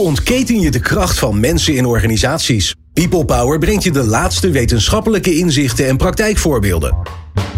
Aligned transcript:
Ontketen 0.00 0.60
je 0.60 0.70
de 0.70 0.80
kracht 0.80 1.18
van 1.18 1.40
mensen 1.40 1.74
in 1.74 1.86
organisaties? 1.86 2.74
People 2.92 3.24
Power 3.24 3.58
brengt 3.58 3.82
je 3.82 3.90
de 3.90 4.04
laatste 4.04 4.50
wetenschappelijke 4.50 5.36
inzichten 5.36 5.86
en 5.86 5.96
praktijkvoorbeelden. 5.96 6.96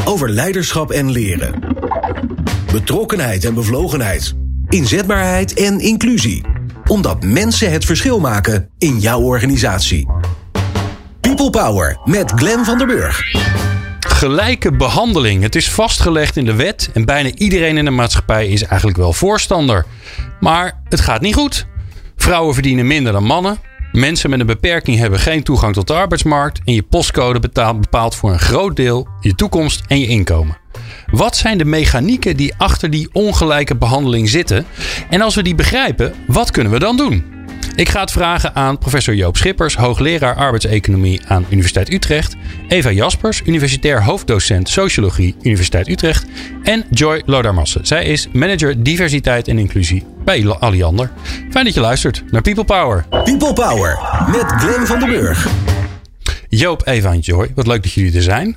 Over 0.05 0.31
leiderschap 0.31 0.91
en 0.91 1.11
leren. 1.11 1.77
Betrokkenheid 2.73 3.45
en 3.45 3.55
bevlogenheid. 3.55 4.35
Inzetbaarheid 4.69 5.55
en 5.55 5.81
inclusie. 5.81 6.45
Omdat 6.87 7.25
mensen 7.25 7.73
het 7.73 7.85
verschil 7.85 8.21
maken 8.21 8.69
in 8.79 8.99
jouw 8.99 9.21
organisatie. 9.21 10.09
People 11.21 11.51
Power 11.51 11.99
met 12.05 12.33
Glen 12.35 12.65
van 12.65 12.79
der 12.79 12.87
Burg. 12.87 13.21
Gelijke 14.01 14.73
behandeling. 14.73 15.43
Het 15.43 15.55
is 15.55 15.71
vastgelegd 15.71 16.37
in 16.37 16.45
de 16.45 16.55
wet 16.55 16.91
en 16.93 17.05
bijna 17.05 17.31
iedereen 17.35 17.77
in 17.77 17.85
de 17.85 17.91
maatschappij 17.91 18.49
is 18.49 18.63
eigenlijk 18.63 18.99
wel 18.99 19.13
voorstander. 19.13 19.87
Maar 20.41 20.81
het 20.89 21.01
gaat 21.01 21.21
niet 21.21 21.35
goed. 21.35 21.67
Vrouwen 22.23 22.55
verdienen 22.55 22.87
minder 22.87 23.13
dan 23.13 23.25
mannen. 23.25 23.59
Mensen 23.93 24.31
met 24.31 24.41
een 24.41 24.47
beperking 24.47 24.99
hebben 24.99 25.19
geen 25.19 25.43
toegang 25.43 25.75
tot 25.75 25.87
de 25.87 25.93
arbeidsmarkt. 25.93 26.61
En 26.65 26.75
je 26.75 26.83
postcode 26.83 27.41
betaalt, 27.41 27.81
bepaalt 27.81 28.15
voor 28.15 28.33
een 28.33 28.39
groot 28.39 28.77
deel 28.77 29.09
je 29.21 29.35
toekomst 29.35 29.83
en 29.87 30.01
je 30.01 30.07
inkomen. 30.07 30.57
Wat 31.11 31.37
zijn 31.37 31.59
de 31.59 31.65
mechanieken 31.65 32.37
die 32.37 32.55
achter 32.57 32.91
die 32.91 33.09
ongelijke 33.13 33.77
behandeling 33.77 34.29
zitten? 34.29 34.67
En 35.11 35.21
als 35.21 35.35
we 35.35 35.43
die 35.43 35.55
begrijpen, 35.55 36.15
wat 36.27 36.51
kunnen 36.51 36.73
we 36.73 36.79
dan 36.79 36.97
doen? 36.97 37.25
Ik 37.75 37.89
ga 37.89 38.01
het 38.01 38.13
vragen 38.13 38.55
aan 38.55 38.79
professor 38.79 39.15
Joop 39.15 39.37
Schippers, 39.37 39.77
hoogleraar 39.77 40.35
arbeidseconomie 40.35 41.21
aan 41.27 41.47
Universiteit 41.49 41.93
Utrecht, 41.93 42.37
Eva 42.69 42.91
Jaspers, 42.91 43.43
universitair 43.45 44.05
hoofddocent 44.05 44.69
sociologie 44.69 45.35
Universiteit 45.43 45.89
Utrecht 45.89 46.27
en 46.63 46.85
Joy 46.91 47.23
Lodarmasse. 47.27 47.81
Zij 47.83 48.05
is 48.05 48.29
manager 48.33 48.83
diversiteit 48.83 49.49
en 49.49 49.59
inclusie 49.59 50.12
bij 50.25 50.49
Alliander. 50.49 51.11
Fijn 51.51 51.65
dat 51.65 51.75
je 51.75 51.81
luistert 51.81 52.25
naar 52.31 52.43
People 52.43 52.65
Power. 52.65 53.07
People 53.09 53.53
Power 53.53 53.99
met 54.27 54.45
Glenn 54.47 54.87
van 54.87 54.99
den 54.99 55.09
Burg. 55.09 55.49
Joop, 56.49 56.87
Eva 56.87 57.11
en 57.11 57.19
Joy, 57.19 57.53
wat 57.55 57.67
leuk 57.67 57.83
dat 57.83 57.93
jullie 57.93 58.17
er 58.17 58.23
zijn. 58.23 58.57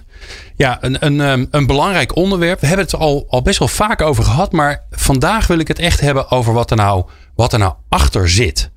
Ja, 0.56 0.78
een, 0.82 1.06
een, 1.06 1.22
ehm, 1.22 1.46
een 1.52 1.68
belangrijk 1.68 2.16
onderwerp. 2.16 2.60
We 2.60 2.68
hebben 2.68 2.86
het 2.86 2.96
al, 2.96 3.26
al 3.30 3.42
best 3.42 3.60
wel 3.60 3.68
vaak 3.68 4.02
over 4.02 4.24
gehad, 4.24 4.52
maar 4.52 4.84
vandaag 4.92 5.48
wil 5.48 5.60
ik 5.60 5.68
het 5.68 5.80
echt 5.80 6.00
hebben 6.00 6.32
over 6.32 6.54
wat 6.54 6.72
er 6.72 6.78
nou, 6.78 7.06
wat 7.36 7.54
er 7.54 7.60
nou 7.60 7.74
achter 7.90 8.30
zit. 8.30 8.72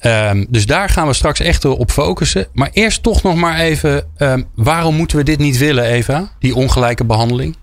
Um, 0.00 0.46
dus 0.48 0.66
daar 0.66 0.88
gaan 0.88 1.06
we 1.06 1.12
straks 1.12 1.40
echt 1.40 1.64
op 1.64 1.90
focussen. 1.90 2.46
Maar 2.52 2.70
eerst 2.72 3.02
toch 3.02 3.22
nog 3.22 3.34
maar 3.34 3.58
even, 3.58 4.10
um, 4.18 4.48
waarom 4.54 4.94
moeten 4.94 5.16
we 5.16 5.22
dit 5.22 5.38
niet 5.38 5.58
willen, 5.58 5.84
Eva? 5.84 6.30
Die 6.38 6.54
ongelijke 6.54 7.04
behandeling? 7.04 7.56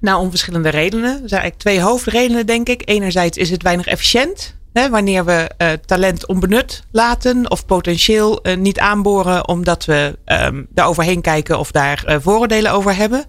Nou, 0.00 0.20
om 0.20 0.30
verschillende 0.30 0.68
redenen. 0.68 1.10
Er 1.10 1.28
zijn 1.28 1.40
eigenlijk 1.40 1.58
twee 1.58 1.80
hoofdredenen, 1.80 2.46
denk 2.46 2.68
ik. 2.68 2.82
Enerzijds 2.84 3.38
is 3.38 3.50
het 3.50 3.62
weinig 3.62 3.86
efficiënt. 3.86 4.58
Hè, 4.72 4.90
wanneer 4.90 5.24
we 5.24 5.50
uh, 5.58 5.68
talent 5.86 6.26
onbenut 6.26 6.84
laten 6.90 7.50
of 7.50 7.66
potentieel 7.66 8.40
uh, 8.42 8.56
niet 8.56 8.78
aanboren, 8.78 9.48
omdat 9.48 9.84
we 9.84 10.18
um, 10.26 10.66
daar 10.70 10.86
overheen 10.86 11.20
kijken 11.20 11.58
of 11.58 11.70
daar 11.70 12.04
uh, 12.06 12.16
vooroordelen 12.20 12.72
over 12.72 12.96
hebben. 12.96 13.24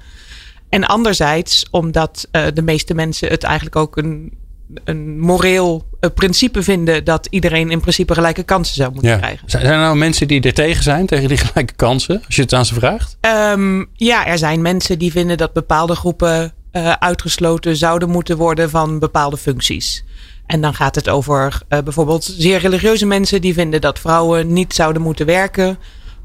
En 0.70 0.86
anderzijds 0.86 1.68
omdat 1.72 2.28
de 2.54 2.62
meeste 2.62 2.94
mensen 2.94 3.30
het 3.30 3.44
eigenlijk 3.44 3.76
ook 3.76 3.98
een 3.98 4.40
een 4.84 5.20
moreel 5.20 5.86
principe 6.14 6.64
vinden 6.64 7.04
dat 7.04 7.28
iedereen 7.30 7.72
in 7.72 7.80
principe 7.80 8.14
gelijke 8.14 8.44
kansen 8.44 8.76
zou 8.76 8.94
moeten 8.94 9.18
krijgen. 9.18 9.50
Zijn 9.50 9.66
er 9.66 9.78
nou 9.78 9.98
mensen 9.98 10.28
die 10.28 10.42
er 10.42 10.54
tegen 10.54 10.84
zijn, 10.84 11.06
tegen 11.06 11.28
die 11.28 11.38
gelijke 11.46 11.74
kansen, 11.74 12.22
als 12.26 12.36
je 12.36 12.42
het 12.42 12.54
aan 12.54 12.66
ze 12.66 12.74
vraagt? 12.74 13.18
Um, 13.54 13.90
ja, 13.94 14.26
er 14.26 14.38
zijn 14.38 14.62
mensen 14.62 15.00
die 15.00 15.12
vinden 15.12 15.38
dat 15.38 15.54
bepaalde 15.54 15.96
groepen 15.96 16.54
uh, 16.72 16.92
uitgesloten 16.92 17.76
zouden 17.76 18.10
moeten 18.10 18.38
worden 18.38 18.70
van 18.70 19.00
bepaalde 19.00 19.38
functies. 19.38 20.04
En 20.46 20.62
dan 20.62 20.74
gaat 20.74 20.96
het 20.96 21.10
over 21.10 21.62
uh, 21.70 21.80
bijvoorbeeld 21.80 22.24
zeer 22.24 22.60
religieuze 22.60 23.06
mensen 23.06 23.42
die 23.42 23.54
vinden 23.54 23.82
dat 23.82 24.00
vrouwen 24.00 24.54
niet 24.54 24.74
zouden 24.74 25.02
moeten 25.02 25.26
werken. 25.26 25.78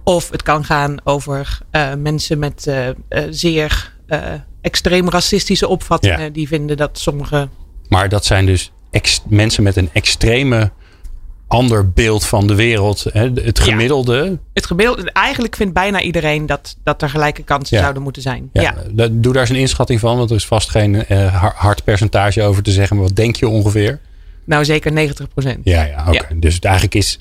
Of 0.04 0.30
het 0.30 0.42
kan 0.42 0.64
gaan 0.64 0.96
over 1.04 1.58
mensen 1.98 2.38
met 2.38 2.72
zeer 3.30 3.92
extreem 4.60 5.10
racistische 5.10 5.68
opvattingen 5.68 6.20
ja. 6.20 6.28
die 6.28 6.48
vinden 6.48 6.76
dat 6.76 6.98
sommige 6.98 7.48
maar 7.88 8.08
dat 8.08 8.24
zijn 8.24 8.46
dus 8.46 8.72
mensen 9.28 9.62
met 9.62 9.76
een 9.76 9.90
extreme 9.92 10.70
ander 11.48 11.90
beeld 11.90 12.24
van 12.24 12.46
de 12.46 12.54
wereld. 12.54 13.06
Hè? 13.12 13.30
Het 13.34 13.60
gemiddelde. 13.60 14.24
Ja, 14.24 14.36
het 14.52 14.66
gemiddelde. 14.66 15.10
Eigenlijk 15.12 15.56
vindt 15.56 15.72
bijna 15.72 16.00
iedereen 16.00 16.46
dat, 16.46 16.76
dat 16.84 17.02
er 17.02 17.08
gelijke 17.08 17.42
kansen 17.42 17.78
zouden 17.78 18.02
moeten 18.02 18.22
zijn. 18.22 18.50
Ja, 18.52 18.74
ja. 18.96 19.08
Doe 19.10 19.32
daar 19.32 19.42
eens 19.42 19.50
een 19.50 19.56
inschatting 19.56 20.00
van, 20.00 20.16
want 20.16 20.30
er 20.30 20.36
is 20.36 20.46
vast 20.46 20.70
geen 20.70 21.04
uh, 21.08 21.34
hard 21.54 21.84
percentage 21.84 22.42
over 22.42 22.62
te 22.62 22.70
zeggen. 22.70 22.96
Maar 22.96 23.06
wat 23.06 23.16
denk 23.16 23.36
je 23.36 23.48
ongeveer? 23.48 24.00
Nou, 24.44 24.64
zeker 24.64 24.92
90 24.92 25.28
procent. 25.28 25.60
Ja, 25.64 25.84
ja, 25.84 26.04
oké. 26.08 26.38
Dus 26.38 26.58
eigenlijk 26.58 26.94
is, 26.94 27.18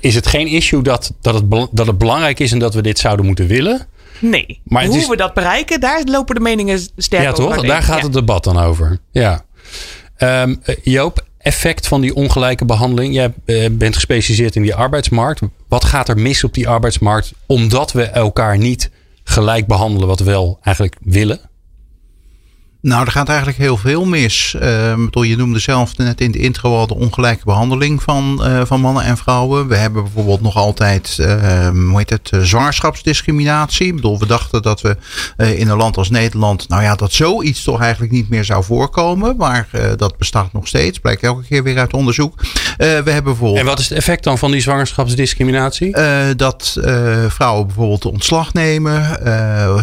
is 0.00 0.14
het 0.14 0.26
geen 0.26 0.46
issue 0.46 0.82
dat, 0.82 1.12
dat, 1.20 1.34
het, 1.34 1.68
dat 1.70 1.86
het 1.86 1.98
belangrijk 1.98 2.40
is 2.40 2.52
en 2.52 2.58
dat 2.58 2.74
we 2.74 2.82
dit 2.82 2.98
zouden 2.98 3.26
moeten 3.26 3.46
willen. 3.46 3.86
Nee. 4.18 4.60
Maar 4.64 4.84
Hoe 4.84 5.08
we 5.08 5.16
dat 5.16 5.34
bereiken, 5.34 5.80
daar 5.80 6.02
lopen 6.04 6.34
de 6.34 6.40
meningen 6.40 6.78
sterk 6.96 7.30
over. 7.30 7.44
Ja, 7.44 7.54
toch? 7.54 7.66
Daar 7.66 7.82
gaat 7.82 8.02
het 8.02 8.12
debat 8.12 8.44
dan 8.44 8.58
over. 8.58 8.98
Ja. 9.10 9.44
Um, 10.18 10.62
Joop, 10.82 11.24
effect 11.44 11.86
van 11.86 12.00
die 12.00 12.14
ongelijke 12.14 12.64
behandeling. 12.64 13.14
Jij 13.14 13.32
eh, 13.44 13.70
bent 13.70 13.94
gespecialiseerd 13.94 14.56
in 14.56 14.62
die 14.62 14.74
arbeidsmarkt. 14.74 15.40
Wat 15.68 15.84
gaat 15.84 16.08
er 16.08 16.18
mis 16.18 16.44
op 16.44 16.54
die 16.54 16.68
arbeidsmarkt 16.68 17.32
omdat 17.46 17.92
we 17.92 18.02
elkaar 18.02 18.58
niet 18.58 18.90
gelijk 19.24 19.66
behandelen 19.66 20.08
wat 20.08 20.18
we 20.18 20.24
wel 20.24 20.58
eigenlijk 20.62 20.96
willen? 21.02 21.40
Nou, 22.84 23.04
er 23.04 23.12
gaat 23.12 23.28
eigenlijk 23.28 23.58
heel 23.58 23.76
veel 23.76 24.04
mis. 24.04 24.56
Uh, 24.62 24.94
je 25.10 25.36
noemde 25.36 25.58
zelf 25.58 25.96
net 25.96 26.20
in 26.20 26.30
de 26.30 26.38
intro 26.38 26.76
al 26.76 26.86
de 26.86 26.94
ongelijke 26.94 27.44
behandeling 27.44 28.02
van, 28.02 28.40
uh, 28.42 28.60
van 28.64 28.80
mannen 28.80 29.04
en 29.04 29.16
vrouwen. 29.16 29.68
We 29.68 29.76
hebben 29.76 30.02
bijvoorbeeld 30.02 30.40
nog 30.40 30.56
altijd, 30.56 31.16
uh, 31.20 31.68
hoe 31.68 31.98
heet 31.98 32.10
het, 32.10 32.30
zwangerschapsdiscriminatie. 32.42 33.86
Ik 33.86 33.94
bedoel, 33.94 34.18
we 34.18 34.26
dachten 34.26 34.62
dat 34.62 34.80
we 34.80 34.96
uh, 35.36 35.58
in 35.58 35.68
een 35.68 35.76
land 35.76 35.96
als 35.96 36.10
Nederland, 36.10 36.68
nou 36.68 36.82
ja, 36.82 36.94
dat 36.94 37.12
zoiets 37.12 37.62
toch 37.62 37.80
eigenlijk 37.80 38.12
niet 38.12 38.28
meer 38.28 38.44
zou 38.44 38.64
voorkomen. 38.64 39.36
Maar 39.36 39.68
dat 39.96 40.16
bestaat 40.16 40.52
nog 40.52 40.66
steeds, 40.66 40.98
blijkt 40.98 41.22
elke 41.22 41.44
keer 41.44 41.62
weer 41.62 41.78
uit 41.78 41.92
onderzoek. 41.92 42.34
we 42.76 42.84
hebben 42.84 43.24
bijvoorbeeld... 43.24 43.58
En 43.58 43.66
wat 43.66 43.78
is 43.78 43.88
het 43.88 43.98
effect 43.98 44.24
dan 44.24 44.38
van 44.38 44.50
die 44.50 44.60
zwangerschapsdiscriminatie? 44.60 45.96
dat 46.36 46.78
vrouwen 47.28 47.66
bijvoorbeeld 47.66 48.04
ontslag 48.04 48.52
nemen, 48.52 49.18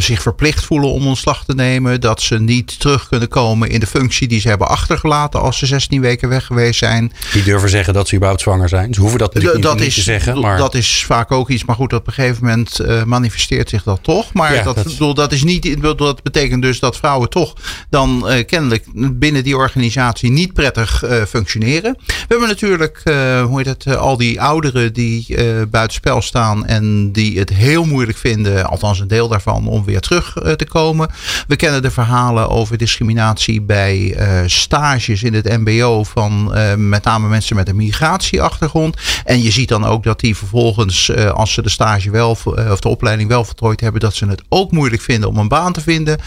zich 0.02 0.22
verplicht 0.22 0.66
voelen 0.66 0.90
om 0.90 1.08
ontslag 1.08 1.46
te 1.46 1.54
nemen, 1.54 2.02
dat 2.02 2.22
ze 2.22 2.40
niet 2.40 2.80
terug 2.80 2.91
terug 2.92 3.10
kunnen 3.10 3.28
komen 3.28 3.70
in 3.70 3.80
de 3.80 3.88
functie 3.88 4.28
die 4.28 4.40
ze 4.40 4.48
hebben 4.48 4.68
achtergelaten 4.68 5.42
als 5.42 5.58
ze 5.58 5.66
16 5.66 6.02
weken 6.02 6.30
weg 6.30 6.46
geweest 6.46 6.80
zijn. 6.80 7.12
Die 7.34 7.44
durven 7.44 7.70
zeggen 7.70 7.94
dat 7.94 8.08
ze 8.08 8.16
überhaupt 8.16 8.44
zwanger 8.44 8.70
zijn. 8.70 8.94
Ze 8.94 9.00
hoeven 9.00 9.20
dat 9.20 9.34
natuurlijk 9.34 9.74
niet, 9.74 9.88
is, 9.88 9.94
te 9.96 10.02
zeggen. 10.02 10.40
Maar... 10.40 10.58
Dat 10.58 10.76
is 10.76 11.04
vaak 11.06 11.32
ook 11.32 11.50
iets, 11.50 11.66
maar 11.66 11.76
goed, 11.76 11.94
op 11.94 12.08
een 12.08 12.14
gegeven 12.14 12.46
moment 12.46 12.80
uh, 12.82 13.04
manifesteert 13.04 13.70
zich 13.70 13.84
dat 13.84 14.00
toch. 14.02 14.34
Maar 14.34 14.54
ja, 14.54 14.64
dat, 14.64 14.76
dat... 14.76 14.84
Bedoel, 14.84 15.14
dat, 15.14 15.32
is 15.32 15.44
niet, 15.44 15.82
dat 15.82 16.24
betekent 16.24 16.62
dus 16.62 16.80
dat 16.80 16.98
vrouwen 16.98 17.30
toch 17.30 17.54
dan 17.90 18.24
uh, 18.28 18.46
kennelijk 18.46 18.86
binnen 18.94 19.44
die 19.44 19.58
organisatie 19.58 20.32
niet 20.32 20.54
prettig 20.54 21.04
uh, 21.04 21.24
functioneren. 21.24 21.98
We 22.06 22.26
hebben 22.28 22.48
natuurlijk, 22.48 23.02
hoe 23.48 23.58
heet 23.58 23.66
het, 23.66 23.96
al 23.96 24.18
die 24.18 24.42
ouderen 24.42 24.94
die 24.94 25.36
buitenspel 25.68 26.22
staan 26.22 26.66
en 26.66 27.12
die 27.12 27.40
het 27.40 27.50
heel 27.50 27.86
moeilijk 27.86 28.18
vinden, 28.18 28.66
althans 28.66 29.00
een 29.00 29.08
deel 29.08 29.28
daarvan, 29.28 29.68
om 29.68 29.86
weer 29.86 30.00
terug 30.00 30.34
te 30.56 30.66
komen. 30.70 31.10
We 31.48 31.56
kennen 31.56 31.82
de 31.82 31.92
verhalen 31.92 32.50
over 32.50 32.78
discriminatie 32.82 33.62
bij 33.62 33.98
uh, 33.98 34.42
stages 34.46 35.24
in 35.24 35.34
het 35.34 35.58
MBO 35.58 36.04
van 36.04 36.52
uh, 36.54 36.74
met 36.76 37.04
name 37.04 37.28
mensen 37.28 37.56
met 37.56 37.70
een 37.70 37.76
migratieachtergrond. 37.76 38.98
En 39.26 39.42
je 39.42 39.52
ziet 39.52 39.70
dan 39.70 39.86
ook 39.86 40.04
dat 40.04 40.20
die 40.20 40.38
vervolgens, 40.38 41.08
uh, 41.10 41.30
als 41.30 41.54
ze 41.54 41.62
de 41.62 41.70
stage 41.70 42.12
wel 42.12 42.30
of 42.30 42.44
de 42.80 42.88
opleiding 42.88 43.30
wel 43.30 43.46
voltooid 43.46 43.80
hebben, 43.80 44.02
dat 44.02 44.16
ze 44.16 44.26
het 44.26 44.42
ook 44.50 44.72
moeilijk 44.72 45.02
vinden 45.02 45.30
om 45.30 45.38
een 45.38 45.48
baan 45.48 45.74
te 45.74 45.82
vinden. 45.82 46.18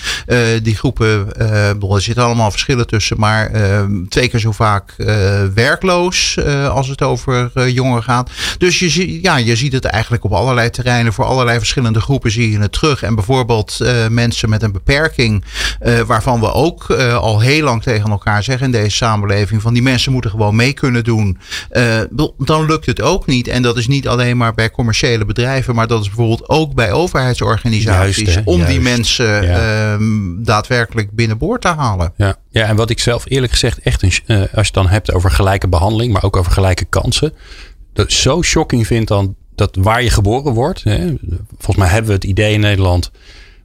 die 0.63 0.77
groepen, 0.77 1.37
er 1.37 2.03
zitten 2.03 2.25
allemaal 2.25 2.51
verschillen 2.51 2.87
tussen, 2.87 3.19
maar 3.19 3.51
twee 4.09 4.29
keer 4.29 4.41
zo 4.41 4.53
vaak 4.53 4.95
werkloos 5.55 6.39
als 6.69 6.89
het 6.89 7.03
over 7.03 7.69
jongeren 7.69 8.03
gaat. 8.03 8.31
Dus 8.59 8.79
je, 8.79 9.23
ja, 9.23 9.37
je 9.37 9.57
ziet 9.57 9.73
het 9.73 9.85
eigenlijk 9.85 10.25
op 10.25 10.33
allerlei 10.33 10.71
terreinen, 10.71 11.13
voor 11.13 11.25
allerlei 11.25 11.59
verschillende 11.59 12.01
groepen 12.01 12.31
zie 12.31 12.51
je 12.51 12.59
het 12.59 12.73
terug. 12.73 13.03
En 13.03 13.15
bijvoorbeeld 13.15 13.79
mensen 14.09 14.49
met 14.49 14.63
een 14.63 14.73
beperking, 14.73 15.45
waarvan 16.07 16.41
we 16.41 16.44
ook 16.53 16.87
uh, 16.89 17.17
al 17.17 17.41
heel 17.41 17.65
lang 17.65 17.83
tegen 17.83 18.11
elkaar 18.11 18.43
zeggen 18.43 18.67
in 18.67 18.73
deze 18.73 18.97
samenleving: 18.97 19.63
van 19.63 19.73
die 19.73 19.83
mensen 19.83 20.13
moeten 20.13 20.31
gewoon 20.31 20.57
mee 20.57 20.73
kunnen 20.73 21.05
doen. 21.05 21.39
Uh, 21.73 22.01
dan 22.39 22.67
lukt 22.67 22.87
het 22.87 23.01
ook 23.01 23.27
niet. 23.27 23.49
En 23.49 23.63
dat 23.63 23.77
is 23.77 23.87
niet 23.87 24.09
alleen 24.09 24.37
maar 24.37 24.55
bij 24.55 24.71
commerciële 24.71 25.25
bedrijven, 25.25 25.75
maar 25.75 25.87
dat 25.87 26.01
is 26.01 26.07
bijvoorbeeld 26.07 26.49
ook 26.49 26.75
bij 26.75 26.93
overheidsorganisaties. 26.93 28.33
Juist, 28.33 28.41
om 28.45 28.65
die 28.65 28.81
mensen 28.81 29.43
ja. 29.43 29.95
uh, 29.95 30.07
daadwerkelijk 30.39 31.11
binnenboord 31.11 31.61
te 31.61 31.69
halen. 31.69 32.13
Ja. 32.17 32.37
ja, 32.51 32.67
en 32.67 32.77
wat 32.77 32.91
ik 32.91 32.99
zelf 32.99 33.25
eerlijk 33.29 33.53
gezegd 33.53 33.79
echt, 33.79 34.03
een, 34.03 34.13
uh, 34.27 34.39
als 34.39 34.49
je 34.51 34.59
het 34.61 34.73
dan 34.73 34.89
hebt 34.89 35.13
over 35.13 35.31
gelijke 35.31 35.69
behandeling, 35.69 36.13
maar 36.13 36.23
ook 36.23 36.37
over 36.37 36.53
gelijke 36.53 36.85
kansen. 36.85 37.33
Dat 37.93 38.13
zo 38.13 38.43
shocking 38.43 38.87
vind 38.87 39.09
dan 39.09 39.35
dat 39.55 39.77
waar 39.81 40.03
je 40.03 40.11
geboren 40.11 40.53
wordt. 40.53 40.83
Hè, 40.85 41.15
volgens 41.49 41.77
mij 41.77 41.89
hebben 41.89 42.07
we 42.07 42.15
het 42.15 42.25
idee 42.25 42.53
in 42.53 42.61
Nederland. 42.61 43.11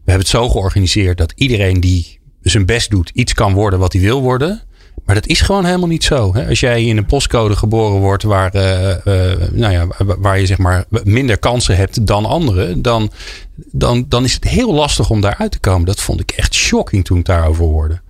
We 0.09 0.15
hebben 0.15 0.23
het 0.23 0.27
zo 0.27 0.49
georganiseerd 0.49 1.17
dat 1.17 1.33
iedereen 1.35 1.79
die 1.79 2.18
zijn 2.49 2.65
best 2.65 2.89
doet, 2.89 3.11
iets 3.13 3.33
kan 3.33 3.53
worden 3.53 3.79
wat 3.79 3.93
hij 3.93 4.01
wil 4.01 4.21
worden. 4.21 4.61
Maar 5.05 5.15
dat 5.15 5.27
is 5.27 5.41
gewoon 5.41 5.65
helemaal 5.65 5.87
niet 5.87 6.03
zo. 6.03 6.33
Hè? 6.33 6.47
Als 6.47 6.59
jij 6.59 6.83
in 6.83 6.97
een 6.97 7.05
postcode 7.05 7.55
geboren 7.55 7.99
wordt 7.99 8.23
waar, 8.23 8.55
uh, 8.55 8.89
uh, 8.89 9.49
nou 9.51 9.73
ja, 9.73 9.87
waar 9.97 10.39
je 10.39 10.45
zeg 10.45 10.57
maar 10.57 10.85
minder 11.03 11.37
kansen 11.37 11.75
hebt 11.75 12.07
dan 12.07 12.25
anderen, 12.25 12.81
dan, 12.81 13.11
dan, 13.55 14.05
dan 14.07 14.23
is 14.23 14.33
het 14.33 14.43
heel 14.43 14.73
lastig 14.73 15.09
om 15.09 15.21
daaruit 15.21 15.51
te 15.51 15.59
komen. 15.59 15.85
Dat 15.85 16.01
vond 16.01 16.19
ik 16.19 16.31
echt 16.31 16.53
shocking 16.53 17.05
toen 17.05 17.17
ik 17.17 17.25
daarover 17.25 17.63
hoorde. 17.63 18.01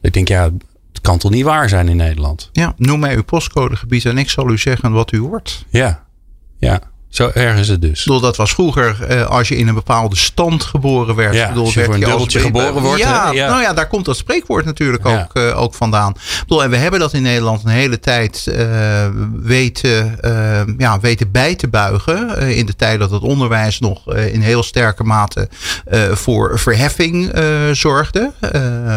Ik 0.00 0.12
denk, 0.12 0.28
ja, 0.28 0.44
het 0.92 1.00
kan 1.00 1.18
toch 1.18 1.30
niet 1.30 1.44
waar 1.44 1.68
zijn 1.68 1.88
in 1.88 1.96
Nederland? 1.96 2.50
Ja, 2.52 2.74
noem 2.76 3.00
mij 3.00 3.14
uw 3.14 3.24
postcodegebied 3.24 4.04
en 4.04 4.18
ik 4.18 4.30
zal 4.30 4.50
u 4.50 4.58
zeggen 4.58 4.92
wat 4.92 5.12
u 5.12 5.22
wordt. 5.22 5.64
Ja, 5.70 6.04
ja. 6.58 6.80
Zo 7.12 7.30
erg 7.34 7.58
is 7.58 7.68
het 7.68 7.80
dus. 7.80 8.04
Bedoel, 8.04 8.20
dat 8.20 8.36
was 8.36 8.52
vroeger 8.52 8.96
uh, 9.10 9.26
als 9.26 9.48
je 9.48 9.56
in 9.56 9.68
een 9.68 9.74
bepaalde 9.74 10.16
stand 10.16 10.62
geboren 10.62 11.14
werd. 11.14 11.34
Ja, 11.34 11.48
bedoel, 11.48 11.64
als 11.64 11.74
je 11.74 11.84
voor 11.84 11.94
een 11.94 12.00
dubbeltje 12.00 12.38
geboren 12.40 12.82
wordt. 12.82 13.00
Ja, 13.00 13.32
ja, 13.32 13.48
nou 13.48 13.62
ja, 13.62 13.72
daar 13.72 13.88
komt 13.88 14.04
dat 14.04 14.16
spreekwoord 14.16 14.64
natuurlijk 14.64 15.06
ja. 15.06 15.20
ook, 15.20 15.36
uh, 15.36 15.60
ook 15.60 15.74
vandaan. 15.74 16.14
Bedoel, 16.40 16.62
en 16.62 16.70
we 16.70 16.76
hebben 16.76 17.00
dat 17.00 17.12
in 17.12 17.22
Nederland 17.22 17.64
een 17.64 17.70
hele 17.70 18.00
tijd 18.00 18.46
uh, 18.48 19.06
weten, 19.32 20.18
ja, 20.78 21.00
weten 21.00 21.30
bij 21.30 21.54
te 21.54 21.68
buigen. 21.68 22.38
in 22.38 22.66
de 22.66 22.76
tijd 22.76 22.98
dat 22.98 23.10
het 23.10 23.22
onderwijs 23.22 23.78
nog 23.78 24.14
in 24.14 24.40
heel 24.40 24.62
sterke 24.62 25.04
mate 25.04 25.48
voor 26.12 26.58
verheffing 26.58 27.30
zorgde. 27.72 28.32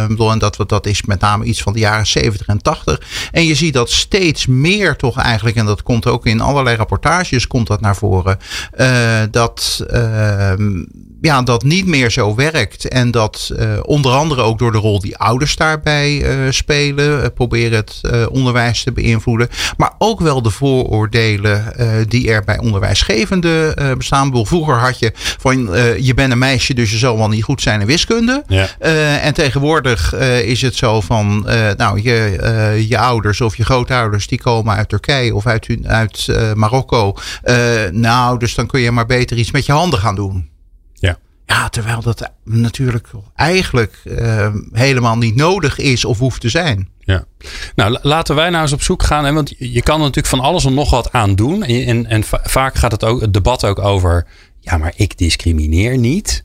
bedoel, 0.07 0.31
en 0.31 0.39
dat, 0.39 0.57
dat 0.67 0.85
is 0.85 1.05
met 1.05 1.19
name 1.19 1.45
iets 1.45 1.61
van 1.61 1.73
de 1.73 1.79
jaren 1.79 2.07
70 2.07 2.47
en 2.47 2.61
80. 2.61 3.01
En 3.31 3.45
je 3.45 3.55
ziet 3.55 3.73
dat 3.73 3.89
steeds 3.89 4.45
meer 4.45 4.95
toch 4.95 5.19
eigenlijk, 5.19 5.55
en 5.55 5.65
dat 5.65 5.83
komt 5.83 6.07
ook 6.07 6.25
in 6.25 6.41
allerlei 6.41 6.75
rapportages, 6.75 7.47
komt 7.47 7.67
dat 7.67 7.81
naar 7.81 7.95
voren 7.95 8.04
uh, 8.77 9.21
dat, 9.31 9.85
uh, 9.93 10.53
ja, 11.25 11.41
dat 11.41 11.63
niet 11.63 11.85
meer 11.85 12.11
zo 12.11 12.35
werkt. 12.35 12.87
En 12.87 13.11
dat 13.11 13.51
uh, 13.53 13.79
onder 13.81 14.11
andere 14.11 14.41
ook 14.41 14.59
door 14.59 14.71
de 14.71 14.77
rol 14.77 14.99
die 14.99 15.17
ouders 15.17 15.55
daarbij 15.55 16.25
spelen. 16.49 17.33
proberen 17.33 17.77
het 17.77 18.01
onderwijs 18.29 18.83
te 18.83 18.91
beïnvloeden. 18.91 19.49
Maar 19.77 19.93
ook 19.97 20.19
wel 20.19 20.41
de 20.41 20.49
vooroordelen 20.49 21.73
die 22.07 22.31
er 22.31 22.43
bij 22.43 22.59
onderwijsgevenden 22.59 23.75
bestaan. 23.97 24.45
Vroeger 24.45 24.75
had 24.75 24.99
je 24.99 25.11
van 25.15 25.69
je 25.99 26.13
bent 26.13 26.31
een 26.31 26.37
meisje, 26.37 26.73
dus 26.73 26.91
je 26.91 26.97
zal 26.97 27.17
wel 27.17 27.29
niet 27.29 27.43
goed 27.43 27.61
zijn 27.61 27.81
in 27.81 27.87
wiskunde. 27.87 28.43
Ja. 28.47 28.67
en 29.19 29.33
tegenwoordig 29.33 30.13
is 30.43 30.61
het 30.61 30.75
zo 30.75 31.01
van 31.01 31.47
nou, 31.77 32.01
je, 32.01 32.85
je 32.87 32.97
ouders 32.97 33.41
of 33.41 33.57
je 33.57 33.65
grootouders 33.65 34.27
die 34.27 34.41
komen 34.41 34.75
uit 34.75 34.89
Turkije 34.89 35.35
of 35.35 35.45
uit, 35.45 35.67
uit 35.83 36.27
Marokko 36.53 37.15
nou, 37.91 38.39
dus 38.39 38.55
dan 38.55 38.67
kun 38.67 38.79
je 38.79 38.91
maar 38.91 39.05
beter 39.05 39.37
iets 39.37 39.51
met 39.51 39.65
je 39.65 39.71
handen 39.71 39.99
gaan 39.99 40.15
doen. 40.15 40.54
Ja. 41.45 41.69
Terwijl 41.69 42.01
dat 42.01 42.31
natuurlijk 42.43 43.07
eigenlijk 43.35 44.01
uh, 44.03 44.47
helemaal 44.71 45.17
niet 45.17 45.35
nodig 45.35 45.77
is 45.77 46.05
of 46.05 46.19
hoeft 46.19 46.41
te 46.41 46.49
zijn. 46.49 46.89
Ja. 46.99 47.25
Nou, 47.75 47.97
laten 48.01 48.35
wij 48.35 48.49
nou 48.49 48.61
eens 48.61 48.73
op 48.73 48.81
zoek 48.81 49.03
gaan. 49.03 49.25
Hè, 49.25 49.33
want 49.33 49.53
je 49.57 49.81
kan 49.81 49.95
er 49.95 50.01
natuurlijk 50.01 50.27
van 50.27 50.39
alles 50.39 50.65
en 50.65 50.73
nog 50.73 50.89
wat 50.89 51.11
aan 51.11 51.35
doen. 51.35 51.63
En, 51.63 51.85
en, 51.85 52.05
en 52.05 52.23
vaak 52.43 52.75
gaat 52.75 52.91
het, 52.91 53.03
ook, 53.03 53.21
het 53.21 53.33
debat 53.33 53.65
ook 53.65 53.79
over. 53.79 54.25
Ja, 54.59 54.77
maar 54.77 54.93
ik 54.95 55.17
discrimineer 55.17 55.97
niet. 55.97 56.43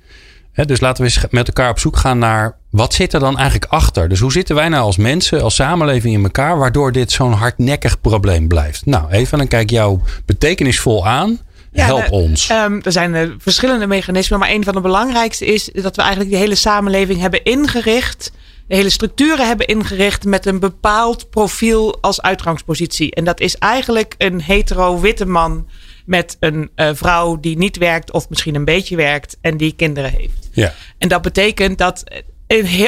Hè, 0.53 0.65
dus 0.65 0.81
laten 0.81 1.05
we 1.05 1.11
eens 1.11 1.25
met 1.31 1.47
elkaar 1.47 1.71
op 1.71 1.79
zoek 1.79 1.97
gaan 1.97 2.19
naar. 2.19 2.59
Wat 2.71 2.95
zit 2.95 3.13
er 3.13 3.21
dan 3.21 3.39
eigenlijk 3.39 3.73
achter? 3.73 4.09
Dus 4.09 4.21
hoe 4.21 4.33
zitten 4.33 4.55
wij 4.55 4.69
nou 4.69 4.83
als 4.83 4.97
mensen, 4.97 5.43
als 5.43 5.55
samenleving 5.55 6.15
in 6.15 6.23
elkaar, 6.23 6.59
waardoor 6.59 6.93
dit 6.93 7.13
zo'n 7.13 7.33
hardnekkig 7.33 8.01
probleem 8.01 8.49
blijft? 8.49 8.87
Nou, 8.87 9.11
even 9.11 9.39
dan 9.39 9.49
kijk 9.49 9.71
jou 9.71 10.01
betekenisvol 10.27 11.07
aan. 11.07 11.39
Help 11.73 12.11
ons. 12.11 12.51
Um, 12.51 12.81
er 12.83 12.93
zijn 12.93 13.15
uh, 13.15 13.31
verschillende 13.39 13.87
mechanismen, 13.87 14.39
maar 14.39 14.51
een 14.51 14.65
van 14.65 14.75
de 14.75 14.81
belangrijkste 14.81 15.47
is 15.47 15.71
dat 15.73 15.97
we 15.97 16.03
eigenlijk 16.03 16.31
de 16.31 16.37
hele 16.37 16.55
samenleving 16.55 17.21
hebben 17.21 17.45
ingericht. 17.45 18.33
De 18.69 18.77
hele 18.77 18.91
structuren 18.91 19.47
hebben 19.47 19.67
ingericht 19.67 20.25
met 20.25 20.47
een 20.47 20.59
bepaald 20.59 21.31
profiel 21.31 21.99
als 22.01 22.23
uitgangspositie. 22.23 23.15
En 23.15 23.25
dat 23.25 23.41
is 23.41 23.57
eigenlijk 23.57 24.15
een 24.19 24.43
hetero-witte 24.43 25.27
man 25.27 25.69
met 26.07 26.37
een 26.41 26.71
uh, 26.77 26.91
vrouw 26.93 27.41
die 27.41 27.59
niet 27.59 27.77
werkt 27.77 28.13
of 28.13 28.29
misschien 28.29 28.55
een 28.55 28.65
beetje 28.65 28.97
werkt 28.97 29.37
en 29.41 29.57
die 29.57 29.73
kinderen 29.73 30.11
heeft. 30.11 30.49
Ja. 30.53 30.75
En 30.99 31.09
dat 31.09 31.23
betekent 31.23 31.79
dat 31.79 32.05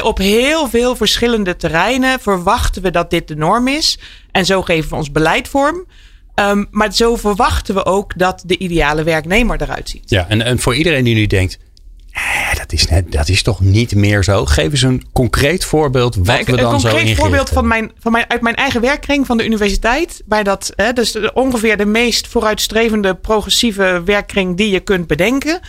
op 0.03 0.19
heel 0.19 0.69
veel 0.69 0.97
verschillende 0.97 1.57
terreinen 1.57 2.21
verwachten 2.21 2.83
we 2.83 2.91
dat 2.91 3.11
dit 3.11 3.29
de 3.29 3.37
norm 3.37 3.69
is. 3.69 3.99
En 4.31 4.47
zo 4.47 4.63
geven 4.63 4.91
we 4.91 4.97
ons 4.97 5.13
beleid 5.13 5.49
vorm. 5.49 5.87
Um, 6.35 6.67
maar 6.71 6.95
zo 6.95 7.17
verwachten 7.17 7.75
we 7.75 7.85
ook 7.85 8.19
dat 8.19 8.43
de 8.47 8.59
ideale 8.59 9.03
werknemer 9.03 9.63
eruit 9.63 9.89
ziet. 9.89 10.11
Ja, 10.11 10.29
en, 10.29 10.43
en 10.43 10.59
voor 10.59 10.75
iedereen 10.75 11.05
die 11.05 11.15
nu 11.15 11.27
denkt. 11.27 11.59
Eh, 12.13 12.55
dat, 12.59 12.73
is 12.73 12.87
net, 12.87 13.13
dat 13.13 13.29
is 13.29 13.43
toch 13.43 13.61
niet 13.61 13.95
meer 13.95 14.25
zo? 14.25 14.45
Geef 14.45 14.71
eens 14.71 14.83
een 14.83 15.05
concreet 15.13 15.65
voorbeeld 15.65 16.15
wat 16.15 16.45
we 16.45 16.57
dan 16.57 16.81
zo 16.81 16.89
Een 16.89 16.95
concreet 16.95 17.17
voorbeeld 17.17 17.49
van 17.49 17.67
mijn, 17.67 17.93
van 17.99 18.13
mijn, 18.13 18.25
uit 18.29 18.41
mijn 18.41 18.55
eigen 18.55 18.81
werkkring 18.81 19.27
van 19.27 19.37
de 19.37 19.45
universiteit. 19.45 20.23
Waar 20.27 20.45
dat, 20.45 20.73
hè, 20.77 20.93
dus 20.93 21.33
ongeveer 21.33 21.77
de 21.77 21.85
meest 21.85 22.29
vooruitstrevende 22.29 23.15
progressieve 23.15 24.03
werkkring 24.05 24.57
die 24.57 24.71
je 24.71 24.81
kunt 24.81 25.07
bedenken. 25.07 25.61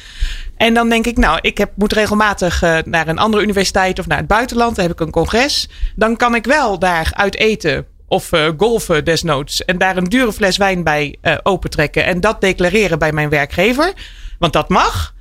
En 0.57 0.74
dan 0.74 0.89
denk 0.89 1.06
ik, 1.06 1.18
nou, 1.18 1.39
ik 1.42 1.57
heb, 1.57 1.71
moet 1.75 1.94
regelmatig 1.94 2.63
uh, 2.63 2.77
naar 2.86 3.07
een 3.07 3.19
andere 3.19 3.44
universiteit 3.44 4.00
of 4.00 4.07
naar 4.07 4.18
het 4.18 4.27
buitenland. 4.27 4.75
Dan 4.75 4.86
heb 4.86 4.94
ik 4.94 5.00
een 5.00 5.12
congres. 5.12 5.69
Dan 5.95 6.18
kan 6.18 6.36
ik 6.36 6.45
wel 6.45 6.80
daar 6.80 7.12
uit 7.13 7.36
eten 7.36 7.86
of 8.13 8.31
uh, 8.31 8.50
golfen 8.57 9.06
desnoods. 9.06 9.65
En 9.65 9.77
daar 9.77 9.98
een 9.98 10.04
dure 10.04 10.33
fles 10.33 10.57
wijn 10.57 10.83
bij 10.83 11.18
uh, 11.21 11.38
opentrekken. 11.44 12.06
En 12.06 12.19
dat 12.19 12.42
declareren 12.42 13.00
bij 13.00 13.12
mijn 13.12 13.30
werkgever. 13.30 13.94
Want 14.39 14.54
dat 14.54 14.69
mag. 14.69 15.13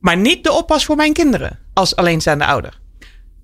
Maar 0.00 0.16
niet 0.16 0.44
de 0.44 0.52
oppas 0.52 0.84
voor 0.84 0.96
mijn 0.96 1.12
kinderen. 1.12 1.58
Als 1.74 1.96
alleenstaande 1.96 2.44
ouder. 2.44 2.78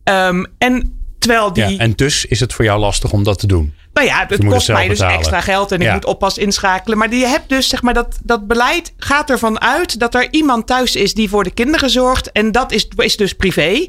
Um, 0.04 0.46
en 0.58 0.98
terwijl 1.18 1.52
die... 1.52 1.68
Ja, 1.68 1.78
en 1.78 1.92
dus 1.92 2.24
is 2.24 2.40
het 2.40 2.52
voor 2.52 2.64
jou 2.64 2.80
lastig 2.80 3.12
om 3.12 3.24
dat 3.24 3.38
te 3.38 3.46
doen. 3.46 3.74
Nou 3.92 4.06
ja, 4.06 4.26
het 4.28 4.44
kost 4.44 4.68
mij 4.68 4.88
dus 4.88 5.00
extra 5.00 5.40
geld 5.40 5.72
en 5.72 5.80
ik 5.80 5.92
moet 5.92 6.04
oppas 6.04 6.38
inschakelen. 6.38 6.98
Maar 6.98 7.14
je 7.14 7.26
hebt 7.26 7.48
dus, 7.48 7.68
zeg 7.68 7.82
maar, 7.82 7.94
dat, 7.94 8.18
dat 8.22 8.46
beleid 8.46 8.94
gaat 8.96 9.30
ervan 9.30 9.60
uit 9.60 9.98
dat 9.98 10.14
er 10.14 10.28
iemand 10.30 10.66
thuis 10.66 10.96
is 10.96 11.14
die 11.14 11.28
voor 11.28 11.44
de 11.44 11.50
kinderen 11.50 11.90
zorgt. 11.90 12.32
En 12.32 12.52
dat 12.52 12.72
is, 12.72 12.88
is 12.96 13.16
dus 13.16 13.32
privé. 13.32 13.88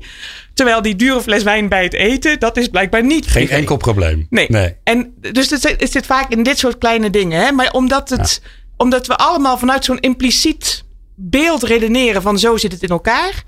Terwijl 0.55 0.81
die 0.81 0.95
dure 0.95 1.21
fles 1.21 1.43
wijn 1.43 1.69
bij 1.69 1.83
het 1.83 1.93
eten, 1.93 2.39
dat 2.39 2.57
is 2.57 2.67
blijkbaar 2.67 3.03
niet. 3.05 3.27
Geen 3.27 3.49
enkel 3.49 3.77
probleem. 3.77 4.27
Nee. 4.29 4.45
nee. 4.49 4.75
En 4.83 5.13
dus 5.31 5.49
het, 5.49 5.75
het 5.79 5.91
zit 5.91 6.05
vaak 6.05 6.31
in 6.31 6.43
dit 6.43 6.57
soort 6.57 6.77
kleine 6.77 7.09
dingen. 7.09 7.45
Hè? 7.45 7.51
Maar 7.51 7.71
omdat, 7.71 8.09
het, 8.09 8.41
omdat 8.77 9.07
we 9.07 9.15
allemaal 9.15 9.57
vanuit 9.57 9.85
zo'n 9.85 9.99
impliciet 9.99 10.83
beeld 11.15 11.63
redeneren 11.63 12.21
van 12.21 12.39
zo 12.39 12.57
zit 12.57 12.71
het 12.71 12.83
in 12.83 12.89
elkaar. 12.89 13.43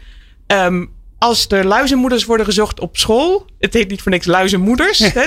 Um, 0.47 0.95
als 1.19 1.45
er 1.47 1.65
luizenmoeders 1.65 2.25
worden 2.25 2.45
gezocht 2.45 2.79
op 2.79 2.97
school. 2.97 3.45
Het 3.59 3.73
heet 3.73 3.89
niet 3.89 4.01
voor 4.01 4.11
niks 4.11 4.25
luizenmoeders. 4.25 4.99
Hè, 4.99 5.21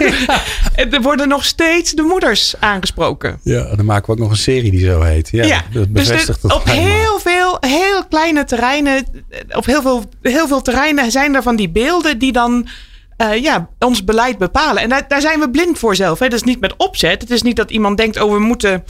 er 0.95 1.03
worden 1.03 1.29
nog 1.29 1.45
steeds 1.45 1.93
de 1.93 2.03
moeders 2.03 2.55
aangesproken. 2.61 3.41
Ja, 3.43 3.77
dan 3.77 3.85
maken 3.85 4.07
we 4.07 4.13
ook 4.13 4.19
nog 4.19 4.31
een 4.31 4.37
serie 4.37 4.71
die 4.71 4.85
zo 4.85 5.01
heet. 5.01 5.29
Ja, 5.31 5.45
ja 5.45 5.65
dat 5.73 5.73
dus 5.73 5.89
bevestigt 5.91 6.43
dus 6.43 6.53
op 6.53 6.65
heel 6.65 7.19
veel, 7.19 7.57
heel 7.61 8.07
kleine 8.09 8.45
terreinen. 8.45 9.07
Op 9.49 9.67
heel 9.67 9.83
veel, 9.83 10.05
heel 10.23 10.49
veel 10.49 10.63
terreinen 10.63 11.11
zijn 11.11 11.35
er 11.35 11.43
van 11.43 11.57
die 11.57 11.71
beelden 11.71 12.19
die 12.19 12.33
dan. 12.33 12.69
Uh, 13.17 13.43
ja, 13.43 13.69
ons 13.79 14.05
beleid 14.05 14.39
bepalen. 14.39 14.83
En 14.83 14.89
daar, 14.89 15.09
daar 15.09 15.21
zijn 15.21 15.41
we 15.41 15.51
blind 15.51 15.79
voor 15.79 15.97
zelf. 15.97 16.19
Hè. 16.19 16.29
Dat 16.29 16.39
is 16.39 16.47
niet 16.47 16.61
met 16.61 16.77
opzet. 16.77 17.21
Het 17.21 17.31
is 17.31 17.43
niet 17.43 17.57
dat 17.57 17.71
iemand 17.71 17.97
denkt: 17.97 18.21
oh, 18.21 18.33
we 18.33 18.39
moeten 18.39 18.85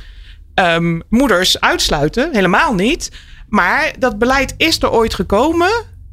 um, 0.54 1.02
moeders 1.08 1.60
uitsluiten. 1.60 2.28
Helemaal 2.32 2.74
niet. 2.74 3.10
Maar 3.48 3.92
dat 3.98 4.18
beleid 4.18 4.54
is 4.56 4.82
er 4.82 4.90
ooit 4.90 5.14
gekomen 5.14 5.70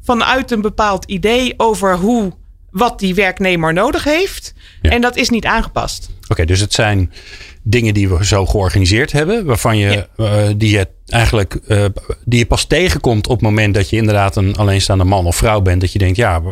vanuit 0.08 0.50
een 0.50 0.60
bepaald 0.60 1.04
idee 1.04 1.54
over 1.56 1.96
hoe, 1.96 2.32
wat 2.70 2.98
die 2.98 3.14
werknemer 3.14 3.72
nodig 3.72 4.04
heeft. 4.04 4.54
En 4.82 5.00
dat 5.00 5.16
is 5.16 5.28
niet 5.28 5.44
aangepast. 5.44 6.10
Oké, 6.28 6.44
dus 6.44 6.60
het 6.60 6.72
zijn 6.72 7.12
dingen 7.62 7.94
die 7.94 8.08
we 8.08 8.24
zo 8.24 8.46
georganiseerd 8.46 9.12
hebben, 9.12 9.44
waarvan 9.44 9.76
je, 9.76 10.08
uh, 10.16 10.42
die 10.56 10.70
je 10.70 10.88
eigenlijk, 11.06 11.58
uh, 11.66 11.84
die 12.24 12.38
je 12.38 12.46
pas 12.46 12.64
tegenkomt 12.64 13.26
op 13.26 13.32
het 13.32 13.42
moment 13.42 13.74
dat 13.74 13.90
je 13.90 13.96
inderdaad 13.96 14.36
een 14.36 14.56
alleenstaande 14.56 15.04
man 15.04 15.26
of 15.26 15.36
vrouw 15.36 15.60
bent. 15.60 15.80
Dat 15.80 15.92
je 15.92 15.98
denkt, 15.98 16.16
ja, 16.16 16.42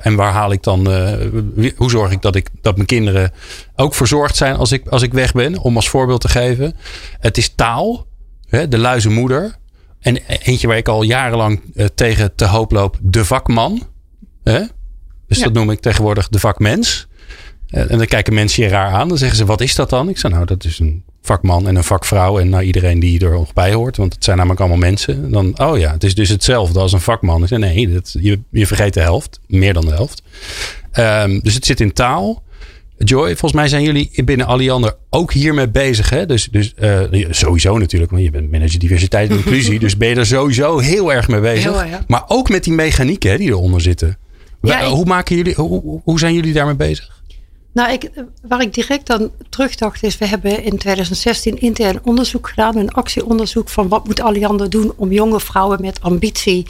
en 0.00 0.14
waar 0.14 0.32
haal 0.32 0.52
ik 0.52 0.62
dan, 0.62 0.90
uh, 0.90 1.72
hoe 1.76 1.90
zorg 1.90 2.12
ik 2.12 2.22
dat 2.22 2.36
ik, 2.36 2.48
dat 2.62 2.74
mijn 2.74 2.86
kinderen 2.86 3.32
ook 3.76 3.94
verzorgd 3.94 4.36
zijn 4.36 4.56
als 4.56 4.72
ik, 4.72 4.88
als 4.88 5.02
ik 5.02 5.12
weg 5.12 5.32
ben, 5.32 5.58
om 5.58 5.76
als 5.76 5.88
voorbeeld 5.88 6.20
te 6.20 6.28
geven. 6.28 6.74
Het 7.20 7.36
is 7.38 7.54
taal, 7.54 8.06
hè, 8.48 8.68
de 8.68 8.78
luize 8.78 9.10
moeder. 9.10 9.56
En 10.00 10.16
eentje 10.26 10.66
waar 10.66 10.76
ik 10.76 10.88
al 10.88 11.02
jarenlang 11.02 11.60
uh, 11.74 11.86
tegen 11.94 12.34
te 12.34 12.44
hoop 12.44 12.72
loop, 12.72 12.98
de 13.02 13.24
vakman. 13.24 13.82
Hè? 14.42 14.62
Dus 15.26 15.38
dat 15.38 15.52
noem 15.52 15.70
ik 15.70 15.80
tegenwoordig 15.80 16.28
de 16.28 16.38
vakmens. 16.38 17.06
Uh, 17.70 17.90
en 17.90 17.98
dan 17.98 18.06
kijken 18.06 18.34
mensen 18.34 18.62
je 18.62 18.68
raar 18.68 18.92
aan. 18.92 19.08
Dan 19.08 19.18
zeggen 19.18 19.36
ze, 19.36 19.44
wat 19.44 19.60
is 19.60 19.74
dat 19.74 19.90
dan? 19.90 20.08
Ik 20.08 20.18
zeg, 20.18 20.30
nou, 20.30 20.44
dat 20.44 20.64
is 20.64 20.78
een 20.78 21.04
vakman 21.22 21.68
en 21.68 21.76
een 21.76 21.84
vakvrouw. 21.84 22.38
En 22.38 22.48
nou, 22.48 22.62
iedereen 22.62 23.00
die 23.00 23.24
er 23.24 23.30
nog 23.30 23.52
bij 23.52 23.72
hoort. 23.72 23.96
Want 23.96 24.14
het 24.14 24.24
zijn 24.24 24.36
namelijk 24.36 24.60
allemaal 24.60 24.78
mensen. 24.78 25.30
Dan, 25.30 25.60
oh 25.60 25.78
ja, 25.78 25.92
het 25.92 26.04
is 26.04 26.14
dus 26.14 26.28
hetzelfde 26.28 26.78
als 26.78 26.92
een 26.92 27.00
vakman. 27.00 27.42
Ik 27.42 27.48
zeg, 27.48 27.58
nee, 27.58 27.88
dat, 27.92 28.16
je, 28.20 28.40
je 28.50 28.66
vergeet 28.66 28.94
de 28.94 29.00
helft. 29.00 29.40
Meer 29.46 29.72
dan 29.72 29.84
de 29.84 29.92
helft. 29.92 30.22
Um, 30.98 31.40
dus 31.40 31.54
het 31.54 31.66
zit 31.66 31.80
in 31.80 31.92
taal. 31.92 32.42
Joy, 32.98 33.26
volgens 33.26 33.52
mij 33.52 33.68
zijn 33.68 33.82
jullie 33.82 34.24
binnen 34.24 34.46
Alliander 34.46 34.96
ook 35.10 35.32
hiermee 35.32 35.68
bezig. 35.68 36.10
Hè? 36.10 36.26
Dus, 36.26 36.48
dus 36.50 36.74
uh, 36.80 37.26
sowieso 37.30 37.78
natuurlijk, 37.78 38.10
want 38.10 38.22
je 38.22 38.30
bent 38.30 38.50
manager 38.50 38.78
diversiteit 38.78 39.30
en 39.30 39.36
inclusie. 39.36 39.78
dus 39.86 39.96
ben 39.96 40.08
je 40.08 40.14
er 40.14 40.26
sowieso 40.26 40.78
heel 40.78 41.12
erg 41.12 41.28
mee 41.28 41.40
bezig. 41.40 41.88
Ja. 41.88 42.04
Maar 42.06 42.24
ook 42.26 42.48
met 42.48 42.64
die 42.64 42.72
mechanieken 42.72 43.30
hè, 43.30 43.36
die 43.36 43.48
eronder 43.48 43.80
zitten. 43.80 44.18
Ja, 44.62 44.88
hoe, 44.88 45.04
maken 45.04 45.36
jullie, 45.36 45.54
hoe, 45.54 46.00
hoe 46.04 46.18
zijn 46.18 46.34
jullie 46.34 46.52
daarmee 46.52 46.74
bezig? 46.74 47.22
Nou, 47.72 47.92
ik, 47.92 48.10
waar 48.48 48.60
ik 48.60 48.74
direct 48.74 49.10
aan 49.10 49.30
terugdacht 49.48 50.02
is, 50.02 50.18
we 50.18 50.26
hebben 50.26 50.62
in 50.62 50.78
2016 50.78 51.60
intern 51.60 52.00
onderzoek 52.02 52.48
gedaan, 52.48 52.76
een 52.76 52.92
actieonderzoek 52.92 53.68
van 53.68 53.88
wat 53.88 54.06
moet 54.06 54.20
Alliander 54.20 54.70
doen 54.70 54.92
om 54.96 55.12
jonge 55.12 55.40
vrouwen 55.40 55.80
met 55.80 56.00
ambitie 56.00 56.66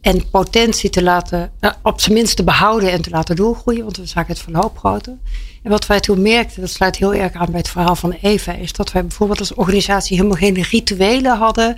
en 0.00 0.30
potentie 0.30 0.90
te 0.90 1.02
laten, 1.02 1.52
nou, 1.60 1.74
op 1.82 2.00
zijn 2.00 2.14
minst 2.14 2.36
te 2.36 2.44
behouden 2.44 2.92
en 2.92 3.02
te 3.02 3.10
laten 3.10 3.36
doorgroeien, 3.36 3.82
want 3.82 3.96
we 3.96 4.06
zagen 4.06 4.32
het 4.32 4.42
verloop 4.42 4.78
groter. 4.78 5.16
En 5.62 5.70
wat 5.70 5.86
wij 5.86 6.00
toen 6.00 6.22
merkten, 6.22 6.60
dat 6.60 6.70
sluit 6.70 6.96
heel 6.96 7.14
erg 7.14 7.32
aan 7.32 7.50
bij 7.50 7.58
het 7.58 7.68
verhaal 7.68 7.96
van 7.96 8.16
Eva, 8.20 8.52
is 8.52 8.72
dat 8.72 8.92
wij 8.92 9.02
bijvoorbeeld 9.02 9.38
als 9.38 9.54
organisatie 9.54 10.16
helemaal 10.16 10.38
geen 10.38 10.62
rituelen 10.62 11.36
hadden 11.36 11.76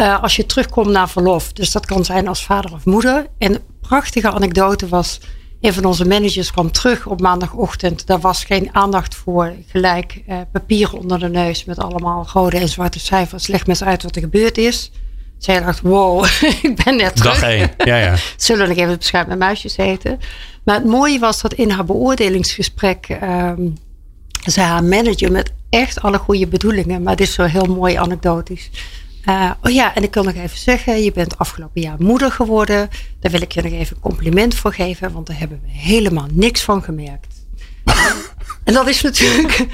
uh, 0.00 0.22
als 0.22 0.36
je 0.36 0.46
terugkomt 0.46 0.88
naar 0.88 1.08
verlof. 1.08 1.52
Dus 1.52 1.70
dat 1.72 1.86
kan 1.86 2.04
zijn 2.04 2.28
als 2.28 2.44
vader 2.44 2.72
of 2.72 2.84
moeder. 2.84 3.26
En 3.38 3.54
een 3.54 3.60
prachtige 3.80 4.30
anekdote 4.30 4.88
was, 4.88 5.20
een 5.60 5.72
van 5.72 5.84
onze 5.84 6.06
managers 6.06 6.50
kwam 6.50 6.72
terug 6.72 7.06
op 7.06 7.20
maandagochtend. 7.20 8.06
Daar 8.06 8.20
was 8.20 8.44
geen 8.44 8.74
aandacht 8.74 9.14
voor. 9.14 9.54
Gelijk 9.66 10.22
uh, 10.28 10.36
papier 10.52 10.92
onder 10.92 11.18
de 11.18 11.28
neus 11.28 11.64
met 11.64 11.78
allemaal 11.78 12.28
rode 12.32 12.58
en 12.58 12.68
zwarte 12.68 13.00
cijfers. 13.00 13.46
Leg 13.46 13.62
me 13.62 13.68
eens 13.68 13.84
uit 13.84 14.02
wat 14.02 14.14
er 14.14 14.22
gebeurd 14.22 14.58
is. 14.58 14.90
Zij 15.38 15.60
dacht, 15.60 15.80
wow, 15.80 16.24
ik 16.62 16.80
ben 16.84 16.96
net 16.96 17.16
terug. 17.16 17.40
Dag 17.40 17.50
één, 17.50 17.70
ja, 17.84 17.96
ja. 17.96 18.16
Zullen 18.36 18.62
we 18.62 18.68
nog 18.68 18.76
even 18.76 18.90
het 18.90 18.98
beschuit 18.98 19.26
met 19.26 19.38
muisjes 19.38 19.76
eten? 19.76 20.20
Maar 20.64 20.74
het 20.74 20.84
mooie 20.84 21.18
was 21.18 21.40
dat 21.40 21.52
in 21.52 21.70
haar 21.70 21.84
beoordelingsgesprek... 21.84 23.18
Um, 23.22 23.74
zei 24.44 24.66
haar 24.66 24.84
manager 24.84 25.32
met 25.32 25.52
echt 25.70 26.02
alle 26.02 26.18
goede 26.18 26.46
bedoelingen... 26.46 27.02
maar 27.02 27.16
dit 27.16 27.28
is 27.28 27.34
zo 27.34 27.42
heel 27.42 27.64
mooi 27.64 27.96
anekdotisch... 27.96 28.70
Uh, 29.28 29.50
oh 29.62 29.72
ja, 29.72 29.94
en 29.94 30.02
ik 30.02 30.14
wil 30.14 30.22
nog 30.22 30.34
even 30.34 30.58
zeggen, 30.58 31.02
je 31.02 31.12
bent 31.12 31.38
afgelopen 31.38 31.80
jaar 31.80 31.96
moeder 31.98 32.32
geworden. 32.32 32.88
Daar 33.20 33.32
wil 33.32 33.42
ik 33.42 33.52
je 33.52 33.62
nog 33.62 33.72
even 33.72 33.96
een 33.96 34.02
compliment 34.02 34.54
voor 34.54 34.72
geven, 34.72 35.12
want 35.12 35.26
daar 35.26 35.38
hebben 35.38 35.60
we 35.64 35.70
helemaal 35.70 36.26
niks 36.32 36.62
van 36.62 36.82
gemerkt. 36.82 37.34
en 38.64 38.74
dat 38.74 38.88
is 38.88 39.02
natuurlijk. 39.02 39.66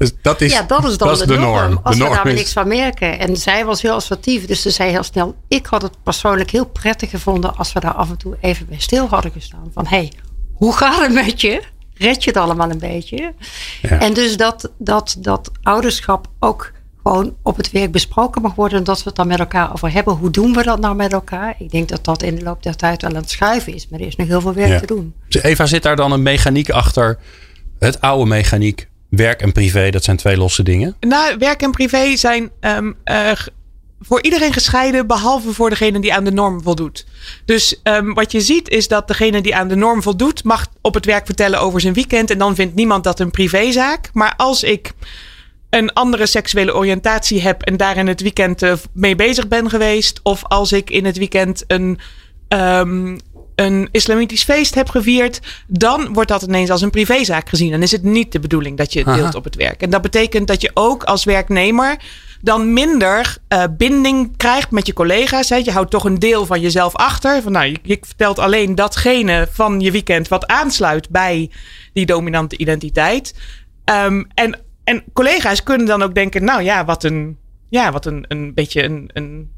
Dus 0.00 0.12
dat 0.22 0.40
is, 0.40 0.52
ja, 0.52 0.62
dat 0.62 0.84
is 0.84 0.98
dan 0.98 1.08
dat 1.08 1.16
de, 1.16 1.22
is 1.22 1.28
de, 1.28 1.38
norm. 1.38 1.70
norm. 1.70 1.80
Als 1.82 1.96
de 1.96 2.02
we 2.02 2.08
norm 2.08 2.22
daar 2.22 2.32
is... 2.32 2.38
niks 2.38 2.52
van 2.52 2.68
merken. 2.68 3.18
En 3.18 3.36
zij 3.36 3.64
was 3.64 3.82
heel 3.82 3.94
assertief, 3.94 4.46
dus 4.46 4.62
ze 4.62 4.70
zei 4.70 4.90
heel 4.90 5.02
snel: 5.02 5.34
Ik 5.48 5.66
had 5.66 5.82
het 5.82 6.02
persoonlijk 6.02 6.50
heel 6.50 6.66
prettig 6.66 7.10
gevonden 7.10 7.56
als 7.56 7.72
we 7.72 7.80
daar 7.80 7.94
af 7.94 8.10
en 8.10 8.16
toe 8.16 8.36
even 8.40 8.66
bij 8.66 8.78
stil 8.78 9.08
hadden 9.08 9.32
gestaan. 9.32 9.70
Van 9.74 9.86
hé, 9.86 9.96
hey, 9.96 10.12
hoe 10.54 10.76
gaat 10.76 11.00
het 11.00 11.12
met 11.12 11.40
je? 11.40 11.62
Red 11.94 12.24
je 12.24 12.30
het 12.30 12.38
allemaal 12.38 12.70
een 12.70 12.78
beetje? 12.78 13.34
Ja. 13.82 13.98
En 13.98 14.14
dus 14.14 14.36
dat, 14.36 14.70
dat, 14.78 15.16
dat 15.18 15.50
ouderschap 15.62 16.26
ook 16.38 16.72
gewoon 17.02 17.36
op 17.42 17.56
het 17.56 17.70
werk 17.70 17.92
besproken 17.92 18.42
mag 18.42 18.54
worden. 18.54 18.78
En 18.78 18.84
dat 18.84 18.98
we 18.98 19.04
het 19.04 19.16
dan 19.16 19.26
met 19.26 19.38
elkaar 19.38 19.72
over 19.72 19.92
hebben. 19.92 20.14
Hoe 20.14 20.30
doen 20.30 20.52
we 20.52 20.62
dat 20.62 20.80
nou 20.80 20.94
met 20.94 21.12
elkaar? 21.12 21.54
Ik 21.58 21.70
denk 21.70 21.88
dat 21.88 22.04
dat 22.04 22.22
in 22.22 22.34
de 22.34 22.42
loop 22.42 22.62
der 22.62 22.76
tijd 22.76 23.02
wel 23.02 23.10
aan 23.10 23.16
het 23.16 23.30
schuiven 23.30 23.74
is. 23.74 23.88
Maar 23.88 24.00
er 24.00 24.06
is 24.06 24.16
nog 24.16 24.26
heel 24.26 24.40
veel 24.40 24.54
werk 24.54 24.80
te 24.80 24.86
doen. 24.86 25.14
Dus 25.28 25.42
Eva, 25.42 25.66
zit 25.66 25.82
daar 25.82 25.96
dan 25.96 26.12
een 26.12 26.22
mechaniek 26.22 26.70
achter? 26.70 27.18
Het 27.78 28.00
oude 28.00 28.26
mechaniek, 28.26 28.88
werk 29.10 29.42
en 29.42 29.52
privé, 29.52 29.90
dat 29.90 30.04
zijn 30.04 30.16
twee 30.16 30.36
losse 30.36 30.62
dingen? 30.62 30.96
Nou, 31.00 31.38
werk 31.38 31.62
en 31.62 31.70
privé 31.70 32.16
zijn 32.16 32.50
uh, 32.60 33.32
voor 34.00 34.22
iedereen 34.22 34.52
gescheiden, 34.52 35.06
behalve 35.06 35.52
voor 35.52 35.70
degene 35.70 36.00
die 36.00 36.14
aan 36.14 36.24
de 36.24 36.32
norm 36.32 36.62
voldoet. 36.62 37.06
Dus 37.44 37.80
um, 37.82 38.14
wat 38.14 38.32
je 38.32 38.40
ziet 38.40 38.68
is 38.68 38.88
dat 38.88 39.08
degene 39.08 39.40
die 39.40 39.56
aan 39.56 39.68
de 39.68 39.76
norm 39.76 40.02
voldoet, 40.02 40.44
mag 40.44 40.66
op 40.80 40.94
het 40.94 41.04
werk 41.04 41.26
vertellen 41.26 41.60
over 41.60 41.80
zijn 41.80 41.94
weekend. 41.94 42.30
En 42.30 42.38
dan 42.38 42.54
vindt 42.54 42.74
niemand 42.74 43.04
dat 43.04 43.20
een 43.20 43.30
privézaak. 43.30 44.10
Maar 44.12 44.34
als 44.36 44.62
ik 44.62 44.92
een 45.70 45.92
andere 45.92 46.26
seksuele 46.26 46.74
oriëntatie 46.74 47.40
heb 47.40 47.62
en 47.62 47.76
daar 47.76 47.96
in 47.96 48.06
het 48.06 48.20
weekend 48.20 48.62
uh, 48.62 48.72
mee 48.92 49.16
bezig 49.16 49.48
ben 49.48 49.70
geweest. 49.70 50.20
Of 50.22 50.44
als 50.44 50.72
ik 50.72 50.90
in 50.90 51.04
het 51.04 51.18
weekend 51.18 51.64
een, 51.66 51.98
um, 52.48 53.18
een 53.60 53.88
islamitisch 53.90 54.44
feest 54.44 54.74
heb 54.74 54.88
gevierd. 54.88 55.40
Dan 55.66 56.12
wordt 56.12 56.28
dat 56.28 56.42
ineens 56.42 56.70
als 56.70 56.82
een 56.82 56.90
privézaak 56.90 57.48
gezien. 57.48 57.70
Dan 57.70 57.82
is 57.82 57.92
het 57.92 58.02
niet 58.02 58.32
de 58.32 58.40
bedoeling 58.40 58.76
dat 58.76 58.92
je 58.92 58.98
het 58.98 59.14
deelt 59.14 59.26
Aha. 59.26 59.38
op 59.38 59.44
het 59.44 59.56
werk. 59.56 59.82
En 59.82 59.90
dat 59.90 60.02
betekent 60.02 60.46
dat 60.46 60.60
je 60.60 60.70
ook 60.74 61.04
als 61.04 61.24
werknemer 61.24 61.96
dan 62.42 62.72
minder 62.72 63.36
uh, 63.48 63.64
binding 63.76 64.36
krijgt 64.36 64.70
met 64.70 64.86
je 64.86 64.92
collega's. 64.92 65.48
Hè. 65.48 65.56
Je 65.56 65.70
houdt 65.70 65.90
toch 65.90 66.04
een 66.04 66.18
deel 66.18 66.46
van 66.46 66.60
jezelf 66.60 66.94
achter. 66.94 67.42
Van, 67.42 67.52
nou, 67.52 67.66
je, 67.66 67.78
je 67.82 67.98
vertelt 68.00 68.38
alleen 68.38 68.74
datgene 68.74 69.48
van 69.50 69.80
je 69.80 69.90
weekend 69.90 70.28
wat 70.28 70.46
aansluit 70.46 71.10
bij 71.10 71.50
die 71.92 72.06
dominante 72.06 72.56
identiteit. 72.56 73.34
Um, 73.84 74.26
en 74.34 74.58
en 74.90 75.04
collega's 75.12 75.62
kunnen 75.62 75.86
dan 75.86 76.02
ook 76.02 76.14
denken, 76.14 76.44
nou 76.44 76.62
ja, 76.62 76.84
wat 76.84 77.04
een, 77.04 77.38
ja, 77.68 77.92
wat 77.92 78.06
een, 78.06 78.24
een 78.28 78.54
beetje 78.54 78.82
een, 78.82 79.10
een, 79.12 79.50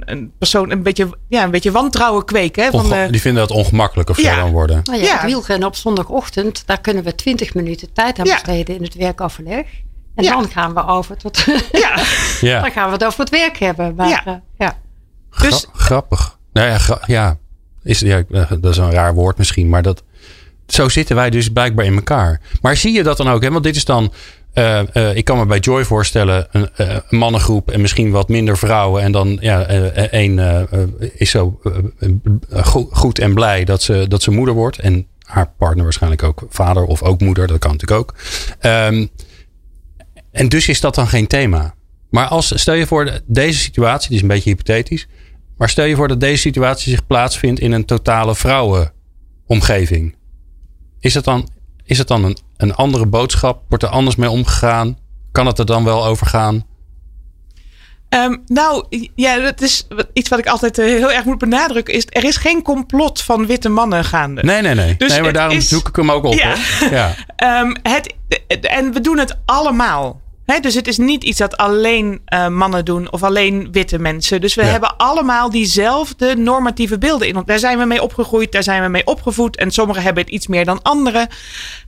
een 0.00 0.32
persoon, 0.38 0.70
een 0.70 0.82
beetje, 0.82 1.08
ja, 1.28 1.44
een 1.44 1.50
beetje 1.50 1.70
wantrouwen 1.70 2.24
kweken. 2.24 2.64
Hè, 2.64 2.70
van, 2.70 2.84
Onge 2.84 3.08
die 3.10 3.20
vinden 3.20 3.46
dat 3.46 3.56
ongemakkelijk 3.56 4.10
of 4.10 4.20
ja. 4.20 4.34
zo 4.34 4.40
dan 4.40 4.50
worden. 4.50 4.80
Nou 4.84 4.98
ja, 4.98 5.04
ja. 5.04 5.24
Wielrennen 5.26 5.68
op 5.68 5.76
zondagochtend, 5.76 6.62
daar 6.66 6.80
kunnen 6.80 7.04
we 7.04 7.14
twintig 7.14 7.54
minuten 7.54 7.92
tijd 7.92 8.18
aan 8.18 8.24
besteden 8.24 8.76
in 8.76 8.82
het 8.82 8.94
werkoverleg. 8.94 9.66
En 10.14 10.24
dan 10.24 10.48
gaan 10.48 10.74
we 10.74 10.86
over 10.86 11.16
tot. 11.16 11.44
ja. 11.72 12.02
ja. 12.40 12.60
Dan 12.60 12.70
gaan 12.70 12.86
we 12.86 12.92
het 12.92 13.04
over 13.04 13.20
het 13.20 13.30
werk 13.30 13.58
hebben. 13.58 13.94
Maar, 13.94 14.08
ja. 14.08 14.22
Uh, 14.26 14.34
ja. 14.58 14.78
Dus, 15.40 15.66
grappig. 15.72 16.38
Nou 16.52 16.68
ja, 16.68 16.78
gra 16.78 17.00
ja. 17.06 17.38
Is, 17.82 18.00
ja, 18.00 18.22
dat 18.28 18.64
is 18.64 18.76
een 18.76 18.90
raar 18.90 19.14
woord 19.14 19.38
misschien, 19.38 19.68
maar 19.68 19.82
dat, 19.82 20.02
zo 20.66 20.88
zitten 20.88 21.16
wij 21.16 21.30
dus 21.30 21.48
blijkbaar 21.48 21.84
in 21.84 21.94
elkaar. 21.94 22.40
Maar 22.60 22.76
zie 22.76 22.92
je 22.92 23.02
dat 23.02 23.16
dan 23.16 23.28
ook? 23.28 23.42
Hè? 23.42 23.50
Want 23.50 23.64
dit 23.64 23.76
is 23.76 23.84
dan 23.84 24.12
uh, 24.54 24.80
uh, 24.94 25.16
ik 25.16 25.24
kan 25.24 25.38
me 25.38 25.46
bij 25.46 25.58
Joy 25.58 25.84
voorstellen, 25.84 26.46
een, 26.50 26.68
uh, 26.76 26.96
een 27.08 27.18
mannengroep 27.18 27.70
en 27.70 27.80
misschien 27.80 28.10
wat 28.10 28.28
minder 28.28 28.58
vrouwen. 28.58 29.02
En 29.02 29.12
dan 29.12 29.36
ja, 29.40 29.66
één 30.08 30.68
is 31.14 31.30
zo 31.30 31.60
goed 32.90 33.18
en 33.18 33.34
blij 33.34 33.64
dat 33.64 33.82
ze, 33.82 34.08
dat 34.08 34.22
ze 34.22 34.30
moeder 34.30 34.54
wordt. 34.54 34.78
En 34.78 35.06
haar 35.24 35.52
partner 35.58 35.84
waarschijnlijk 35.84 36.22
ook 36.22 36.46
vader 36.48 36.84
of 36.84 37.02
ook 37.02 37.20
moeder, 37.20 37.46
dat 37.46 37.58
kan 37.58 37.70
natuurlijk 37.70 38.00
ook. 38.00 38.14
Um, 38.60 39.08
en 40.32 40.48
dus 40.48 40.68
is 40.68 40.80
dat 40.80 40.94
dan 40.94 41.08
geen 41.08 41.26
thema. 41.26 41.74
Maar 42.10 42.26
als, 42.26 42.60
stel 42.60 42.74
je 42.74 42.86
voor 42.86 43.20
deze 43.26 43.58
situatie, 43.58 44.08
die 44.08 44.16
is 44.16 44.22
een 44.22 44.28
beetje 44.28 44.50
hypothetisch. 44.50 45.08
Maar 45.56 45.68
stel 45.68 45.84
je 45.84 45.96
voor 45.96 46.08
dat 46.08 46.20
deze 46.20 46.40
situatie 46.40 46.90
zich 46.90 47.06
plaatsvindt 47.06 47.60
in 47.60 47.72
een 47.72 47.84
totale 47.84 48.34
vrouwenomgeving. 48.34 50.14
Is 51.00 51.14
het 51.14 51.24
dan, 51.24 51.48
is 51.84 51.98
het 51.98 52.08
dan 52.08 52.24
een, 52.24 52.38
een 52.56 52.74
andere 52.74 53.06
boodschap? 53.06 53.62
Wordt 53.68 53.84
er 53.84 53.90
anders 53.90 54.16
mee 54.16 54.30
omgegaan? 54.30 54.98
Kan 55.32 55.46
het 55.46 55.58
er 55.58 55.66
dan 55.66 55.84
wel 55.84 56.04
over 56.04 56.26
gaan? 56.26 56.64
Um, 58.08 58.42
nou, 58.46 58.84
ja, 59.14 59.38
dat 59.38 59.60
is 59.60 59.86
iets 60.12 60.28
wat 60.28 60.38
ik 60.38 60.46
altijd 60.46 60.78
uh, 60.78 60.84
heel 60.86 61.12
erg 61.12 61.24
moet 61.24 61.38
benadrukken. 61.38 61.94
Is, 61.94 62.06
er 62.08 62.24
is 62.24 62.36
geen 62.36 62.62
complot 62.62 63.22
van 63.22 63.46
witte 63.46 63.68
mannen 63.68 64.04
gaande. 64.04 64.42
Nee, 64.42 64.62
nee, 64.62 64.74
nee. 64.74 64.96
Dus 64.96 65.12
nee 65.12 65.22
maar 65.22 65.32
daarom 65.32 65.56
is, 65.56 65.68
zoek 65.68 65.88
ik 65.88 65.96
hem 65.96 66.10
ook 66.10 66.24
op. 66.24 66.34
Ja. 66.34 66.54
ja. 66.90 67.14
um, 67.60 67.76
het, 67.92 68.14
en 68.60 68.92
we 68.92 69.00
doen 69.00 69.18
het 69.18 69.38
allemaal. 69.44 70.20
Dus 70.60 70.74
het 70.74 70.88
is 70.88 70.98
niet 70.98 71.24
iets 71.24 71.38
dat 71.38 71.56
alleen 71.56 72.22
uh, 72.28 72.48
mannen 72.48 72.84
doen 72.84 73.12
of 73.12 73.22
alleen 73.22 73.68
witte 73.72 73.98
mensen. 73.98 74.40
Dus 74.40 74.54
we 74.54 74.62
ja. 74.62 74.68
hebben 74.68 74.96
allemaal 74.96 75.50
diezelfde 75.50 76.36
normatieve 76.36 76.98
beelden 76.98 77.28
in. 77.28 77.42
Daar 77.44 77.58
zijn 77.58 77.78
we 77.78 77.84
mee 77.84 78.02
opgegroeid, 78.02 78.52
daar 78.52 78.62
zijn 78.62 78.82
we 78.82 78.88
mee 78.88 79.06
opgevoed. 79.06 79.56
En 79.56 79.70
sommigen 79.70 80.02
hebben 80.02 80.22
het 80.22 80.32
iets 80.32 80.46
meer 80.46 80.64
dan 80.64 80.82
anderen. 80.82 81.28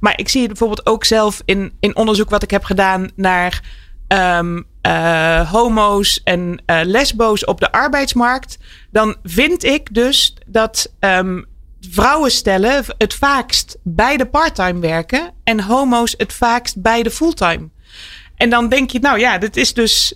Maar 0.00 0.18
ik 0.18 0.28
zie 0.28 0.40
het 0.40 0.48
bijvoorbeeld 0.48 0.86
ook 0.86 1.04
zelf 1.04 1.42
in, 1.44 1.72
in 1.80 1.96
onderzoek 1.96 2.30
wat 2.30 2.42
ik 2.42 2.50
heb 2.50 2.64
gedaan 2.64 3.10
naar 3.14 3.62
um, 4.08 4.66
uh, 4.82 5.50
homo's 5.50 6.20
en 6.24 6.62
uh, 6.66 6.80
lesbo's 6.82 7.44
op 7.44 7.60
de 7.60 7.72
arbeidsmarkt. 7.72 8.58
Dan 8.90 9.16
vind 9.22 9.64
ik 9.64 9.94
dus 9.94 10.36
dat 10.46 10.92
um, 11.00 11.46
vrouwenstellen 11.90 12.84
het 12.98 13.14
vaakst 13.14 13.78
bij 13.82 14.16
de 14.16 14.26
parttime 14.26 14.80
werken 14.80 15.32
en 15.44 15.60
homo's 15.60 16.14
het 16.16 16.32
vaakst 16.32 16.82
bij 16.82 17.02
de 17.02 17.10
fulltime. 17.10 17.68
En 18.36 18.50
dan 18.50 18.68
denk 18.68 18.90
je, 18.90 18.98
nou 18.98 19.18
ja, 19.18 19.38
dit 19.38 19.56
is 19.56 19.74
dus 19.74 20.14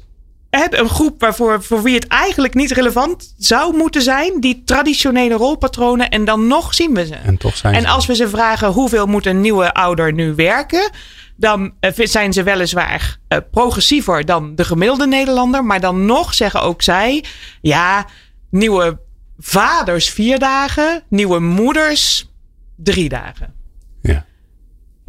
een 0.51 0.89
groep 0.89 1.21
waarvoor 1.21 1.63
voor 1.63 1.83
wie 1.83 1.95
het 1.95 2.07
eigenlijk 2.07 2.55
niet 2.55 2.71
relevant 2.71 3.35
zou 3.39 3.77
moeten 3.77 4.03
zijn. 4.03 4.41
Die 4.41 4.63
traditionele 4.65 5.35
rolpatronen. 5.35 6.09
En 6.09 6.25
dan 6.25 6.47
nog 6.47 6.75
zien 6.75 6.95
we 6.95 7.07
ze. 7.07 7.15
En, 7.15 7.37
toch 7.37 7.57
zijn 7.57 7.75
en 7.75 7.87
als 7.87 8.07
we 8.07 8.15
ze 8.15 8.29
vragen 8.29 8.69
hoeveel 8.69 9.07
moet 9.07 9.27
een 9.27 9.41
nieuwe 9.41 9.73
ouder 9.73 10.13
nu 10.13 10.35
werken. 10.35 10.91
Dan 11.37 11.73
zijn 11.95 12.33
ze 12.33 12.43
weliswaar 12.43 13.19
uh, 13.29 13.39
progressiever 13.51 14.25
dan 14.25 14.55
de 14.55 14.65
gemiddelde 14.65 15.07
Nederlander. 15.07 15.65
Maar 15.65 15.81
dan 15.81 16.05
nog 16.07 16.35
zeggen 16.35 16.63
ook 16.63 16.83
zij. 16.83 17.25
Ja, 17.61 18.07
nieuwe 18.51 19.01
vaders 19.39 20.11
vier 20.11 20.39
dagen. 20.39 21.03
Nieuwe 21.09 21.41
moeders 21.41 22.31
drie 22.77 23.09
dagen. 23.09 23.60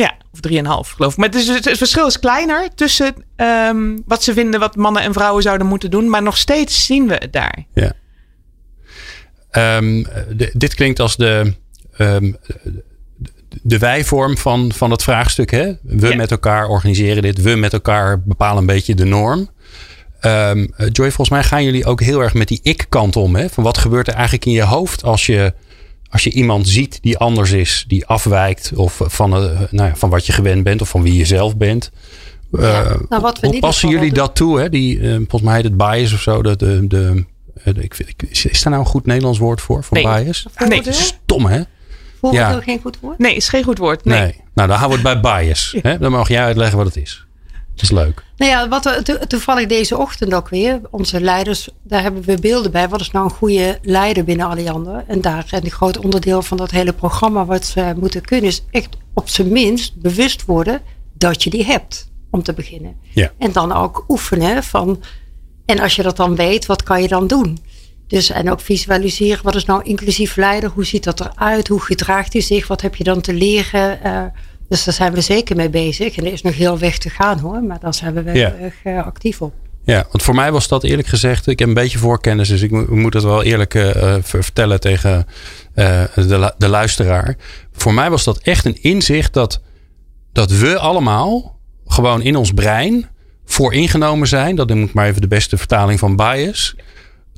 Ja. 0.01 0.13
Of 0.33 0.39
drieënhalf 0.39 0.89
geloof 0.89 1.11
ik. 1.11 1.17
Maar 1.17 1.29
het, 1.29 1.35
is, 1.35 1.47
het, 1.47 1.77
verschil 1.77 2.07
is 2.07 2.19
kleiner 2.19 2.69
tussen 2.75 3.13
um, 3.37 4.03
wat 4.05 4.23
ze 4.23 4.33
vinden 4.33 4.59
wat 4.59 4.75
mannen 4.75 5.01
en 5.01 5.13
vrouwen 5.13 5.43
zouden 5.43 5.67
moeten 5.67 5.91
doen. 5.91 6.09
Maar 6.09 6.23
nog 6.23 6.37
steeds 6.37 6.85
zien 6.85 7.07
we 7.07 7.13
het 7.13 7.33
daar. 7.33 7.65
Ja. 7.73 7.93
Um, 9.77 10.03
de, 10.35 10.51
dit 10.53 10.73
klinkt 10.73 10.99
als 10.99 11.15
de, 11.15 11.53
um, 11.97 12.37
de 13.61 13.77
wij-vorm 13.77 14.37
van, 14.37 14.71
van 14.71 14.91
het 14.91 15.03
vraagstuk. 15.03 15.51
Hè? 15.51 15.73
We 15.81 16.07
ja. 16.07 16.15
met 16.15 16.31
elkaar 16.31 16.67
organiseren 16.67 17.21
dit. 17.21 17.41
We 17.41 17.55
met 17.55 17.73
elkaar 17.73 18.21
bepalen 18.21 18.57
een 18.57 18.65
beetje 18.65 18.95
de 18.95 19.05
norm. 19.05 19.49
Um, 20.21 20.73
Joy, 20.77 21.11
volgens 21.11 21.29
mij 21.29 21.43
gaan 21.43 21.63
jullie 21.63 21.85
ook 21.85 22.01
heel 22.01 22.21
erg 22.21 22.33
met 22.33 22.47
die 22.47 22.59
ik-kant 22.63 23.15
om. 23.15 23.35
Hè? 23.35 23.49
Van 23.49 23.63
wat 23.63 23.77
gebeurt 23.77 24.07
er 24.07 24.13
eigenlijk 24.13 24.45
in 24.45 24.51
je 24.51 24.63
hoofd 24.63 25.03
als 25.03 25.25
je 25.25 25.53
als 26.11 26.23
je 26.23 26.31
iemand 26.31 26.67
ziet 26.67 27.01
die 27.01 27.17
anders 27.17 27.51
is, 27.51 27.85
die 27.87 28.05
afwijkt 28.05 28.71
of 28.75 29.01
van, 29.03 29.29
nou 29.29 29.69
ja, 29.71 29.95
van 29.95 30.09
wat 30.09 30.25
je 30.25 30.33
gewend 30.33 30.63
bent 30.63 30.81
of 30.81 30.89
van 30.89 31.01
wie 31.01 31.17
je 31.17 31.25
zelf 31.25 31.57
bent. 31.57 31.91
Ja, 32.51 32.97
nou, 33.09 33.21
wat 33.21 33.41
hoe 33.41 33.59
passen 33.59 33.89
jullie 33.89 34.13
dat 34.13 34.35
toe? 34.35 34.59
Hè? 34.59 34.69
Die, 34.69 34.99
volgens 35.15 35.41
mij 35.41 35.55
heet 35.55 35.63
het 35.63 35.77
bias 35.77 36.13
of 36.13 36.21
zo. 36.21 36.41
De, 36.41 36.55
de, 36.55 36.87
de, 36.87 37.25
ik, 37.63 37.95
is 38.29 38.41
daar 38.41 38.73
nou 38.73 38.83
een 38.83 38.89
goed 38.89 39.05
Nederlands 39.05 39.39
woord 39.39 39.61
voor? 39.61 39.83
Voor 39.83 40.01
bias? 40.01 40.45
Nee. 40.67 40.81
Stom 40.89 41.45
hè? 41.45 41.61
Voordeel 42.21 42.39
ja. 42.39 42.61
geen 42.61 42.79
goed 42.81 42.97
woord? 42.99 43.17
Nee, 43.17 43.35
is 43.35 43.49
geen 43.49 43.63
goed 43.63 43.77
woord. 43.77 44.05
Nee. 44.05 44.19
nee. 44.19 44.35
Nou, 44.53 44.67
dan 44.67 44.77
houden 44.77 45.01
we 45.01 45.09
het 45.09 45.21
bij 45.21 45.45
bias. 45.45 45.75
Hè? 45.81 45.97
Dan 45.97 46.11
mag 46.11 46.27
jij 46.27 46.43
uitleggen 46.43 46.77
wat 46.77 46.87
het 46.87 46.95
is. 46.95 47.25
Dat 47.81 47.89
is 47.89 47.97
leuk. 47.97 48.23
Nou 48.37 48.51
ja, 48.51 48.67
wat 48.67 49.05
to 49.05 49.17
toevallig 49.27 49.67
deze 49.67 49.97
ochtend 49.97 50.33
ook 50.33 50.49
weer. 50.49 50.81
Onze 50.91 51.21
leiders, 51.21 51.69
daar 51.83 52.01
hebben 52.01 52.21
we 52.21 52.39
beelden 52.39 52.71
bij. 52.71 52.89
Wat 52.89 53.01
is 53.01 53.11
nou 53.11 53.25
een 53.25 53.31
goede 53.31 53.79
leider 53.81 54.23
binnen 54.23 54.47
Alliander? 54.47 55.03
En 55.07 55.21
daar 55.21 55.47
een 55.49 55.71
groot 55.71 55.97
onderdeel 55.97 56.41
van 56.41 56.57
dat 56.57 56.71
hele 56.71 56.93
programma 56.93 57.45
wat 57.45 57.65
ze 57.65 57.93
moeten 57.99 58.21
kunnen 58.21 58.49
is 58.49 58.63
echt 58.71 58.97
op 59.13 59.29
zijn 59.29 59.51
minst 59.51 60.01
bewust 60.01 60.45
worden 60.45 60.81
dat 61.13 61.43
je 61.43 61.49
die 61.49 61.65
hebt. 61.65 62.09
Om 62.31 62.43
te 62.43 62.53
beginnen. 62.53 62.95
Ja. 63.13 63.31
En 63.37 63.51
dan 63.51 63.71
ook 63.71 64.05
oefenen 64.07 64.63
van. 64.63 65.03
En 65.65 65.79
als 65.79 65.95
je 65.95 66.03
dat 66.03 66.17
dan 66.17 66.35
weet, 66.35 66.65
wat 66.65 66.83
kan 66.83 67.01
je 67.01 67.07
dan 67.07 67.27
doen? 67.27 67.59
Dus, 68.07 68.29
en 68.29 68.51
ook 68.51 68.61
visualiseren, 68.61 69.43
wat 69.43 69.55
is 69.55 69.65
nou 69.65 69.83
inclusief 69.83 70.35
leider? 70.35 70.69
Hoe 70.69 70.85
ziet 70.85 71.03
dat 71.03 71.19
eruit? 71.19 71.67
Hoe 71.67 71.81
gedraagt 71.81 72.33
hij 72.33 72.41
zich? 72.41 72.67
Wat 72.67 72.81
heb 72.81 72.95
je 72.95 73.03
dan 73.03 73.21
te 73.21 73.33
leren? 73.33 73.99
Uh, 74.05 74.23
dus 74.71 74.83
daar 74.83 74.93
zijn 74.93 75.13
we 75.13 75.21
zeker 75.21 75.55
mee 75.55 75.69
bezig. 75.69 76.17
En 76.17 76.25
er 76.25 76.31
is 76.31 76.41
nog 76.41 76.55
heel 76.55 76.77
weg 76.77 76.97
te 76.97 77.09
gaan 77.09 77.39
hoor, 77.39 77.63
maar 77.63 77.79
daar 77.79 77.93
zijn 77.93 78.13
we 78.13 78.23
wel 78.23 78.35
erg 78.35 78.73
uh, 78.83 79.05
actief 79.05 79.41
op. 79.41 79.53
Ja, 79.83 80.05
want 80.11 80.23
voor 80.23 80.35
mij 80.35 80.51
was 80.51 80.67
dat 80.67 80.83
eerlijk 80.83 81.07
gezegd, 81.07 81.47
ik 81.47 81.59
heb 81.59 81.67
een 81.67 81.73
beetje 81.73 81.97
voorkennis, 81.97 82.47
dus 82.47 82.61
ik 82.61 82.89
moet 82.89 83.13
het 83.13 83.23
wel 83.23 83.43
eerlijk 83.43 83.73
uh, 83.73 84.15
vertellen 84.21 84.79
tegen 84.79 85.25
de, 85.73 86.53
de 86.57 86.67
luisteraar. 86.67 87.35
Voor 87.71 87.93
mij 87.93 88.09
was 88.09 88.23
dat 88.23 88.37
echt 88.37 88.65
een 88.65 88.81
inzicht 88.81 89.33
dat, 89.33 89.61
dat 90.31 90.51
we 90.51 90.77
allemaal 90.77 91.59
gewoon 91.85 92.21
in 92.21 92.35
ons 92.35 92.51
brein 92.51 93.07
vooringenomen 93.45 94.27
zijn. 94.27 94.55
Dat 94.55 94.67
noem 94.67 94.83
ik 94.83 94.93
maar 94.93 95.07
even 95.07 95.21
de 95.21 95.27
beste 95.27 95.57
vertaling 95.57 95.99
van 95.99 96.15
bias 96.15 96.75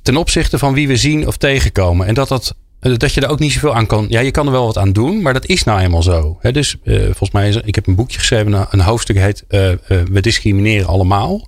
ten 0.01 0.17
opzichte 0.17 0.57
van 0.57 0.73
wie 0.73 0.87
we 0.87 0.97
zien 0.97 1.27
of 1.27 1.37
tegenkomen. 1.37 2.07
En 2.07 2.13
dat, 2.13 2.27
dat, 2.27 2.55
eh, 2.55 2.57
dat 2.83 3.13
je 3.13 3.21
er 3.21 3.29
ook 3.29 3.39
niet 3.39 3.51
zoveel 3.51 3.75
aan 3.75 3.85
kan. 3.85 4.05
Ja, 4.09 4.19
je 4.19 4.31
kan 4.31 4.45
er 4.45 4.51
wel 4.51 4.65
wat 4.65 4.77
aan 4.77 4.91
doen, 4.91 5.21
maar 5.21 5.33
dat 5.33 5.45
is 5.45 5.63
nou 5.63 5.79
eenmaal 5.79 6.03
zo. 6.03 6.39
dus 6.41 6.77
uh, 6.83 7.03
volgens 7.03 7.31
mij 7.31 7.49
is 7.49 7.55
ik 7.55 7.75
heb 7.75 7.87
een 7.87 7.95
boekje 7.95 8.19
geschreven, 8.19 8.67
een 8.69 8.81
hoofdstuk 8.81 9.17
heet 9.17 9.43
uh, 9.49 9.71
We 9.87 10.21
discrimineren 10.21 10.87
allemaal. 10.87 11.47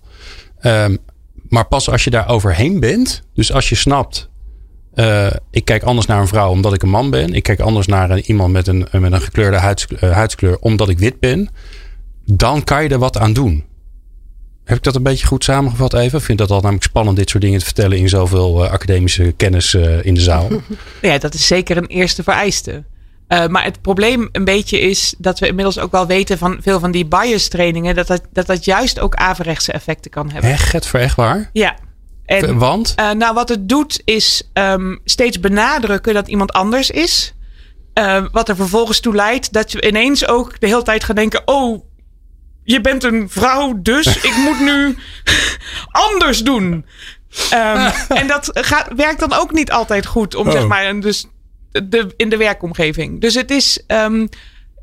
Um, 0.62 0.98
maar 1.50 1.66
pas 1.66 1.90
als 1.90 2.04
je 2.04 2.10
daar 2.10 2.30
overheen 2.30 2.80
bent, 2.80 3.24
dus 3.34 3.52
als 3.52 3.70
je 3.70 3.76
snapt, 3.76 4.30
ik 5.52 5.66
kijk 5.66 5.84
anders 5.84 6.08
naar 6.08 6.22
een 6.22 6.28
vrouw 6.28 6.50
omdat 6.50 6.74
ik 6.74 6.84
een 6.84 6.90
man 6.90 7.10
ben. 7.10 7.34
Ik 7.34 7.44
kijk 7.44 7.60
anders 7.60 7.88
naar 7.88 8.10
een, 8.10 8.24
iemand 8.26 8.54
met 8.54 8.68
een, 8.68 8.88
met 8.92 9.12
een 9.12 9.22
gekleurde 9.22 9.58
huids, 9.58 9.88
huidskleur 10.00 10.58
omdat 10.60 10.90
ik 10.90 11.00
wit 11.00 11.20
ben. 11.20 11.50
Dan 12.26 12.64
kan 12.64 12.84
je 12.84 12.90
er 12.90 13.00
wat 13.00 13.18
aan 13.18 13.34
doen. 13.34 13.64
Heb 14.66 14.78
ik 14.78 14.84
dat 14.84 14.96
een 14.96 15.04
beetje 15.04 15.28
goed 15.28 15.44
samengevat 15.44 15.94
even? 15.94 16.20
Ik 16.20 16.26
vind 16.26 16.38
dat 16.38 16.50
al 16.50 16.60
namelijk 16.60 16.84
spannend 16.84 17.18
dit 17.18 17.30
soort 17.30 17.44
dingen 17.44 17.60
te 17.60 17.66
vertellen 17.66 17.98
in 17.98 18.10
zoveel 18.10 18.64
uh, 18.64 18.72
academische 18.72 19.34
kennis 19.38 19.74
uh, 19.74 20.06
in 20.06 20.14
de 20.14 20.22
zaal. 20.22 20.48
Ja, 21.02 21.18
dat 21.18 21.34
is 21.34 21.48
zeker 21.48 21.78
een 21.78 21.86
eerste 21.86 22.24
vereiste. 22.24 22.84
Uh, 23.28 23.48
maar 23.48 23.64
het 23.64 23.82
probleem 23.82 24.30
een 24.32 24.44
beetje 24.44 24.80
is 24.80 25.16
dat 25.18 25.40
we 25.40 25.48
inmiddels 25.48 25.80
ook 25.80 25.92
wel 25.92 26.08
weten 26.08 26.38
van 26.38 26.58
veel 26.62 26.80
van 26.80 26.92
die 26.92 27.06
bias 27.06 27.48
trainingen, 27.48 27.96
dat 27.96 28.08
dat, 28.08 28.22
dat, 28.34 28.46
dat 28.46 28.66
juist 28.66 29.00
ook 29.00 29.16
averechtse 29.16 29.72
effecten 29.72 30.12
kan 30.12 30.32
hebben. 30.32 30.50
Echt, 30.50 30.72
het 30.72 30.88
voor 30.88 31.00
echt 31.00 31.16
waar? 31.16 31.50
Ja. 31.54 31.76
En, 32.26 32.58
Want? 32.58 32.94
Nou, 32.96 33.34
wat 33.34 33.50
het 33.50 33.70
doet 33.70 34.02
is 34.06 34.50
um, 34.54 35.00
steeds 35.04 35.40
benadrukken 35.40 36.14
dat 36.14 36.28
iemand 36.28 36.54
anders 36.54 36.90
is. 36.90 37.34
Wat 38.32 38.50
er 38.50 38.56
vervolgens 38.56 39.00
toe 39.00 39.16
leidt 39.16 39.54
dat 39.54 39.72
je 39.72 39.88
ineens 39.88 40.28
ook 40.28 40.60
de 40.60 40.68
hele 40.68 40.84
tijd 40.84 41.04
gaat 41.04 41.16
denken: 41.16 41.42
oh, 41.46 41.84
je 42.66 42.82
bent 42.82 43.04
een 43.04 43.30
vrouw, 43.30 43.74
dus 43.82 44.18
ik 44.22 44.36
moet 44.36 44.60
nu 44.60 44.96
anders 46.10 46.44
doen. 46.44 46.86
Um, 47.54 47.92
en 48.20 48.28
dat 48.28 48.50
gaat, 48.54 48.88
werkt 48.96 49.20
dan 49.20 49.34
ook 49.34 49.52
niet 49.52 49.72
altijd 49.72 50.06
goed 50.06 50.36
om, 50.36 50.52
zeg 50.52 50.62
oh. 50.62 50.68
maar, 50.68 51.00
dus 51.00 51.26
de, 51.72 52.14
in 52.18 52.30
de 52.30 52.38
werkomgeving. 52.38 53.22
Dus 53.22 53.36
het 53.36 53.52
is, 53.52 53.84
um, 53.88 54.30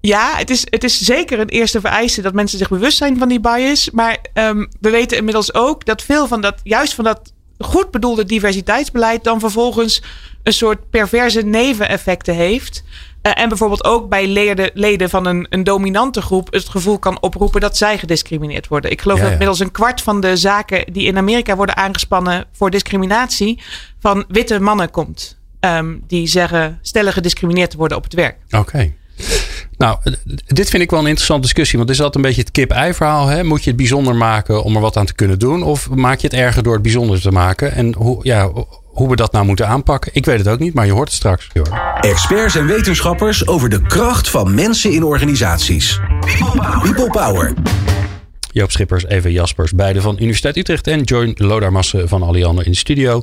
ja, 0.00 0.36
het 0.36 0.50
is, 0.50 0.66
het 0.70 0.84
is 0.84 1.00
zeker 1.00 1.38
een 1.38 1.48
eerste 1.48 1.80
vereiste 1.80 2.22
dat 2.22 2.34
mensen 2.34 2.58
zich 2.58 2.68
bewust 2.68 2.96
zijn 2.96 3.18
van 3.18 3.28
die 3.28 3.40
bias. 3.40 3.90
Maar 3.90 4.18
um, 4.34 4.68
we 4.80 4.90
weten 4.90 5.16
inmiddels 5.16 5.54
ook 5.54 5.84
dat 5.84 6.02
veel 6.02 6.26
van 6.26 6.40
dat, 6.40 6.60
juist 6.62 6.94
van 6.94 7.04
dat 7.04 7.32
goed 7.58 7.90
bedoelde 7.90 8.24
diversiteitsbeleid, 8.24 9.24
dan 9.24 9.40
vervolgens 9.40 10.02
een 10.42 10.52
soort 10.52 10.90
perverse 10.90 11.40
neveneffecten 11.40 12.34
heeft. 12.34 12.84
Uh, 13.22 13.32
en 13.34 13.48
bijvoorbeeld 13.48 13.84
ook 13.84 14.08
bij 14.08 14.26
leden, 14.26 14.70
leden 14.74 15.10
van 15.10 15.26
een, 15.26 15.46
een 15.50 15.64
dominante 15.64 16.22
groep 16.22 16.52
het 16.52 16.68
gevoel 16.68 16.98
kan 16.98 17.20
oproepen 17.20 17.60
dat 17.60 17.76
zij 17.76 17.98
gediscrimineerd 17.98 18.68
worden. 18.68 18.90
Ik 18.90 19.00
geloof 19.00 19.20
dat 19.20 19.30
inmiddels 19.30 19.60
een 19.60 19.70
kwart 19.70 20.00
van 20.00 20.20
de 20.20 20.36
zaken 20.36 20.92
die 20.92 21.06
in 21.06 21.16
Amerika 21.16 21.56
worden 21.56 21.76
aangespannen 21.76 22.44
voor 22.52 22.70
discriminatie 22.70 23.62
van 24.00 24.24
witte 24.28 24.60
mannen 24.60 24.90
komt. 24.90 25.40
Um, 25.60 26.04
die 26.06 26.26
zeggen 26.26 26.78
stellen 26.82 27.12
gediscrimineerd 27.12 27.70
te 27.70 27.76
worden 27.76 27.96
op 27.96 28.02
het 28.02 28.14
werk. 28.14 28.36
Oké. 28.50 28.92
Nou, 29.82 29.98
dit 30.46 30.70
vind 30.70 30.82
ik 30.82 30.90
wel 30.90 31.00
een 31.00 31.06
interessante 31.06 31.42
discussie. 31.42 31.78
Want 31.78 31.90
is 31.90 31.98
altijd 31.98 32.16
een 32.16 32.22
beetje 32.22 32.40
het 32.40 32.50
kip-ei 32.50 32.94
verhaal. 32.94 33.26
Hè? 33.26 33.44
Moet 33.44 33.62
je 33.64 33.68
het 33.68 33.78
bijzonder 33.78 34.16
maken 34.16 34.62
om 34.62 34.74
er 34.74 34.80
wat 34.80 34.96
aan 34.96 35.06
te 35.06 35.14
kunnen 35.14 35.38
doen? 35.38 35.62
Of 35.62 35.90
maak 35.90 36.18
je 36.18 36.26
het 36.26 36.36
erger 36.36 36.62
door 36.62 36.72
het 36.72 36.82
bijzonder 36.82 37.20
te 37.20 37.30
maken? 37.30 37.72
En 37.72 37.94
hoe, 37.94 38.18
ja, 38.22 38.50
hoe 38.82 39.08
we 39.08 39.16
dat 39.16 39.32
nou 39.32 39.44
moeten 39.44 39.68
aanpakken, 39.68 40.10
ik 40.14 40.24
weet 40.24 40.38
het 40.38 40.48
ook 40.48 40.58
niet, 40.58 40.74
maar 40.74 40.86
je 40.86 40.92
hoort 40.92 41.08
het 41.08 41.16
straks. 41.16 41.48
Experts 42.00 42.54
en 42.54 42.66
wetenschappers 42.66 43.46
over 43.46 43.68
de 43.68 43.82
kracht 43.82 44.30
van 44.30 44.54
mensen 44.54 44.92
in 44.92 45.04
organisaties. 45.04 46.00
People 46.82 47.10
Power. 47.10 47.54
Joop 48.52 48.70
Schippers, 48.70 49.06
Eva 49.06 49.28
Jaspers, 49.28 49.72
beide 49.72 50.00
van 50.00 50.16
Universiteit 50.18 50.56
Utrecht. 50.56 50.86
En 50.86 51.02
Join 51.02 51.34
Lodarmassen 51.36 52.08
van 52.08 52.22
Alliander 52.22 52.64
in 52.64 52.70
de 52.70 52.76
studio. 52.76 53.22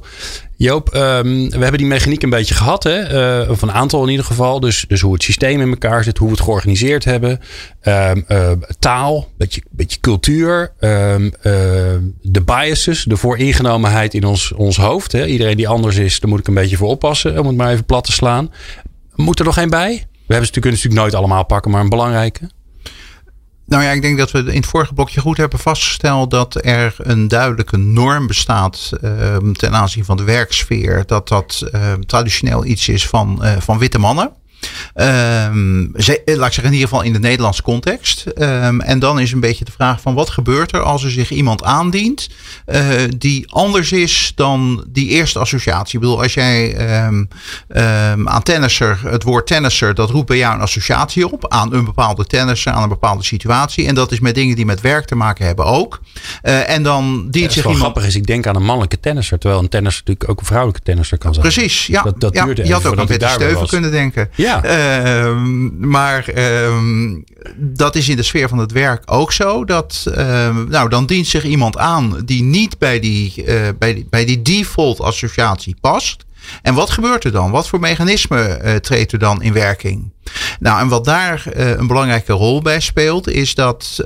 Joop, 0.56 0.94
um, 0.96 1.50
we 1.50 1.58
hebben 1.58 1.78
die 1.78 1.88
mechaniek 1.88 2.24
een 2.24 2.30
beetje 2.30 2.54
gehad. 2.54 2.84
Hè? 2.84 3.42
Uh, 3.44 3.50
of 3.50 3.62
een 3.62 3.72
aantal 3.72 4.04
in 4.04 4.10
ieder 4.10 4.26
geval. 4.26 4.60
Dus, 4.60 4.86
dus 4.88 5.02
hoe 5.02 5.14
het 5.14 5.24
systeem 5.24 5.62
in 5.62 5.70
elkaar 5.70 6.04
zit. 6.04 6.18
Hoe 6.18 6.28
we 6.28 6.34
het 6.34 6.44
georganiseerd 6.44 7.04
hebben. 7.04 7.40
Um, 7.84 8.26
uh, 8.28 8.52
taal. 8.80 9.30
Beetje, 9.38 9.62
beetje 9.70 10.00
cultuur. 10.00 10.72
Um, 10.80 11.24
uh, 11.24 11.32
de 12.22 12.42
biases. 12.46 13.04
De 13.04 13.18
vooringenomenheid 13.18 14.14
in 14.14 14.24
ons, 14.24 14.52
ons 14.52 14.78
hoofd. 14.78 15.12
Hè? 15.12 15.26
Iedereen 15.26 15.58
die 15.58 15.68
anders 15.68 15.96
is, 15.96 16.20
daar 16.20 16.30
moet 16.30 16.40
ik 16.40 16.48
een 16.48 16.54
beetje 16.54 16.78
voor 16.78 16.90
oppassen. 16.90 17.40
Om 17.40 17.48
het 17.48 17.56
maar 17.56 17.72
even 17.72 17.86
plat 17.86 18.04
te 18.04 18.12
slaan. 18.12 18.52
Moet 19.16 19.40
er 19.40 19.46
nog 19.46 19.58
één 19.58 19.70
bij? 19.70 19.90
We 19.90 20.36
hebben 20.36 20.48
ze 20.48 20.54
natuurlijk, 20.54 20.66
natuurlijk 20.66 21.02
nooit 21.02 21.14
allemaal 21.14 21.46
pakken. 21.46 21.72
Maar 21.72 21.82
een 21.82 21.90
belangrijke. 21.90 22.50
Nou 23.70 23.84
ja, 23.84 23.92
ik 23.92 24.02
denk 24.02 24.18
dat 24.18 24.32
we 24.32 24.40
in 24.40 24.56
het 24.56 24.66
vorige 24.66 24.94
blokje 24.94 25.22
goed 25.22 25.38
hebben 25.38 25.60
vastgesteld 25.60 26.32
dat 26.32 26.66
er 26.66 26.96
een 26.98 27.28
duidelijke 27.28 27.78
norm 27.78 28.28
bestaat 28.28 28.92
uh, 29.04 29.38
ten 29.38 29.76
aanzien 29.76 30.06
van 30.06 30.18
de 30.18 30.24
werksfeer. 30.24 31.04
Dat 31.06 31.28
dat 31.28 31.70
uh, 31.72 31.94
traditioneel 31.94 32.66
iets 32.66 32.88
is 32.88 33.08
van, 33.08 33.40
uh, 33.42 33.58
van 33.58 33.78
witte 33.78 34.00
mannen. 34.00 34.32
Um, 34.96 35.92
laat 35.94 36.08
ik 36.26 36.26
zeggen, 36.26 36.64
in 36.64 36.74
ieder 36.74 36.88
geval 36.88 37.02
in 37.02 37.14
de 37.14 37.20
Nederlandse 37.20 37.62
context. 37.62 38.26
Um, 38.38 38.82
en 38.82 39.00
dan 39.00 39.20
is 39.20 39.32
een 39.32 39.40
beetje 39.40 39.66
de 39.66 39.72
vraag 39.72 40.02
van 40.02 40.14
wat 40.14 40.30
gebeurt 40.30 40.74
er 40.74 40.82
als 40.82 41.04
er 41.04 41.12
zich 41.12 41.32
iemand 41.32 41.64
aandient 41.64 42.30
uh, 42.68 42.84
die 43.18 43.52
anders 43.52 43.92
is 43.92 44.32
dan 44.36 44.86
die 44.88 45.08
eerste 45.10 45.40
associatie. 45.40 45.94
Ik 45.94 46.00
bedoel, 46.00 46.22
als 46.22 46.34
jij 46.34 46.78
um, 47.08 47.28
aan 48.28 48.44
tennisser, 48.44 49.00
het 49.04 49.24
woord 49.24 49.48
tennisser, 49.48 49.96
dat 49.96 50.10
roept 50.10 50.28
bij 50.28 50.38
jou 50.38 50.56
een 50.56 50.62
associatie 50.62 51.32
op 51.32 51.48
aan 51.48 51.74
een 51.74 51.86
bepaalde 51.86 52.26
tennisser, 52.26 52.72
aan 52.72 52.84
een 52.84 52.90
bepaalde 52.90 53.24
situatie. 53.24 53.88
En 53.88 53.96
dat 53.96 54.12
is 54.12 54.20
met 54.20 54.36
dingen 54.36 54.56
die 54.56 54.66
met 54.66 54.82
werk 54.82 55.06
te 55.06 55.16
maken 55.16 55.46
hebben 55.46 55.66
ook. 55.66 56.02
Uh, 56.44 56.70
en 56.70 56.84
dan 56.84 57.28
dient 57.30 57.46
ja, 57.46 57.52
zich 57.52 57.64
iemand... 57.64 57.80
grappig 57.80 58.06
is, 58.06 58.16
ik 58.16 58.26
denk 58.26 58.48
aan 58.48 58.56
een 58.56 58.66
mannelijke 58.66 59.00
tennisser, 59.00 59.40
terwijl 59.40 59.62
een 59.62 59.70
tennisser 59.70 60.04
natuurlijk 60.06 60.32
ook 60.32 60.40
een 60.40 60.46
vrouwelijke 60.46 60.84
tennisser 60.84 61.18
kan 61.18 61.34
zijn. 61.34 61.52
Precies, 61.52 61.88
ja. 61.88 62.02
Dat, 62.02 62.20
dat 62.20 62.34
ja, 62.34 62.48
je 62.64 62.74
had 62.74 62.86
ook 62.86 62.98
aan 62.98 63.06
Betty 63.06 63.28
Steuven 63.28 63.68
kunnen 63.68 63.92
denken. 63.92 64.30
Ja. 64.36 64.49
Uh, 64.58 65.42
maar 65.80 66.34
uh, 66.36 66.74
dat 67.56 67.96
is 67.96 68.10
in 68.10 68.16
de 68.16 68.24
sfeer 68.24 68.50
van 68.50 68.58
het 68.58 68.72
werk 68.72 69.04
ook 69.06 69.32
zo. 69.32 69.66
Dat, 69.66 70.06
uh, 70.08 70.56
nou, 70.68 70.90
dan 70.90 71.06
dient 71.06 71.28
zich 71.28 71.44
iemand 71.44 71.78
aan 71.78 72.22
die 72.26 72.44
niet 72.44 72.78
bij 72.78 73.00
die, 73.00 73.34
uh, 73.38 73.68
bij 73.80 73.94
die, 73.94 74.08
bij 74.10 74.26
die 74.26 74.42
default 74.42 75.02
associatie 75.02 75.76
past. 75.82 76.26
En 76.62 76.74
wat 76.74 76.90
gebeurt 76.90 77.24
er 77.24 77.32
dan? 77.32 77.52
Wat 77.52 77.68
voor 77.68 77.80
mechanisme 77.80 78.62
uh, 78.64 78.76
treedt 78.76 79.12
er 79.12 79.20
dan 79.20 79.42
in 79.42 79.54
werking? 79.54 80.12
Nou, 80.60 80.80
en 80.80 80.88
wat 80.88 81.06
daar 81.06 81.44
uh, 81.56 81.70
een 81.70 81.88
belangrijke 81.88 82.34
rol 82.34 82.62
bij 82.62 82.80
speelt, 82.80 83.30
is 83.30 83.56
dat 83.56 84.06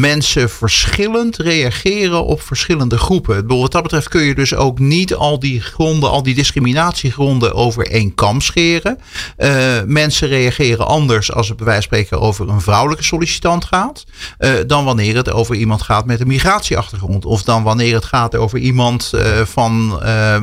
mensen 0.00 0.50
verschillend 0.50 1.36
reageren 1.36 2.24
op 2.24 2.42
verschillende 2.42 2.98
groepen. 2.98 3.46
Wat 3.46 3.72
dat 3.72 3.82
betreft 3.82 4.08
kun 4.08 4.22
je 4.22 4.34
dus 4.34 4.54
ook 4.54 4.78
niet 4.78 5.14
al 5.14 5.38
die 5.38 5.60
gronden, 5.60 6.10
al 6.10 6.22
die 6.22 6.34
discriminatiegronden 6.34 7.54
over 7.54 7.86
één 7.86 8.14
kam 8.14 8.40
scheren. 8.40 8.98
Uh, 9.38 9.82
mensen 9.86 10.28
reageren 10.28 10.86
anders 10.86 11.32
als 11.32 11.48
het 11.48 11.56
bij 11.56 11.66
wijze 11.66 11.88
van 11.88 11.98
spreken 11.98 12.20
over 12.20 12.48
een 12.48 12.60
vrouwelijke 12.60 13.04
sollicitant 13.04 13.64
gaat, 13.64 14.04
uh, 14.38 14.50
dan 14.66 14.84
wanneer 14.84 15.16
het 15.16 15.30
over 15.30 15.54
iemand 15.54 15.82
gaat 15.82 16.06
met 16.06 16.20
een 16.20 16.26
migratieachtergrond. 16.26 17.24
Of 17.24 17.42
dan 17.42 17.62
wanneer 17.62 17.94
het 17.94 18.04
gaat 18.04 18.34
over 18.36 18.58
iemand 18.58 19.12
uh, 19.14 19.40
van, 19.44 20.00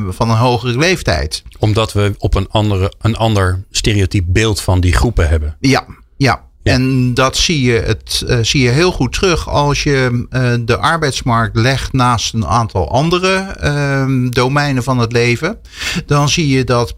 van 0.08 0.30
een 0.30 0.36
hogere 0.36 0.78
leeftijd. 0.78 1.42
Omdat 1.58 1.92
we 1.92 2.14
op 2.18 2.34
een, 2.34 2.48
andere, 2.50 2.92
een 3.00 3.16
ander 3.16 3.64
stereotyp 3.70 4.24
beeld 4.28 4.60
van 4.60 4.80
die 4.80 4.92
groepen 4.92 5.28
hebben. 5.28 5.56
Ja, 5.60 5.86
ja. 6.16 6.42
En 6.64 7.14
dat 7.14 7.36
zie 7.36 7.62
je, 7.62 7.72
het, 7.72 8.24
uh, 8.26 8.38
zie 8.42 8.62
je 8.62 8.70
heel 8.70 8.92
goed 8.92 9.12
terug 9.12 9.48
als 9.48 9.82
je 9.82 10.26
uh, 10.30 10.54
de 10.60 10.76
arbeidsmarkt 10.76 11.56
legt 11.56 11.92
naast 11.92 12.34
een 12.34 12.46
aantal 12.46 12.90
andere 12.90 13.56
uh, 13.62 14.30
domeinen 14.30 14.82
van 14.82 14.98
het 14.98 15.12
leven. 15.12 15.58
Dan 16.06 16.28
zie 16.28 16.48
je 16.48 16.64
dat 16.64 16.96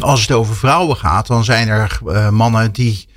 als 0.00 0.20
het 0.20 0.32
over 0.32 0.56
vrouwen 0.56 0.96
gaat, 0.96 1.26
dan 1.26 1.44
zijn 1.44 1.68
er 1.68 1.98
uh, 2.06 2.28
mannen 2.28 2.72
die 2.72 3.10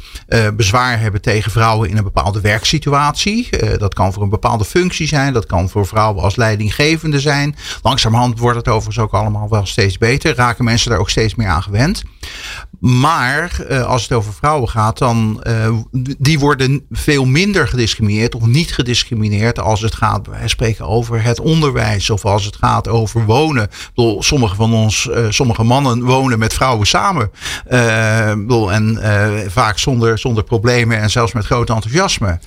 bezwaar 0.53 0.99
hebben 0.99 1.21
tegen 1.21 1.51
vrouwen 1.51 1.89
in 1.89 1.97
een 1.97 2.03
bepaalde 2.03 2.41
werksituatie. 2.41 3.49
Dat 3.77 3.93
kan 3.93 4.13
voor 4.13 4.23
een 4.23 4.29
bepaalde 4.29 4.65
functie 4.65 5.07
zijn. 5.07 5.33
Dat 5.33 5.45
kan 5.45 5.69
voor 5.69 5.88
vrouwen 5.88 6.23
als 6.23 6.35
leidinggevende 6.35 7.19
zijn. 7.19 7.55
Langzamerhand 7.81 8.39
wordt 8.39 8.57
het 8.57 8.67
overigens 8.67 9.05
ook 9.05 9.13
allemaal 9.13 9.49
wel 9.49 9.65
steeds 9.65 9.97
beter. 9.97 10.35
Raken 10.35 10.65
mensen 10.65 10.89
daar 10.89 10.99
ook 10.99 11.09
steeds 11.09 11.35
meer 11.35 11.47
aan 11.47 11.63
gewend. 11.63 12.03
Maar 12.79 13.57
uh, 13.69 13.83
als 13.83 14.01
het 14.01 14.11
over 14.11 14.33
vrouwen 14.33 14.69
gaat, 14.69 14.97
dan 14.97 15.43
uh, 15.47 15.69
die 16.17 16.39
worden 16.39 16.85
veel 16.91 17.25
minder 17.25 17.67
gediscrimineerd 17.67 18.35
of 18.35 18.45
niet 18.45 18.73
gediscrimineerd 18.73 19.59
als 19.59 19.81
het 19.81 19.95
gaat, 19.95 20.27
wij 20.27 20.47
spreken 20.47 20.88
over 20.88 21.23
het 21.23 21.39
onderwijs 21.39 22.09
of 22.09 22.25
als 22.25 22.45
het 22.45 22.55
gaat 22.55 22.88
over 22.88 23.25
wonen. 23.25 23.69
Bedoel, 23.95 24.23
sommige 24.23 24.55
van 24.55 24.73
ons, 24.73 25.09
uh, 25.11 25.25
sommige 25.29 25.63
mannen 25.63 26.03
wonen 26.03 26.39
met 26.39 26.53
vrouwen 26.53 26.88
samen. 26.88 27.31
Bedoel, 28.38 28.71
en 28.71 28.99
vaak 29.51 29.79
zonder, 29.79 30.19
zonder 30.19 30.43
problemen 30.43 30.99
en 30.99 31.09
zelfs 31.09 31.33
met 31.33 31.45
groot 31.45 31.69
enthousiasme. 31.69 32.39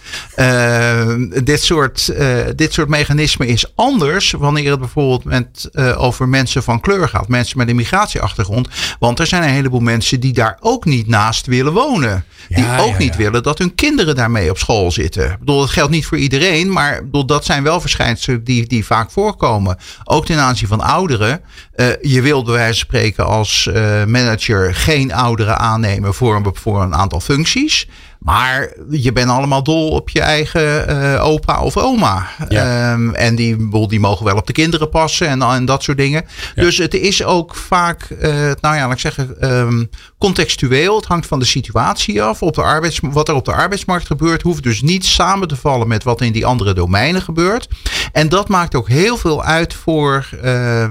dit, 1.45 1.62
soort, 1.62 2.12
dit 2.57 2.73
soort 2.73 2.88
mechanismen 2.88 3.47
is 3.47 3.73
anders 3.75 4.31
wanneer 4.31 4.71
het 4.71 4.81
bijvoorbeeld 4.81 5.25
met, 5.25 5.71
over 5.97 6.29
mensen 6.29 6.62
van 6.62 6.81
kleur 6.81 7.09
gaat, 7.09 7.29
mensen 7.29 7.59
met 7.59 7.69
een 7.69 7.77
migratieachtergrond. 7.77 8.69
Want 8.99 9.19
er 9.19 9.27
zijn 9.27 9.43
een 9.43 9.49
heleboel 9.49 9.81
mensen 9.81 10.18
die 10.21 10.33
daar 10.33 10.57
ook 10.61 10.85
niet 10.85 11.07
naast 11.07 11.47
willen 11.47 11.73
wonen. 11.73 12.25
Die 12.49 12.65
ja, 12.65 12.79
ook 12.79 12.93
ja, 12.93 12.99
niet 12.99 13.13
ja. 13.13 13.19
willen 13.19 13.43
dat 13.43 13.59
hun 13.59 13.75
kinderen 13.75 14.15
daarmee 14.15 14.51
op 14.51 14.59
school 14.59 14.91
zitten. 14.91 15.31
Ik 15.31 15.39
bedoel, 15.39 15.61
dat 15.61 15.71
geldt 15.71 15.91
niet 15.91 16.07
voor 16.07 16.19
iedereen, 16.19 16.73
maar 16.73 17.05
bedoel, 17.05 17.27
dat 17.27 17.45
zijn 17.45 17.63
wel 17.63 17.81
verschijnselen 17.81 18.45
die, 18.45 18.67
die 18.67 18.85
vaak 18.85 19.11
voorkomen. 19.11 19.79
Ook 20.05 20.27
ten 20.27 20.39
aanzien 20.39 20.69
van 20.69 20.81
ouderen. 20.81 21.41
Uh, 21.77 21.87
je 22.03 22.23
wilt 22.23 22.45
bij 22.45 22.55
wijze 22.55 22.79
van 22.79 22.89
spreken 22.89 23.27
als 23.27 23.69
uh, 23.73 24.05
manager 24.05 24.75
geen 24.75 25.13
ouderen 25.13 25.59
aannemen 25.59 26.15
voor 26.15 26.37
een, 26.37 26.47
voor 26.53 26.83
een 26.83 26.95
aantal 26.95 27.21
functies. 27.21 27.89
Maar 28.19 28.73
je 28.91 29.13
bent 29.13 29.31
allemaal 29.31 29.63
dol 29.63 29.89
op 29.89 30.09
je 30.09 30.21
eigen 30.21 30.91
uh, 30.91 31.25
opa 31.25 31.61
of 31.61 31.77
oma. 31.77 32.27
Ja. 32.49 32.93
Um, 32.93 33.15
en 33.15 33.35
die, 33.35 33.87
die 33.89 34.01
mogen 34.01 34.25
wel 34.25 34.37
op 34.37 34.47
de 34.47 34.53
kinderen 34.53 34.89
passen 34.89 35.29
en, 35.29 35.43
en 35.43 35.65
dat 35.65 35.83
soort 35.83 35.97
dingen. 35.97 36.25
Ja. 36.55 36.63
Dus 36.63 36.79
het 36.79 36.95
is 36.95 37.25
ook 37.25 37.55
vaak, 37.55 38.09
uh, 38.11 38.31
nou 38.61 38.77
ja, 38.77 38.83
laat 38.83 38.93
ik 38.93 38.99
zeggen, 38.99 39.53
um, 39.55 39.91
contextueel. 40.19 40.97
Het 40.97 41.05
hangt 41.05 41.27
van 41.27 41.39
de 41.39 41.45
situatie 41.45 42.23
af. 42.23 42.43
Op 42.43 42.55
de 42.55 42.63
arbeids, 42.63 43.01
wat 43.03 43.29
er 43.29 43.35
op 43.35 43.45
de 43.45 43.53
arbeidsmarkt 43.53 44.07
gebeurt, 44.07 44.43
hoeft 44.43 44.63
dus 44.63 44.83
niet 44.83 45.05
samen 45.05 45.49
te 45.49 45.57
vallen 45.57 45.89
met 45.89 46.05
wat 46.05 46.21
in 46.21 46.33
die 46.33 46.47
andere 46.47 46.75
domeinen 46.75 47.23
gebeurt. 47.23 47.69
En 48.13 48.29
dat 48.29 48.49
maakt 48.49 48.75
ook 48.75 48.89
heel 48.89 49.17
veel 49.17 49.45
uit 49.45 49.75
voor 49.75 50.29
uh, 50.45 50.87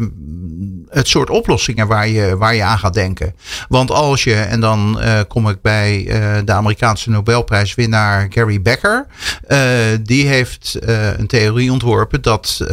het 0.89 1.07
soort 1.07 1.29
oplossingen 1.29 1.87
waar 1.87 2.07
je, 2.07 2.37
waar 2.37 2.55
je 2.55 2.63
aan 2.63 2.79
gaat 2.79 2.93
denken. 2.93 3.35
Want 3.69 3.91
als 3.91 4.23
je, 4.23 4.35
en 4.35 4.59
dan 4.59 4.99
uh, 4.99 5.19
kom 5.27 5.49
ik 5.49 5.61
bij 5.61 6.03
de 6.45 6.51
Amerikaanse 6.51 7.09
Nobelprijswinnaar 7.17 8.27
Gary 8.29 8.61
Becker. 8.61 9.07
Uh, 9.47 9.59
die 10.01 10.27
heeft 10.27 10.77
een 11.17 11.27
theorie 11.27 11.71
ontworpen 11.71 12.21
dat 12.21 12.65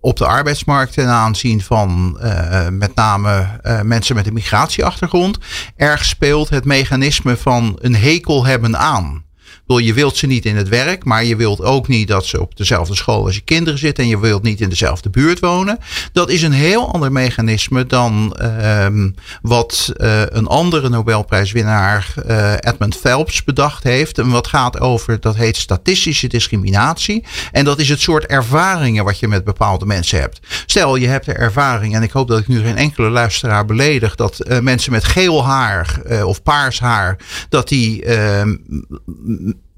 op 0.00 0.16
de 0.16 0.26
arbeidsmarkt 0.26 0.92
ten 0.92 1.08
aanzien 1.08 1.62
van 1.62 2.18
met 2.70 2.94
name 2.94 3.46
mensen 3.82 4.14
met 4.14 4.26
een 4.26 4.32
migratieachtergrond 4.32 5.38
erg 5.76 6.04
speelt 6.04 6.48
het 6.48 6.64
mechanisme 6.64 7.36
van 7.36 7.78
een 7.80 7.96
hekel 7.96 8.46
hebben 8.46 8.78
aan 8.78 9.25
je 9.66 9.94
wilt 9.94 10.16
ze 10.16 10.26
niet 10.26 10.44
in 10.44 10.56
het 10.56 10.68
werk, 10.68 11.04
maar 11.04 11.24
je 11.24 11.36
wilt 11.36 11.62
ook 11.62 11.88
niet 11.88 12.08
dat 12.08 12.26
ze 12.26 12.40
op 12.40 12.56
dezelfde 12.56 12.94
school 12.94 13.24
als 13.24 13.34
je 13.34 13.40
kinderen 13.40 13.78
zitten 13.78 14.04
en 14.04 14.10
je 14.10 14.20
wilt 14.20 14.42
niet 14.42 14.60
in 14.60 14.68
dezelfde 14.68 15.10
buurt 15.10 15.40
wonen. 15.40 15.78
Dat 16.12 16.30
is 16.30 16.42
een 16.42 16.52
heel 16.52 16.92
ander 16.92 17.12
mechanisme 17.12 17.86
dan 17.86 18.36
um, 18.62 19.14
wat 19.42 19.92
uh, 19.96 20.22
een 20.26 20.46
andere 20.46 20.88
Nobelprijswinnaar 20.88 22.14
uh, 22.26 22.52
Edmund 22.52 22.96
Phelps 22.96 23.44
bedacht 23.44 23.82
heeft. 23.82 24.18
En 24.18 24.30
wat 24.30 24.46
gaat 24.46 24.80
over, 24.80 25.20
dat 25.20 25.36
heet 25.36 25.56
statistische 25.56 26.28
discriminatie. 26.28 27.24
En 27.52 27.64
dat 27.64 27.78
is 27.78 27.88
het 27.88 28.00
soort 28.00 28.26
ervaringen 28.26 29.04
wat 29.04 29.18
je 29.18 29.28
met 29.28 29.44
bepaalde 29.44 29.86
mensen 29.86 30.20
hebt. 30.20 30.40
Stel, 30.66 30.96
je 30.96 31.06
hebt 31.06 31.26
de 31.26 31.32
ervaring, 31.32 31.94
en 31.94 32.02
ik 32.02 32.10
hoop 32.10 32.28
dat 32.28 32.38
ik 32.38 32.48
nu 32.48 32.60
geen 32.60 32.76
enkele 32.76 33.10
luisteraar 33.10 33.64
beledig, 33.64 34.14
dat 34.14 34.38
uh, 34.46 34.58
mensen 34.58 34.92
met 34.92 35.04
geel 35.04 35.44
haar 35.44 36.00
of 36.24 36.42
paars 36.42 36.80
haar, 36.80 37.16
dat 37.48 37.68
die 37.68 38.04
ehm, 38.04 38.54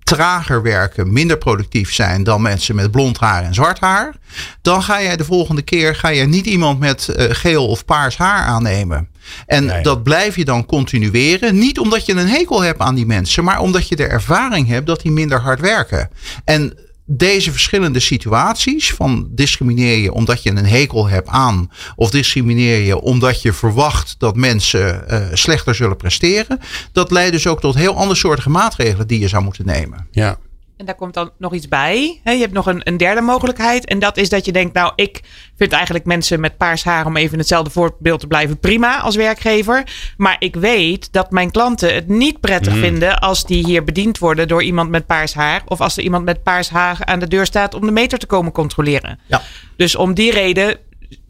trager 0.08 0.62
werken, 0.62 1.12
minder 1.12 1.38
productief 1.38 1.94
zijn 1.94 2.24
dan 2.24 2.42
mensen 2.42 2.74
met 2.74 2.90
blond 2.90 3.18
haar 3.18 3.44
en 3.44 3.54
zwart 3.54 3.80
haar. 3.80 4.14
Dan 4.62 4.82
ga 4.82 5.02
jij 5.02 5.16
de 5.16 5.24
volgende 5.24 5.62
keer 5.62 5.94
ga 5.94 6.08
je 6.08 6.24
niet 6.24 6.46
iemand 6.46 6.78
met 6.78 7.08
uh, 7.16 7.26
geel 7.30 7.66
of 7.66 7.84
paars 7.84 8.16
haar 8.16 8.44
aannemen. 8.44 9.08
En 9.46 9.64
nee. 9.64 9.82
dat 9.82 10.02
blijf 10.02 10.36
je 10.36 10.44
dan 10.44 10.66
continueren. 10.66 11.58
Niet 11.58 11.78
omdat 11.78 12.06
je 12.06 12.12
een 12.12 12.28
hekel 12.28 12.62
hebt 12.62 12.80
aan 12.80 12.94
die 12.94 13.06
mensen, 13.06 13.44
maar 13.44 13.60
omdat 13.60 13.88
je 13.88 13.96
de 13.96 14.06
ervaring 14.06 14.68
hebt 14.68 14.86
dat 14.86 15.02
die 15.02 15.12
minder 15.12 15.40
hard 15.40 15.60
werken. 15.60 16.10
En 16.44 16.87
deze 17.10 17.50
verschillende 17.50 18.00
situaties 18.00 18.92
van 18.94 19.28
discrimineer 19.30 19.96
je 19.96 20.12
omdat 20.12 20.42
je 20.42 20.50
een 20.50 20.66
hekel 20.66 21.08
hebt 21.08 21.28
aan 21.28 21.70
of 21.96 22.10
discrimineer 22.10 22.80
je 22.80 23.00
omdat 23.00 23.42
je 23.42 23.52
verwacht 23.52 24.14
dat 24.18 24.36
mensen 24.36 25.04
uh, 25.10 25.26
slechter 25.32 25.74
zullen 25.74 25.96
presteren, 25.96 26.60
dat 26.92 27.10
leidt 27.10 27.32
dus 27.32 27.46
ook 27.46 27.60
tot 27.60 27.74
heel 27.74 27.96
andersoortige 27.96 28.50
maatregelen 28.50 29.06
die 29.06 29.20
je 29.20 29.28
zou 29.28 29.44
moeten 29.44 29.66
nemen. 29.66 30.06
Ja. 30.10 30.38
En 30.78 30.84
daar 30.84 30.94
komt 30.94 31.14
dan 31.14 31.30
nog 31.38 31.54
iets 31.54 31.68
bij. 31.68 32.20
Je 32.24 32.30
hebt 32.30 32.52
nog 32.52 32.66
een, 32.66 32.80
een, 32.84 32.96
derde 32.96 33.20
mogelijkheid. 33.20 33.84
En 33.84 33.98
dat 33.98 34.16
is 34.16 34.28
dat 34.28 34.44
je 34.44 34.52
denkt, 34.52 34.74
nou, 34.74 34.92
ik 34.94 35.20
vind 35.56 35.72
eigenlijk 35.72 36.04
mensen 36.04 36.40
met 36.40 36.56
paars 36.56 36.84
haar, 36.84 37.06
om 37.06 37.16
even 37.16 37.38
hetzelfde 37.38 37.70
voorbeeld 37.70 38.20
te 38.20 38.26
blijven, 38.26 38.58
prima 38.58 39.00
als 39.00 39.16
werkgever. 39.16 39.82
Maar 40.16 40.36
ik 40.38 40.56
weet 40.56 41.12
dat 41.12 41.30
mijn 41.30 41.50
klanten 41.50 41.94
het 41.94 42.08
niet 42.08 42.40
prettig 42.40 42.74
mm. 42.74 42.80
vinden 42.80 43.18
als 43.18 43.44
die 43.44 43.64
hier 43.64 43.84
bediend 43.84 44.18
worden 44.18 44.48
door 44.48 44.62
iemand 44.62 44.90
met 44.90 45.06
paars 45.06 45.34
haar. 45.34 45.62
Of 45.66 45.80
als 45.80 45.96
er 45.96 46.02
iemand 46.02 46.24
met 46.24 46.42
paars 46.42 46.68
haar 46.68 47.04
aan 47.04 47.18
de 47.18 47.28
deur 47.28 47.46
staat 47.46 47.74
om 47.74 47.80
de 47.80 47.92
meter 47.92 48.18
te 48.18 48.26
komen 48.26 48.52
controleren. 48.52 49.18
Ja. 49.26 49.42
Dus 49.76 49.96
om 49.96 50.14
die 50.14 50.32
reden 50.32 50.76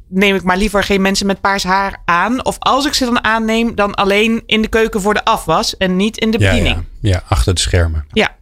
neem 0.08 0.34
ik 0.34 0.42
maar 0.42 0.56
liever 0.56 0.84
geen 0.84 1.02
mensen 1.02 1.26
met 1.26 1.40
paars 1.40 1.62
haar 1.62 2.02
aan. 2.04 2.44
Of 2.44 2.56
als 2.58 2.86
ik 2.86 2.94
ze 2.94 3.04
dan 3.04 3.24
aanneem, 3.24 3.74
dan 3.74 3.94
alleen 3.94 4.42
in 4.46 4.62
de 4.62 4.68
keuken 4.68 5.00
voor 5.00 5.14
de 5.14 5.24
afwas 5.24 5.76
en 5.76 5.96
niet 5.96 6.16
in 6.16 6.30
de 6.30 6.38
bediening. 6.38 6.76
Ja, 6.76 6.82
ja. 7.00 7.10
ja 7.10 7.22
achter 7.28 7.54
de 7.54 7.60
schermen. 7.60 8.04
Ja. 8.12 8.36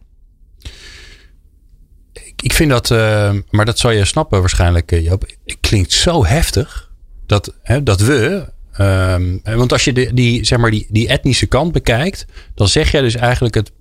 Vind 2.57 2.69
dat, 2.69 2.89
uh, 2.89 3.33
maar 3.49 3.65
dat 3.65 3.79
zou 3.79 3.93
je 3.93 4.05
snappen 4.05 4.39
waarschijnlijk, 4.39 4.91
Joop. 4.91 5.21
Het 5.45 5.57
klinkt 5.59 5.91
zo 5.91 6.25
heftig 6.25 6.91
dat, 7.25 7.53
hè, 7.61 7.83
dat 7.83 8.01
we. 8.01 8.45
Um, 8.79 9.41
want 9.43 9.71
als 9.71 9.83
je 9.83 9.93
de, 9.93 10.13
die, 10.13 10.45
zeg 10.45 10.59
maar 10.59 10.71
die, 10.71 10.87
die 10.89 11.07
etnische 11.07 11.45
kant 11.45 11.71
bekijkt, 11.71 12.25
dan 12.55 12.67
zeg 12.67 12.91
jij 12.91 13.01
dus 13.01 13.15
eigenlijk 13.15 13.55
het, 13.55 13.71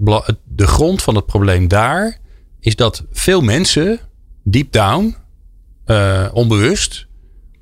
de 0.44 0.66
grond 0.66 1.02
van 1.02 1.14
het 1.14 1.26
probleem 1.26 1.68
daar 1.68 2.18
is 2.60 2.76
dat 2.76 3.04
veel 3.12 3.40
mensen 3.40 4.00
deep 4.42 4.72
down, 4.72 5.16
uh, 5.86 6.28
onbewust, 6.32 7.05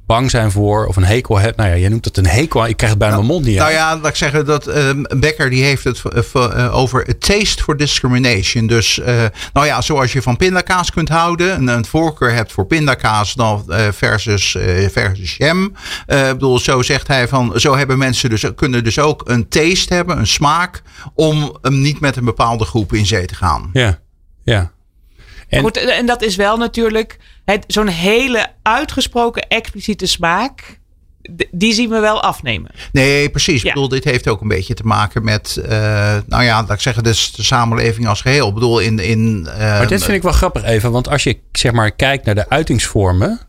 bang 0.07 0.31
zijn 0.31 0.51
voor 0.51 0.87
of 0.87 0.97
een 0.97 1.05
hekel 1.05 1.39
hebt. 1.39 1.57
Nou 1.57 1.69
ja, 1.69 1.77
jij 1.77 1.89
noemt 1.89 2.05
het 2.05 2.17
een 2.17 2.27
hekel. 2.27 2.67
Ik 2.67 2.77
krijg 2.77 2.93
het 2.93 3.01
nou, 3.01 3.13
mijn 3.13 3.27
mond 3.27 3.45
niet 3.45 3.59
Nou 3.59 3.73
ja, 3.73 3.97
laat 3.97 4.07
ik 4.07 4.17
zeggen 4.17 4.47
dat 4.47 4.77
um, 4.77 5.07
Becker 5.17 5.51
die 5.51 5.65
heeft 5.65 5.85
het 5.85 6.03
uh, 6.35 6.77
over 6.77 7.09
a 7.09 7.13
taste 7.19 7.63
for 7.63 7.77
discrimination. 7.77 8.67
Dus 8.67 8.99
uh, 8.99 9.07
nou 9.53 9.67
ja, 9.67 9.81
zoals 9.81 10.13
je 10.13 10.23
van 10.23 10.37
pindakaas 10.37 10.91
kunt 10.91 11.09
houden, 11.09 11.57
een, 11.57 11.69
een 11.69 11.85
voorkeur 11.85 12.33
hebt 12.33 12.53
voor 12.53 12.67
pindakaas 12.67 13.35
dan 13.35 13.65
versus, 13.93 14.57
versus 14.91 15.37
jam. 15.37 15.65
Ik 16.07 16.33
bedoel, 16.33 16.59
zo 16.59 16.83
zegt 16.83 17.09
hij 17.09 17.29
van, 17.29 17.53
zo 17.57 17.77
hebben 17.77 17.99
mensen 17.99 18.31
dus 18.31 18.45
kunnen 18.55 18.85
dus 18.85 18.99
ook 18.99 19.23
een 19.25 19.49
taste 19.49 19.95
hebben, 19.95 20.19
een 20.19 20.27
smaak, 20.27 20.83
om 21.15 21.59
um, 21.63 21.81
niet 21.81 22.01
met 22.01 22.17
een 22.17 22.25
bepaalde 22.25 22.65
groep 22.65 22.93
in 22.93 23.07
zee 23.07 23.27
te 23.27 23.35
gaan. 23.35 23.71
Ja, 23.73 23.99
ja. 24.43 24.73
En, 25.55 25.63
Goed, 25.63 25.77
en 25.77 26.07
dat 26.07 26.23
is 26.23 26.37
wel 26.37 26.57
natuurlijk 26.57 27.19
zo'n 27.67 27.89
hele 27.89 28.47
uitgesproken 28.63 29.49
expliciete 29.49 30.07
smaak. 30.07 30.79
die 31.51 31.73
zien 31.73 31.89
we 31.89 31.99
wel 31.99 32.23
afnemen. 32.23 32.71
Nee, 32.93 33.31
precies. 33.31 33.63
Ik 33.63 33.73
bedoel, 33.73 33.89
dit 33.89 34.05
heeft 34.05 34.29
ook 34.29 34.41
een 34.41 34.49
beetje 34.49 34.75
te 34.75 34.87
maken 34.87 35.25
met, 35.25 35.57
uh, 35.63 35.69
nou 36.27 36.43
ja, 36.45 36.61
laat 36.61 36.71
ik 36.71 36.81
zeggen, 36.81 37.03
dus 37.03 37.33
de 37.33 37.43
samenleving 37.43 38.07
als 38.07 38.21
geheel. 38.21 38.49
Ik 38.49 38.55
bedoel, 38.55 38.79
in. 38.79 38.99
in 38.99 39.47
uh, 39.49 39.59
maar 39.59 39.89
dit 39.89 40.05
vind 40.05 40.17
ik 40.17 40.23
wel 40.23 40.33
grappig 40.33 40.65
even, 40.65 40.93
want 40.93 41.09
als 41.09 41.23
je 41.23 41.39
zeg 41.53 41.73
maar 41.73 41.91
kijkt 41.91 42.25
naar 42.25 42.35
de 42.35 42.49
uitingsvormen. 42.49 43.41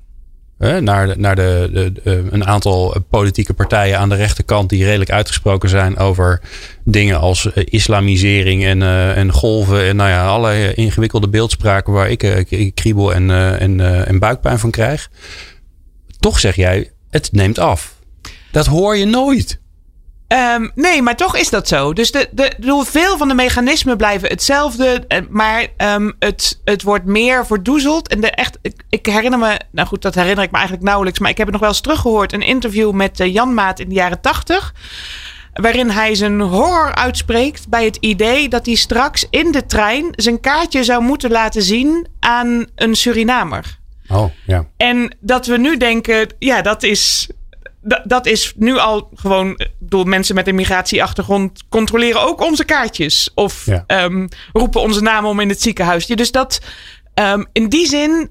Naar 0.58 1.20
naar 1.20 1.36
de, 1.36 1.70
de, 1.74 2.28
een 2.30 2.46
aantal 2.46 2.96
politieke 3.10 3.54
partijen 3.54 4.00
aan 4.00 4.10
de 4.10 4.16
rechterkant 4.16 4.70
die 4.70 4.86
redelijk 4.86 5.12
uitgesproken 5.12 5.70
zijn 5.70 5.98
over 5.98 6.42
dingen 6.84 7.20
als 7.20 7.52
eh, 7.52 7.64
islamisering 7.66 8.66
en, 8.66 8.82
uh, 8.82 9.18
en 9.18 9.32
golven 9.32 9.88
en 9.88 9.96
nou 9.96 10.10
ja, 10.10 10.28
allerlei 10.28 10.74
ingewikkelde 10.74 11.30
beeldspraken 11.30 11.94
waar 11.94 12.10
ik, 12.10 12.24
ik 12.50 12.76
kriebel 12.76 13.14
en, 13.14 13.30
en, 13.60 14.06
en 14.06 14.20
buikpijn 14.20 14.60
van 14.60 14.72
krijg. 14.72 15.10
Toch 16.20 16.40
zeg 16.40 16.56
jij, 16.56 16.92
het 17.10 17.30
neemt 17.32 17.60
af. 17.60 17.96
Dat 18.52 18.66
hoor 18.66 18.98
je 18.98 19.06
nooit. 19.06 19.60
Um, 20.28 20.72
nee, 20.76 21.02
maar 21.02 21.16
toch 21.16 21.36
is 21.38 21.50
dat 21.50 21.68
zo. 21.68 21.94
Dus 21.94 22.12
de, 22.12 22.28
de, 22.32 22.54
de, 22.58 22.84
veel 22.86 23.18
van 23.18 23.28
de 23.28 23.34
mechanismen 23.34 23.98
blijven 23.98 24.30
hetzelfde. 24.30 25.04
Eh, 25.08 25.20
maar 25.30 25.68
um, 25.78 26.16
het, 26.20 26.62
het 26.64 26.84
wordt 26.84 27.06
meer 27.06 27.46
verdoezeld. 27.46 28.08
En 28.08 28.22
de 28.22 28.30
echt, 28.30 28.58
ik, 28.62 28.84
ik, 28.90 29.06
herinner 29.06 29.40
me, 29.40 29.60
nou 29.72 29.88
goed, 29.88 30.02
dat 30.02 30.16
herinner 30.16 30.44
ik 30.44 30.52
me 30.52 30.58
eigenlijk 30.58 30.88
nauwelijks. 30.88 31.20
Maar 31.20 31.30
ik 31.30 31.38
heb 31.38 31.46
het 31.46 31.56
nog 31.56 31.62
wel 31.66 31.72
eens 31.72 31.82
teruggehoord. 31.82 32.34
Een 32.34 32.42
interview 32.42 32.92
met 32.92 33.20
uh, 33.20 33.34
Jan 33.34 33.54
Maat 33.54 33.80
in 33.80 33.90
de 33.90 33.96
jaren 33.96 34.22
tachtig. 34.22 34.74
Waarin 35.54 35.90
hij 35.90 36.16
zijn 36.16 36.42
horror 36.42 36.96
uitspreekt 36.96 37.70
bij 37.70 37.86
het 37.86 37.96
idee 37.96 38.50
dat 38.50 38.66
hij 38.66 38.76
straks 38.76 39.28
in 39.30 39.52
de 39.52 39.66
trein 39.66 40.08
zijn 40.12 40.40
kaartje 40.40 40.84
zou 40.84 41.04
moeten 41.04 41.32
laten 41.32 41.62
zien 41.62 42.08
aan 42.20 42.66
een 42.76 42.96
Surinamer. 42.96 43.80
Oh, 44.08 44.32
ja. 44.46 44.66
En 44.78 45.16
dat 45.20 45.46
we 45.46 45.58
nu 45.58 45.78
denken, 45.78 46.34
ja, 46.40 46.62
dat 46.62 46.84
is, 46.84 47.30
dat 48.04 48.26
is 48.26 48.54
nu 48.56 48.78
al 48.78 49.10
gewoon 49.16 49.60
door 49.80 50.08
mensen 50.08 50.36
met 50.36 50.48
een 50.48 50.56
migratieachtergrond 50.56 51.64
controleren 51.70 52.22
ook 52.22 52.42
onze 52.42 52.66
kaartjes. 52.66 53.32
Of 53.36 53.68
ehm, 53.88 54.28
roepen 54.54 54.82
onze 54.82 55.02
namen 55.02 55.30
om 55.30 55.40
in 55.40 55.50
het 55.50 55.62
ziekenhuis. 55.62 56.06
Dus 56.06 56.32
dat 56.32 56.62
um, 57.16 57.46
in 57.52 57.70
die 57.70 57.88
zin 57.88 58.30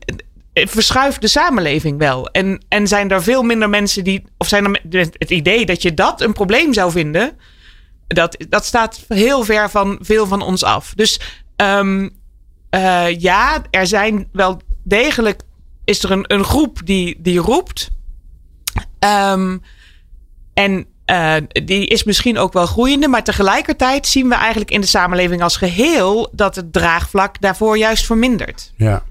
verschuift 0.53 1.21
de 1.21 1.29
samenleving 1.29 1.99
wel. 1.99 2.29
En, 2.29 2.65
en 2.69 2.89
zijn 2.89 3.11
er 3.11 3.23
veel 3.23 3.43
minder 3.43 3.69
mensen 3.69 4.05
die. 4.05 4.25
Of 4.39 4.49
zijn 4.49 4.65
er 4.65 5.09
het 5.19 5.31
idee 5.31 5.67
dat 5.67 5.83
je 5.83 5.95
dat 5.95 6.21
een 6.21 6.33
probleem 6.33 6.73
zou 6.73 6.91
vinden. 6.91 7.39
Dat, 8.07 8.45
dat 8.49 8.65
staat 8.65 9.05
heel 9.09 9.45
ver 9.45 9.71
van 9.71 9.99
veel 10.01 10.27
van 10.27 10.43
ons 10.43 10.65
af. 10.65 10.93
Dus 10.95 11.21
um, 11.57 12.11
uh, 12.71 13.21
ja, 13.21 13.63
er 13.71 13.87
zijn 13.87 14.29
wel 14.33 14.61
degelijk 14.83 15.43
is 15.85 16.03
er 16.03 16.11
een, 16.11 16.25
een 16.27 16.45
groep 16.45 16.81
die, 16.85 17.17
die 17.19 17.39
roept. 17.39 17.91
Um, 19.05 19.63
en 20.55 20.87
uh, 21.07 21.35
die 21.65 21.87
is 21.87 22.05
misschien 22.05 22.39
ook 22.39 22.53
wel 22.53 22.67
groeiende, 22.67 23.09
maar 23.09 23.25
tegelijkertijd 23.25 24.07
zien 24.07 24.29
we 24.29 24.35
eigenlijk 24.35 24.71
in 24.71 24.81
de 24.81 24.87
samenleving 24.87 25.43
als 25.43 25.57
geheel 25.57 26.31
dat 26.33 26.57
het 26.57 26.73
draagvlak 26.73 27.41
daarvoor 27.41 27.79
juist 27.79 28.07
vermindert. 28.07 28.73
Ja, 28.77 29.03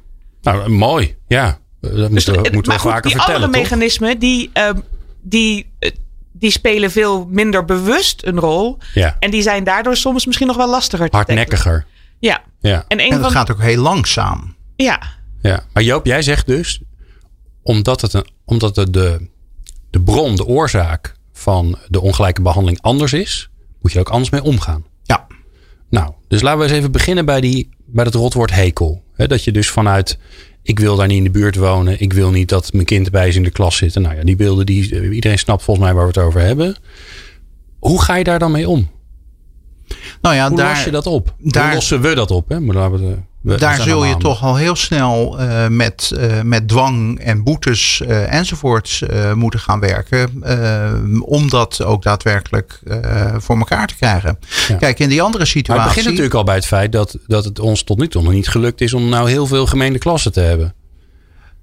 nou 0.42 0.70
mooi. 0.70 1.16
Ja, 1.28 1.58
dat 1.82 1.92
dus, 1.92 2.10
moeten 2.10 2.34
we, 2.34 2.50
moeten 2.54 2.72
we 2.72 2.80
goed, 2.80 2.92
vaker 2.92 3.02
die 3.02 3.12
vertellen. 3.12 3.42
andere 3.42 3.62
mechanismen 3.62 4.20
die, 4.20 4.50
uh, 4.54 4.70
die, 5.22 5.72
uh, 5.80 5.92
die 6.32 6.52
spelen 6.52 6.92
veel 6.92 7.28
minder 7.30 7.66
bewust 7.66 8.26
een 8.26 8.40
rol. 8.40 8.78
Ja. 8.94 9.16
En 9.20 9.32
die 9.32 9.42
zijn 9.42 9.64
daardoor 9.64 9.96
soms 9.96 10.26
misschien 10.26 10.48
nog 10.48 10.58
wel 10.58 10.70
lastiger 10.70 11.10
te 11.10 11.16
Hardnekkiger. 11.16 11.86
Ja. 12.20 12.44
ja. 12.60 12.86
En, 12.88 13.00
een 13.00 13.12
en 13.12 13.22
dat 13.22 13.32
gaat 13.32 13.52
ook 13.52 13.62
heel 13.62 13.82
langzaam. 13.82 14.56
Ja. 14.76 15.02
Ja, 15.42 15.64
maar 15.74 15.84
Joop, 15.84 16.06
jij 16.06 16.22
zegt 16.22 16.48
dus, 16.48 16.82
omdat, 17.62 18.02
het 18.02 18.14
een, 18.14 18.28
omdat 18.46 18.76
het 18.76 18.94
de, 18.94 19.30
de 19.94 20.02
bron, 20.02 20.36
de 20.36 20.46
oorzaak 20.46 21.16
van 21.34 21.78
de 21.88 22.02
ongelijke 22.02 22.42
behandeling 22.42 22.82
anders 22.82 23.14
is, 23.14 23.50
moet 23.82 23.92
je 23.92 24.00
ook 24.00 24.10
anders 24.10 24.30
mee 24.30 24.44
omgaan. 24.44 24.86
Ja. 25.04 25.28
Nou, 25.90 26.12
dus 26.28 26.42
laten 26.42 26.60
we 26.60 26.66
eens 26.66 26.74
even 26.74 26.92
beginnen 26.92 27.26
bij, 27.26 27.42
die, 27.42 27.70
bij 27.86 28.06
het 28.06 28.14
rotwoord 28.14 28.52
hekel. 28.52 29.04
dat 29.16 29.44
je 29.44 29.52
dus 29.52 29.70
vanuit, 29.70 30.18
ik 30.62 30.80
wil 30.80 30.96
daar 30.96 31.08
niet 31.08 31.18
in 31.18 31.24
de 31.24 31.30
buurt 31.30 31.56
wonen, 31.56 32.02
ik 32.02 32.14
wil 32.14 32.32
niet 32.32 32.50
dat 32.50 32.74
mijn 32.74 32.86
kind 32.86 33.12
bij 33.12 33.28
is 33.28 33.36
in 33.36 33.44
de 33.44 33.52
klas 33.52 33.76
zitten. 33.76 34.02
Nou 34.02 34.16
ja, 34.16 34.24
die 34.24 34.36
beelden, 34.36 34.66
die, 34.66 35.12
iedereen 35.12 35.40
snapt 35.40 35.64
volgens 35.64 35.86
mij 35.86 35.96
waar 35.96 36.08
we 36.08 36.20
het 36.20 36.28
over 36.28 36.42
hebben. 36.42 36.76
Hoe 37.80 38.02
ga 38.02 38.16
je 38.16 38.24
daar 38.24 38.40
dan 38.40 38.52
mee 38.52 38.70
om? 38.70 38.90
Nou 40.22 40.36
ja, 40.36 40.48
Hoe 40.48 40.58
daar, 40.58 40.76
los 40.76 40.84
je 40.84 40.92
dat 40.92 41.08
op? 41.08 41.36
Daar, 41.40 41.66
Hoe 41.66 41.74
lossen 41.74 42.02
we 42.02 42.16
dat 42.16 42.32
op? 42.32 42.50
Hè? 42.50 42.60
Maar 42.60 42.76
laten 42.76 43.08
we 43.08 43.18
daar 43.44 43.82
zul 43.82 44.06
je 44.06 44.18
toch 44.18 44.44
al 44.44 44.56
heel 44.56 44.76
snel 44.76 45.40
uh, 45.40 45.68
met, 45.68 46.12
uh, 46.18 46.42
met 46.42 46.68
dwang 46.68 47.20
en 47.20 47.44
boetes 47.44 48.02
uh, 48.08 48.34
enzovoorts 48.34 49.04
moeten 49.34 49.60
gaan 49.60 49.80
werken. 49.80 50.44
om 51.22 51.50
dat 51.50 51.84
ook 51.84 52.04
daadwerkelijk 52.04 52.80
voor 53.38 53.58
elkaar 53.58 53.88
te 53.88 53.96
krijgen. 53.96 54.40
Ja. 54.68 54.76
Kijk, 54.76 55.00
in 55.00 55.10
die 55.10 55.22
andere 55.22 55.46
situatie. 55.46 55.74
Maar 55.74 55.86
het 55.86 55.96
begint 55.96 56.06
natuurlijk 56.06 56.36
al 56.36 56.44
bij 56.44 56.56
het 56.56 56.66
feit 56.66 56.92
dat, 56.92 57.18
dat 57.28 57.46
het 57.46 57.60
ons 57.60 57.84
tot 57.84 57.98
nu 57.98 58.08
toe 58.08 58.22
nog 58.22 58.34
niet 58.34 58.48
gelukt 58.48 58.82
is 58.82 58.94
om 58.94 59.10
nou 59.10 59.30
heel 59.30 59.48
veel 59.48 59.66
gemeente 59.66 60.00
klassen 60.00 60.32
te 60.32 60.40
hebben. 60.40 60.74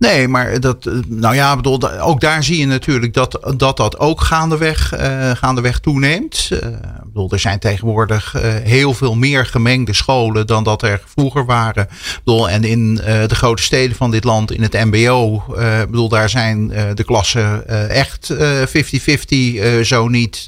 Nee, 0.01 0.29
maar 0.29 0.61
dat, 0.61 0.91
nou 1.07 1.35
ja, 1.35 1.57
bedoel, 1.57 1.91
ook 2.01 2.21
daar 2.21 2.45
zie 2.45 2.59
je 2.59 2.67
natuurlijk 2.67 3.15
dat 3.15 3.53
dat, 3.57 3.77
dat 3.77 3.99
ook 3.99 4.21
gaandeweg, 4.21 4.99
uh, 5.01 5.31
gaandeweg 5.31 5.79
toeneemt. 5.79 6.49
Uh, 6.53 6.59
bedoel, 7.05 7.31
er 7.31 7.39
zijn 7.39 7.59
tegenwoordig 7.59 8.35
uh, 8.35 8.43
heel 8.63 8.95
veel 8.95 9.15
meer 9.15 9.47
gemengde 9.47 9.93
scholen 9.93 10.47
dan 10.47 10.65
dat 10.65 10.83
er 10.83 11.03
vroeger 11.15 11.45
waren. 11.45 11.89
Bedoel, 12.25 12.51
en 12.51 12.65
in 12.65 12.95
de 12.95 13.35
grote 13.35 13.63
steden 13.63 13.97
van 13.97 14.11
dit 14.11 14.25
land, 14.25 14.53
in 14.53 14.63
het 14.63 14.73
MBO, 14.73 15.45
bedoel, 15.91 16.09
daar 16.09 16.29
zijn 16.29 16.69
de 16.95 17.05
klassen 17.05 17.69
echt 17.89 18.35
50-50, 18.35 19.81
zo 19.83 20.09
niet. 20.09 20.45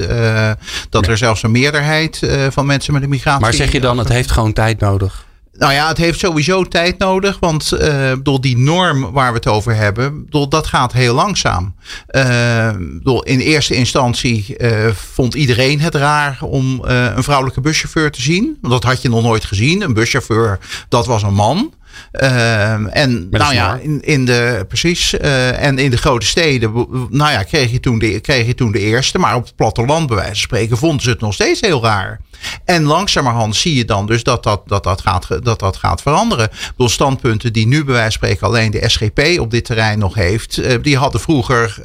dat 0.90 1.06
er 1.06 1.16
zelfs 1.16 1.42
een 1.42 1.50
meerderheid 1.50 2.20
van 2.50 2.66
mensen 2.66 2.92
met 2.92 3.02
een 3.02 3.08
migratie. 3.08 3.40
Maar 3.40 3.54
zeg 3.54 3.72
je 3.72 3.80
dan, 3.80 3.98
het 3.98 4.08
heeft 4.08 4.30
gewoon 4.30 4.52
tijd 4.52 4.80
nodig? 4.80 5.24
Nou 5.52 5.72
ja, 5.72 5.88
het 5.88 5.96
heeft 5.96 6.18
sowieso 6.18 6.64
tijd 6.64 6.98
nodig. 6.98 7.38
Want 7.40 7.72
uh, 7.72 8.12
door 8.22 8.40
die 8.40 8.56
norm 8.56 9.12
waar 9.12 9.28
we 9.28 9.36
het 9.36 9.46
over 9.46 9.74
hebben, 9.74 10.26
door, 10.28 10.48
dat 10.48 10.66
gaat 10.66 10.92
heel 10.92 11.14
langzaam. 11.14 11.74
Uh, 12.10 12.70
door, 13.02 13.26
in 13.26 13.38
eerste 13.38 13.74
instantie 13.74 14.54
uh, 14.58 14.88
vond 14.88 15.34
iedereen 15.34 15.80
het 15.80 15.94
raar 15.94 16.38
om 16.40 16.80
een 16.84 17.22
vrouwelijke 17.22 17.60
buschauffeur 17.60 18.10
te 18.10 18.22
zien. 18.22 18.58
Want 18.60 18.72
dat 18.72 18.84
had 18.84 19.02
je 19.02 19.08
nog 19.08 19.22
nooit 19.22 19.44
gezien. 19.44 19.82
Een 19.82 19.94
buschauffeur, 19.94 20.58
dat 20.88 21.06
was 21.06 21.22
een 21.22 21.34
man. 21.34 21.72
Uh, 22.12 22.96
en 22.96 23.28
nou 23.30 23.54
ja, 23.54 23.78
in, 23.82 24.00
in 24.02 24.24
de, 24.24 24.64
precies. 24.68 25.14
Uh, 25.14 25.62
en 25.62 25.78
in 25.78 25.90
de 25.90 25.96
grote 25.96 26.26
steden, 26.26 26.72
nou 27.10 27.32
ja, 27.32 27.42
kreeg 27.42 27.70
je, 27.70 27.80
toen 27.80 27.98
de, 27.98 28.20
kreeg 28.20 28.46
je 28.46 28.54
toen 28.54 28.72
de 28.72 28.78
eerste. 28.78 29.18
Maar 29.18 29.34
op 29.34 29.44
het 29.44 29.56
platteland, 29.56 30.06
bij 30.06 30.16
wijze 30.16 30.30
van 30.30 30.40
spreken, 30.40 30.76
vonden 30.76 31.02
ze 31.02 31.10
het 31.10 31.20
nog 31.20 31.34
steeds 31.34 31.60
heel 31.60 31.82
raar. 31.82 32.20
En 32.64 32.82
langzamerhand 32.82 33.56
zie 33.56 33.74
je 33.74 33.84
dan 33.84 34.06
dus 34.06 34.22
dat 34.22 34.42
dat, 34.42 34.62
dat, 34.68 34.84
dat, 34.84 35.00
gaat, 35.00 35.44
dat, 35.44 35.58
dat 35.58 35.76
gaat 35.76 36.02
veranderen. 36.02 36.50
Door 36.76 36.90
standpunten 36.90 37.52
die 37.52 37.66
nu 37.66 37.84
bij 37.84 37.94
wijze 37.94 38.18
van 38.18 38.28
spreken 38.28 38.46
alleen 38.46 38.70
de 38.70 38.88
SGP 38.88 39.40
op 39.40 39.50
dit 39.50 39.64
terrein 39.64 39.98
nog 39.98 40.14
heeft. 40.14 40.58
Uh, 40.58 40.74
die 40.82 40.96
hadden 40.96 41.20
vroeger 41.20 41.80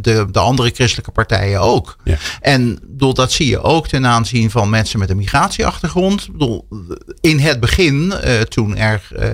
de, 0.00 0.26
de 0.30 0.38
andere 0.38 0.70
christelijke 0.74 1.10
partijen 1.10 1.60
ook. 1.60 1.96
Ja. 2.04 2.16
En 2.40 2.78
bedoel, 2.82 3.14
dat 3.14 3.32
zie 3.32 3.48
je 3.48 3.62
ook 3.62 3.88
ten 3.88 4.06
aanzien 4.06 4.50
van 4.50 4.70
mensen 4.70 4.98
met 4.98 5.10
een 5.10 5.16
migratieachtergrond. 5.16 6.28
Bedoel, 6.32 6.68
in 7.20 7.38
het 7.38 7.60
begin, 7.60 8.14
toen 8.48 8.76
er 8.76 9.00
Ehm, 9.16 9.29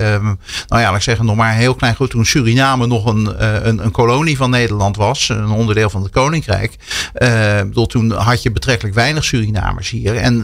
nou 0.67 0.81
ja, 0.81 0.95
ik 0.95 1.01
zeggen, 1.01 1.25
nog 1.25 1.35
maar 1.35 1.51
een 1.51 1.57
heel 1.57 1.75
klein 1.75 1.95
goed. 1.95 2.09
Toen 2.09 2.25
Suriname 2.25 2.87
nog 2.87 3.05
een, 3.05 3.35
uh, 3.39 3.53
een, 3.61 3.83
een, 3.83 3.91
kolonie 3.91 4.37
van 4.37 4.49
Nederland 4.49 4.95
was, 4.95 5.29
een 5.29 5.49
onderdeel 5.49 5.89
van 5.89 6.03
het 6.03 6.11
Koninkrijk. 6.11 6.75
Uh, 7.15 7.59
bedoel, 7.59 7.87
toen 7.87 8.11
had 8.11 8.41
je 8.43 8.51
betrekkelijk 8.51 8.95
weinig 8.95 9.23
Surinamers 9.23 9.89
hier. 9.89 10.15
En 10.15 10.43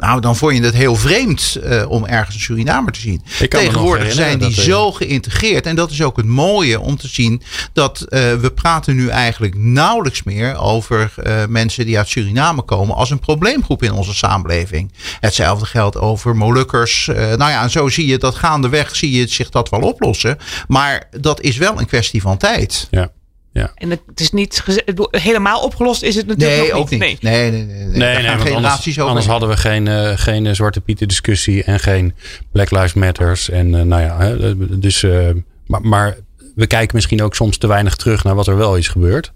nou, 0.00 0.20
dan 0.20 0.36
vond 0.36 0.56
je 0.56 0.62
het 0.62 0.74
heel 0.74 0.96
vreemd 0.96 1.58
om 1.88 2.06
ergens 2.06 2.34
een 2.34 2.40
Surinamer 2.40 2.92
te 2.92 3.00
zien. 3.00 3.22
Tegenwoordig 3.48 4.12
zijn 4.12 4.38
die 4.38 4.52
zo 4.52 4.92
geïntegreerd. 4.92 5.66
En 5.66 5.76
dat 5.76 5.90
is 5.90 6.02
ook 6.02 6.16
het 6.16 6.26
mooie 6.26 6.80
om 6.80 6.96
te 6.96 7.08
zien 7.08 7.42
dat 7.72 8.04
we 8.08 8.52
praten 8.54 8.96
nu 8.96 9.08
eigenlijk 9.08 9.54
nauwelijks 9.56 10.22
meer 10.22 10.56
over 10.56 11.12
mensen 11.48 11.86
die 11.86 11.98
uit 11.98 12.08
Suriname 12.08 12.62
komen 12.62 12.96
als 12.96 13.10
een 13.10 13.18
probleemgroep 13.18 13.82
in 13.82 13.92
onze 13.92 14.14
samenleving. 14.14 14.92
Hetzelfde 15.20 15.66
geldt 15.66 15.96
over 15.96 16.36
Molukkers. 16.36 17.06
nou 17.06 17.50
ja, 17.50 17.62
en 17.62 17.70
zo 17.70 17.88
zie 17.88 18.06
je 18.06 18.18
dat 18.18 18.34
gaandeweg 18.34 18.85
zie 18.94 19.10
je 19.10 19.26
zich 19.26 19.50
dat 19.50 19.68
wel 19.68 19.80
oplossen. 19.80 20.38
Maar 20.68 21.08
dat 21.20 21.40
is 21.40 21.56
wel 21.56 21.78
een 21.78 21.86
kwestie 21.86 22.20
van 22.20 22.36
tijd. 22.36 22.88
Ja. 22.90 23.10
Ja. 23.56 23.70
En 23.74 23.90
het 23.90 24.20
is 24.20 24.30
niet 24.30 24.62
helemaal 25.10 25.60
opgelost, 25.60 26.02
is 26.02 26.14
het 26.14 26.26
natuurlijk 26.26 26.60
nee, 26.60 26.70
nog 26.70 26.78
ook 26.78 26.90
niet. 26.90 27.00
Nee, 27.00 27.18
nee, 27.20 27.50
nee. 27.50 27.64
nee, 27.64 27.86
nee, 27.86 28.22
nee 28.22 28.36
want 28.36 28.50
anders, 28.50 28.98
anders 28.98 29.26
hadden 29.26 29.48
we 29.48 29.56
geen, 29.56 29.86
uh, 29.86 30.12
geen 30.14 30.54
Zwarte 30.54 30.80
Pieten 30.80 31.08
discussie 31.08 31.64
en 31.64 31.80
geen 31.80 32.14
Black 32.52 32.70
Lives 32.70 32.94
Matters. 32.94 33.50
En 33.50 33.74
uh, 33.74 33.82
nou 33.82 34.02
ja, 34.02 34.54
dus, 34.68 35.02
uh, 35.02 35.28
maar, 35.66 35.80
maar, 35.80 36.16
we 36.54 36.66
kijken 36.66 36.96
misschien 36.96 37.22
ook 37.22 37.34
soms 37.34 37.58
te 37.58 37.66
weinig 37.66 37.96
terug 37.96 38.24
naar 38.24 38.34
wat 38.34 38.46
er 38.46 38.56
wel 38.56 38.76
is 38.76 38.88
gebeurd. 38.88 39.32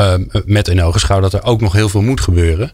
Um, 0.00 0.30
met 0.44 0.68
in 0.68 0.82
ogenschouw 0.82 1.20
dat 1.20 1.32
er 1.32 1.44
ook 1.44 1.60
nog 1.60 1.72
heel 1.72 1.88
veel 1.88 2.02
moet 2.02 2.20
gebeuren. 2.20 2.72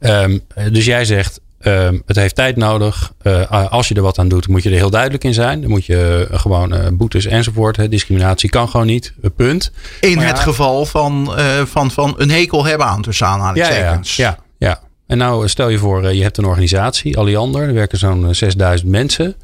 Um, 0.00 0.40
dus 0.70 0.84
jij 0.84 1.04
zegt, 1.04 1.40
Ehm, 1.60 1.98
het 2.06 2.16
heeft 2.16 2.34
tijd 2.34 2.56
nodig. 2.56 3.12
Uh, 3.22 3.70
als 3.70 3.88
je 3.88 3.94
er 3.94 4.02
wat 4.02 4.18
aan 4.18 4.28
doet, 4.28 4.48
moet 4.48 4.62
je 4.62 4.70
er 4.70 4.76
heel 4.76 4.90
duidelijk 4.90 5.24
in 5.24 5.34
zijn. 5.34 5.60
Dan 5.60 5.70
moet 5.70 5.86
je 5.86 6.28
uh, 6.30 6.38
gewoon 6.38 6.74
uh, 6.74 6.86
boetes 6.92 7.26
enzovoort. 7.26 7.76
Hè. 7.76 7.88
Discriminatie 7.88 8.50
kan 8.50 8.68
gewoon 8.68 8.86
niet. 8.86 9.12
punt. 9.36 9.72
In 10.00 10.18
het 10.18 10.38
geval 10.38 10.86
van, 10.86 11.32
van, 11.64 11.90
van 11.90 12.14
een 12.16 12.30
hekel 12.30 12.64
hebben 12.64 12.86
aan 12.86 13.02
tussen 13.02 13.26
aanhalingstekens. 13.26 14.16
Ja, 14.16 14.24
ja, 14.24 14.38
ja, 14.58 14.68
ja. 14.68 14.80
En 15.06 15.18
nou 15.18 15.48
stel 15.48 15.68
je 15.68 15.78
voor, 15.78 16.14
je 16.14 16.22
hebt 16.22 16.38
een 16.38 16.44
organisatie, 16.44 17.18
Alliander. 17.18 17.62
Er 17.62 17.74
werken 17.74 17.98
zo'n 17.98 18.34
6000 18.34 18.90
mensen. 18.90 19.34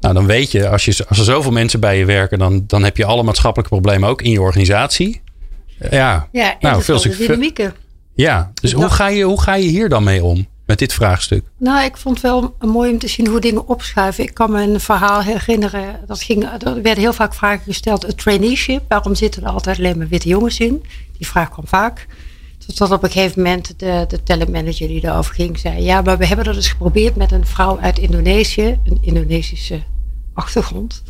Nou, 0.00 0.14
dan 0.14 0.26
weet 0.26 0.52
je, 0.52 0.68
als, 0.68 0.84
je, 0.84 1.04
als 1.08 1.18
er 1.18 1.24
zoveel 1.24 1.52
mensen 1.52 1.80
bij 1.80 1.98
je 1.98 2.04
werken, 2.04 2.38
dan, 2.38 2.64
dan 2.66 2.84
heb 2.84 2.96
je 2.96 3.04
alle 3.04 3.22
maatschappelijke 3.22 3.74
problemen 3.74 4.08
ook 4.08 4.22
in 4.22 4.30
je 4.30 4.40
organisatie. 4.40 5.22
Ja, 5.90 6.28
ja 6.32 6.56
nou, 6.60 6.82
veel 6.82 6.98
succes. 6.98 7.38
Ja, 8.14 8.50
dus 8.60 8.72
hoe 8.72 8.88
ga, 8.88 9.08
je, 9.08 9.24
hoe 9.24 9.40
ga 9.40 9.54
je 9.54 9.68
hier 9.68 9.88
dan 9.88 10.04
mee 10.04 10.24
om? 10.24 10.46
Met 10.66 10.78
dit 10.78 10.92
vraagstuk? 10.92 11.44
Nou, 11.56 11.84
ik 11.84 11.96
vond 11.96 12.22
het 12.22 12.24
wel 12.24 12.56
mooi 12.60 12.92
om 12.92 12.98
te 12.98 13.08
zien 13.08 13.26
hoe 13.26 13.40
dingen 13.40 13.68
opschuiven. 13.68 14.24
Ik 14.24 14.34
kan 14.34 14.50
me 14.50 14.62
een 14.62 14.80
verhaal 14.80 15.22
herinneren. 15.22 16.00
Dat 16.06 16.22
ging, 16.22 16.44
er 16.44 16.82
werden 16.82 17.02
heel 17.02 17.12
vaak 17.12 17.34
vragen 17.34 17.64
gesteld. 17.64 18.02
Het 18.02 18.18
traineeship, 18.18 18.82
waarom 18.88 19.14
zitten 19.14 19.42
er 19.42 19.48
altijd 19.48 19.78
alleen 19.78 19.98
maar 19.98 20.08
witte 20.08 20.28
jongens 20.28 20.60
in? 20.60 20.84
Die 21.18 21.26
vraag 21.26 21.50
kwam 21.50 21.66
vaak. 21.66 22.06
Tot 22.74 22.90
op 22.90 23.02
een 23.02 23.10
gegeven 23.10 23.42
moment 23.42 23.78
de, 23.78 24.04
de 24.08 24.22
talentmanager 24.22 24.88
die 24.88 25.04
erover 25.04 25.34
ging, 25.34 25.58
zei: 25.58 25.82
Ja, 25.82 26.02
maar 26.02 26.18
we 26.18 26.26
hebben 26.26 26.44
dat 26.44 26.54
dus 26.54 26.68
geprobeerd 26.68 27.16
met 27.16 27.32
een 27.32 27.46
vrouw 27.46 27.78
uit 27.78 27.98
Indonesië, 27.98 28.78
een 28.84 28.98
Indonesische 29.00 29.82
achtergrond. 30.34 31.02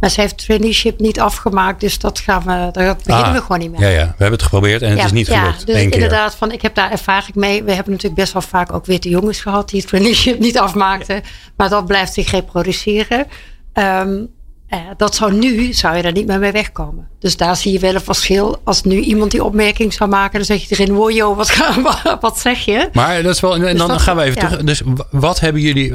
Maar 0.00 0.10
ze 0.10 0.20
heeft 0.20 0.38
traineeship 0.38 1.00
niet 1.00 1.20
afgemaakt, 1.20 1.80
dus 1.80 1.98
dat 1.98 2.18
gaan 2.18 2.40
we, 2.40 2.68
daar 2.72 2.96
beginnen 2.96 3.32
we 3.32 3.38
ah, 3.38 3.44
gewoon 3.44 3.58
niet 3.58 3.70
mee. 3.70 3.80
Ja, 3.80 3.88
ja, 3.88 4.04
we 4.04 4.06
hebben 4.06 4.32
het 4.32 4.42
geprobeerd 4.42 4.82
en 4.82 4.90
het 4.90 5.04
is 5.04 5.12
niet 5.12 5.28
gelukt. 5.28 5.58
Ja, 5.58 5.64
dus 5.64 5.82
inderdaad, 5.82 6.34
van, 6.34 6.52
ik 6.52 6.62
heb 6.62 6.74
daar 6.74 6.90
ervaring 6.90 7.34
mee. 7.34 7.62
We 7.62 7.72
hebben 7.72 7.92
natuurlijk 7.92 8.20
best 8.20 8.32
wel 8.32 8.42
vaak 8.42 8.72
ook 8.72 8.86
witte 8.86 9.08
jongens 9.08 9.40
gehad 9.40 9.68
die 9.68 9.80
het 9.80 9.88
traineeship 9.88 10.38
niet 10.38 10.58
afmaakten. 10.58 11.22
Maar 11.56 11.68
dat 11.68 11.86
blijft 11.86 12.12
zich 12.12 12.30
reproduceren. 12.30 13.26
Um, 13.74 14.28
eh, 14.68 14.80
dat 14.96 15.14
zou 15.14 15.32
nu, 15.32 15.72
zou 15.72 15.96
je 15.96 16.02
daar 16.02 16.12
niet 16.12 16.26
meer 16.26 16.38
mee 16.38 16.52
wegkomen. 16.52 17.08
Dus 17.18 17.36
daar 17.36 17.56
zie 17.56 17.72
je 17.72 17.78
wel 17.78 17.94
een 17.94 18.00
verschil. 18.00 18.60
Als 18.64 18.82
nu 18.82 18.96
iemand 18.96 19.30
die 19.30 19.44
opmerking 19.44 19.92
zou 19.92 20.10
maken, 20.10 20.32
dan 20.32 20.44
zeg 20.44 20.68
je 20.68 20.74
erin, 20.74 20.94
wow, 20.94 21.36
wat, 21.82 22.18
wat 22.20 22.38
zeg 22.38 22.58
je? 22.58 22.88
Maar 22.92 23.22
dat 23.22 23.34
is 23.34 23.40
wel, 23.40 23.54
en 23.54 23.60
dus 23.60 23.86
dan 23.86 24.00
gaan 24.00 24.16
we 24.16 24.22
even 24.22 24.38
terug. 24.38 24.62
Dus 24.62 24.82
wat 25.10 25.40
hebben 25.40 25.62
jullie, 25.62 25.92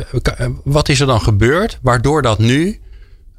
wat 0.64 0.90
is 0.90 1.00
er 1.00 1.08
dan 1.08 1.22
gebeurd, 1.22 1.80
waardoor 1.82 2.22
dat 2.22 2.40
nu 2.40 2.80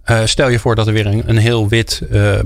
uh, 0.06 0.24
stel 0.24 0.48
je 0.48 0.58
voor 0.58 0.74
dat 0.74 0.86
er 0.86 0.92
weer 0.92 1.06
een, 1.06 1.22
een 1.26 1.36
heel 1.36 1.68
wit 1.68 2.02
uh, 2.12 2.38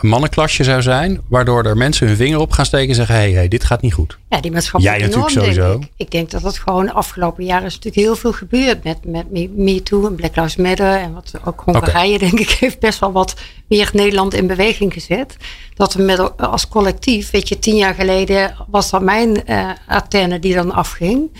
mannenklasje 0.00 0.64
zou 0.64 0.82
zijn. 0.82 1.20
Waardoor 1.28 1.64
er 1.64 1.76
mensen 1.76 2.06
hun 2.06 2.16
vinger 2.16 2.38
op 2.38 2.52
gaan 2.52 2.66
steken 2.66 2.88
en 2.88 2.94
zeggen: 2.94 3.14
hé, 3.14 3.20
hey, 3.20 3.32
hey, 3.32 3.48
dit 3.48 3.64
gaat 3.64 3.82
niet 3.82 3.94
goed. 3.94 4.18
Ja, 4.28 4.40
die 4.40 4.50
maatschappelijke 4.50 4.98
Jij 4.98 5.08
natuurlijk 5.08 5.34
sowieso. 5.34 5.70
Denk 5.70 5.82
ik. 5.82 5.90
ik. 5.96 6.10
denk 6.10 6.30
dat 6.30 6.42
dat 6.42 6.58
gewoon 6.58 6.86
de 6.86 6.92
afgelopen 6.92 7.44
jaren 7.44 7.66
is 7.66 7.74
natuurlijk 7.74 8.04
heel 8.06 8.16
veel 8.16 8.32
gebeurd. 8.32 8.84
Met, 8.84 9.04
met 9.04 9.30
Me 9.56 9.82
Too 9.82 10.06
en 10.06 10.14
Black 10.14 10.36
Lives 10.36 10.56
Matter. 10.56 10.94
En 10.94 11.12
wat 11.12 11.32
ook 11.44 11.62
Hongarije, 11.64 12.18
denk 12.18 12.38
ik, 12.38 12.50
heeft 12.60 12.78
best 12.78 12.98
wel 12.98 13.12
wat 13.12 13.34
meer 13.68 13.90
Nederland 13.92 14.34
in 14.34 14.46
beweging 14.46 14.92
gezet. 14.92 15.36
Dat 15.74 15.94
we 15.94 16.02
met, 16.02 16.38
als 16.38 16.68
collectief, 16.68 17.30
weet 17.30 17.48
je, 17.48 17.58
tien 17.58 17.76
jaar 17.76 17.94
geleden 17.94 18.54
was 18.68 18.90
dat 18.90 19.02
mijn 19.02 19.42
uh, 19.46 19.70
antenne 19.86 20.38
die 20.38 20.54
dan 20.54 20.72
afging. 20.72 21.30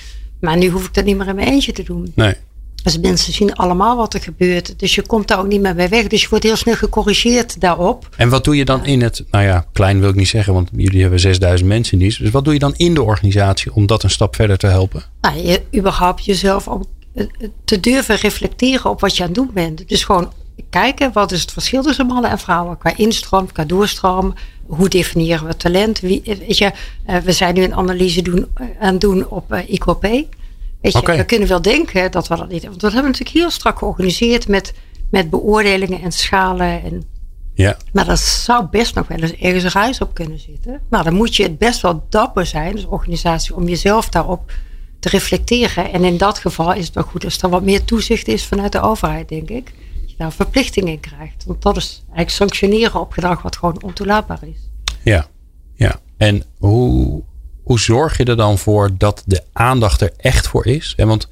Maar 0.41 0.57
nu 0.57 0.69
hoef 0.69 0.87
ik 0.87 0.95
dat 0.95 1.05
niet 1.05 1.17
meer 1.17 1.29
in 1.29 1.35
mijn 1.35 1.49
eentje 1.49 1.73
te 1.73 1.83
doen. 1.83 2.13
Nee. 2.15 2.35
Dus 2.87 2.99
mensen 2.99 3.33
zien 3.33 3.55
allemaal 3.55 3.97
wat 3.97 4.15
er 4.15 4.21
gebeurt. 4.21 4.79
Dus 4.79 4.95
je 4.95 5.03
komt 5.03 5.29
daar 5.29 5.39
ook 5.39 5.47
niet 5.47 5.61
meer 5.61 5.75
bij 5.75 5.89
weg. 5.89 6.07
Dus 6.07 6.23
je 6.23 6.29
wordt 6.29 6.45
heel 6.45 6.57
snel 6.57 6.75
gecorrigeerd 6.75 7.61
daarop. 7.61 8.09
En 8.17 8.29
wat 8.29 8.45
doe 8.45 8.57
je 8.57 8.65
dan 8.65 8.85
in 8.85 9.03
het, 9.03 9.25
nou 9.31 9.45
ja, 9.45 9.67
klein 9.73 10.01
wil 10.01 10.09
ik 10.09 10.15
niet 10.15 10.29
zeggen, 10.29 10.53
want 10.53 10.69
jullie 10.77 11.01
hebben 11.01 11.21
6000 11.21 11.69
mensen 11.69 11.93
in 11.93 11.99
dienst. 11.99 12.19
Dus 12.19 12.31
wat 12.31 12.45
doe 12.45 12.53
je 12.53 12.59
dan 12.59 12.75
in 12.77 12.95
de 12.95 13.03
organisatie 13.03 13.75
om 13.75 13.87
dat 13.87 14.03
een 14.03 14.11
stap 14.11 14.35
verder 14.35 14.59
te 14.59 14.67
helpen? 14.67 15.03
Nou, 15.21 15.47
je, 15.47 15.63
überhaupt 15.75 16.25
jezelf 16.25 16.69
om 16.69 16.85
eh, 17.15 17.27
te 17.65 17.81
durven 17.81 18.17
reflecteren 18.17 18.91
op 18.91 19.01
wat 19.01 19.17
je 19.17 19.23
aan 19.23 19.29
het 19.29 19.37
doen 19.37 19.51
bent. 19.55 19.89
Dus 19.89 20.05
gewoon 20.05 20.33
kijken, 20.71 21.13
wat 21.13 21.33
is 21.33 21.41
het 21.41 21.53
verschil 21.53 21.83
tussen 21.83 22.07
mannen 22.07 22.31
en 22.31 22.39
vrouwen? 22.39 22.79
Qua 22.79 22.97
instroom, 22.97 23.53
qua 23.53 23.65
doorstroom. 23.65 24.35
Hoe 24.67 24.89
definiëren 24.89 25.47
we 25.47 25.57
talent? 25.57 26.01
Wie, 26.01 26.23
weet 26.25 26.59
je, 26.59 26.73
eh, 27.05 27.17
we 27.17 27.33
zijn 27.33 27.55
nu 27.55 27.63
een 27.63 27.75
analyse 27.75 28.23
doen, 28.23 28.47
eh, 28.55 28.67
aan 28.81 28.93
het 28.93 29.01
doen 29.01 29.29
op 29.29 29.65
IQP. 29.67 30.27
We 30.93 31.25
kunnen 31.25 31.49
wel 31.49 31.63
denken 31.63 32.11
dat 32.11 32.29
we 32.29 32.37
dat 32.37 32.49
niet 32.49 32.63
hebben. 32.63 32.81
Want 32.81 32.83
we 32.83 32.91
hebben 32.91 33.11
natuurlijk 33.11 33.37
heel 33.37 33.51
strak 33.51 33.79
georganiseerd 33.79 34.49
met, 34.49 34.75
met 35.11 35.31
beoordelingen 35.31 36.03
en 36.03 36.13
schalen. 36.13 36.83
En, 36.83 37.05
ja. 37.55 37.77
Maar 37.93 38.05
dat 38.05 38.19
zou 38.19 38.67
best 38.71 38.95
nog 38.95 39.09
wel 39.09 39.19
eens 39.19 39.33
ergens 39.33 39.65
een 39.65 39.81
reis 39.81 40.01
op 40.01 40.15
kunnen 40.15 40.39
zitten. 40.39 40.81
Maar 40.89 41.05
dan 41.05 41.15
moet 41.15 41.37
je 41.37 41.43
het 41.43 41.59
best 41.59 41.81
wel 41.81 42.07
dapper 42.09 42.47
zijn, 42.47 42.73
als 42.73 42.87
organisatie, 42.87 43.55
om 43.55 43.69
jezelf 43.69 44.09
daarop 44.09 44.53
te 45.01 45.09
reflecteren. 45.09 45.93
En 45.93 46.05
in 46.05 46.17
dat 46.17 46.39
geval 46.39 46.73
is 46.73 46.87
het 46.87 46.95
wel 46.95 47.05
goed 47.05 47.25
als 47.25 47.43
er 47.43 47.49
wat 47.49 47.63
meer 47.63 47.85
toezicht 47.85 48.29
is 48.29 48.45
vanuit 48.45 48.73
de 48.73 48.81
overheid, 48.81 49.29
denk 49.29 49.49
ik. 49.49 49.65
Dat 50.01 50.11
je 50.11 50.17
daar 50.17 50.33
verplichtingen 50.33 50.93
in 50.93 51.01
krijgt. 51.01 51.45
Want 51.47 51.63
dat 51.63 51.77
is 51.77 52.03
eigenlijk 52.07 52.31
sanctioneren 52.31 53.01
op 53.01 53.13
gedrag 53.13 53.43
wat 53.43 53.57
gewoon 53.57 53.83
ontoelaatbaar 53.83 54.41
is. 54.43 54.69
Ja, 55.03 55.27
ja. 55.75 56.01
En 56.17 56.43
hoe 56.59 57.23
hoe 57.67 57.81
zorg 57.81 58.17
je 58.17 58.25
er 58.25 58.37
dan 58.37 58.59
voor 58.59 58.91
dat 58.99 59.23
de 59.27 59.43
aandacht 59.53 60.01
er 60.01 60.13
echt 60.17 60.49
voor 60.49 60.67
is? 60.67 60.95
En 60.97 61.09
want 61.09 61.29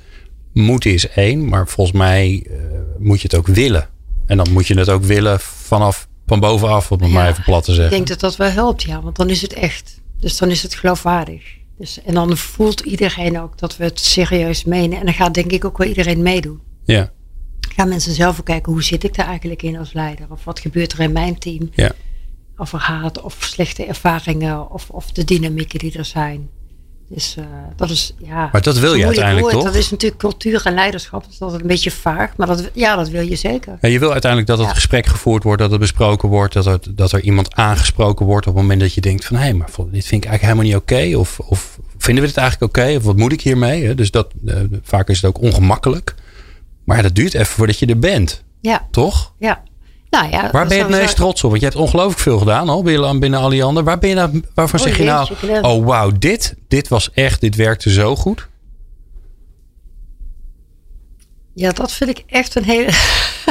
moeten 0.53 0.93
is 0.93 1.09
één, 1.09 1.49
maar 1.49 1.69
volgens 1.69 1.97
mij 1.97 2.47
uh, 2.51 2.57
moet 2.99 3.21
je 3.21 3.29
het 3.31 3.37
ook 3.37 3.47
willen. 3.47 3.89
En 4.27 4.37
dan 4.37 4.53
moet 4.53 4.67
je 4.67 4.79
het 4.79 4.89
ook 4.89 5.03
willen 5.03 5.41
vanaf 5.41 6.09
van 6.27 6.41
bovenaf, 6.41 6.91
om 6.91 6.99
het 6.99 7.09
ja, 7.09 7.15
maar 7.15 7.29
even 7.29 7.45
plat 7.45 7.65
te 7.65 7.73
zeggen. 7.73 7.91
Ik 7.91 8.07
denk 8.07 8.09
dat 8.09 8.21
dat 8.21 8.37
wel 8.37 8.51
helpt, 8.51 8.83
ja, 8.83 9.03
want 9.03 9.17
dan 9.17 9.31
is 9.31 9.43
het 9.43 9.53
echt. 9.53 10.01
Dus 10.21 10.37
dan 10.37 10.51
is 10.51 10.63
het 10.63 10.75
geloofwaardig. 10.75 11.43
Dus, 11.79 12.03
en 12.03 12.15
dan 12.15 12.37
voelt 12.37 12.81
iedereen 12.81 13.41
ook 13.41 13.59
dat 13.59 13.77
we 13.77 13.85
het 13.85 14.01
serieus 14.01 14.65
menen. 14.65 14.99
En 14.99 15.05
dan 15.05 15.15
gaat 15.15 15.35
denk 15.35 15.51
ik 15.51 15.65
ook 15.65 15.79
wel 15.79 15.89
iedereen 15.89 16.23
meedoen. 16.23 16.61
Ja. 16.85 17.13
Gaan 17.77 17.89
mensen 17.89 18.15
zelf 18.15 18.39
ook 18.39 18.45
kijken, 18.45 18.73
hoe 18.73 18.83
zit 18.83 19.05
ik 19.05 19.15
daar 19.15 19.27
eigenlijk 19.27 19.63
in 19.63 19.79
als 19.79 19.93
leider? 19.93 20.27
Of 20.31 20.45
wat 20.45 20.61
gebeurt 20.61 20.93
er 20.93 21.01
in 21.01 21.13
mijn 21.13 21.39
team? 21.39 21.71
Ja 21.73 21.93
over 22.57 22.79
haat 22.79 23.21
of 23.21 23.37
slechte 23.41 23.85
ervaringen 23.85 24.71
of, 24.71 24.91
of 24.91 25.13
de 25.13 25.25
dynamieken 25.25 25.79
die 25.79 25.99
er 25.99 26.05
zijn. 26.05 26.49
Dus 27.09 27.37
uh, 27.39 27.45
dat 27.77 27.91
is, 27.91 28.15
ja. 28.19 28.49
Maar 28.53 28.63
dat 28.63 28.79
wil 28.79 28.95
je 28.95 29.05
uiteindelijk 29.05 29.49
toch? 29.49 29.65
Dat 29.65 29.75
is 29.75 29.91
natuurlijk 29.91 30.21
cultuur 30.21 30.67
en 30.67 30.75
leiderschap. 30.75 31.23
Dat 31.23 31.33
is 31.33 31.41
altijd 31.41 31.61
een 31.61 31.67
beetje 31.67 31.91
vaag. 31.91 32.37
Maar 32.37 32.47
dat, 32.47 32.71
ja, 32.73 32.97
dat 32.97 33.09
wil 33.09 33.29
je 33.29 33.37
zeker. 33.37 33.79
Ja, 33.81 33.89
je 33.89 33.99
wil 33.99 34.13
uiteindelijk 34.13 34.51
dat 34.51 34.67
het 34.67 34.75
gesprek 34.75 35.07
gevoerd 35.07 35.43
wordt, 35.43 35.61
dat 35.61 35.71
het 35.71 35.81
besproken 35.81 36.29
wordt, 36.29 36.55
dat 36.55 36.67
er, 36.67 36.79
dat 36.91 37.13
er 37.13 37.21
iemand 37.21 37.55
aangesproken 37.55 38.27
wordt 38.27 38.47
op 38.47 38.55
het 38.55 38.63
moment 38.63 38.81
dat 38.81 38.95
je 38.95 39.01
denkt 39.01 39.25
van 39.25 39.37
hé, 39.37 39.43
hey, 39.43 39.55
maar 39.55 39.69
dit 39.77 40.07
vind 40.07 40.25
ik 40.25 40.31
eigenlijk 40.31 40.43
helemaal 40.43 40.65
niet 40.65 40.77
oké. 40.77 41.19
Of, 41.19 41.41
of 41.41 41.79
vinden 41.99 42.23
we 42.23 42.29
dit 42.29 42.39
eigenlijk 42.39 42.77
oké? 42.77 42.97
Of 42.97 43.03
wat 43.03 43.17
moet 43.17 43.33
ik 43.33 43.41
hiermee? 43.41 43.95
Dus 43.95 44.11
dat, 44.11 44.33
uh, 44.45 44.57
vaak 44.83 45.09
is 45.09 45.17
het 45.17 45.27
ook 45.27 45.43
ongemakkelijk. 45.43 46.15
Maar 46.85 47.03
dat 47.03 47.15
duurt 47.15 47.35
even 47.35 47.47
voordat 47.47 47.79
je 47.79 47.87
er 47.87 47.99
bent. 47.99 48.45
Ja. 48.61 48.87
Toch? 48.91 49.33
Ja. 49.39 49.63
Nou 50.15 50.31
ja, 50.31 50.51
Waar 50.51 50.67
ben 50.67 50.77
je 50.77 50.83
het 50.83 50.93
meest 50.93 51.17
trots 51.17 51.45
op? 51.45 51.51
Want 51.51 51.63
je 51.63 51.69
hebt 51.69 51.79
ongelooflijk 51.79 52.19
veel 52.19 52.39
gedaan 52.39 52.69
al 52.69 52.83
binnen, 52.83 53.19
binnen 53.19 53.41
Alliander. 53.41 53.85
Waar 53.85 53.99
ben 53.99 54.09
je 54.09 54.15
nou, 54.15 54.43
waarvan 54.55 54.81
oh, 54.81 54.87
zeg 54.87 54.97
je 54.97 55.05
nou, 55.05 55.29
oh 55.63 55.87
wauw, 55.87 56.11
dit, 56.19 56.55
dit 56.69 56.89
was 56.89 57.11
echt, 57.13 57.41
dit 57.41 57.57
werkte 57.57 57.91
zo 57.91 58.17
goed? 58.17 58.49
Ja, 61.55 61.71
dat 61.71 61.93
vind 61.93 62.11
ik 62.11 62.25
echt 62.27 62.55
een 62.55 62.65
hele, 62.65 62.87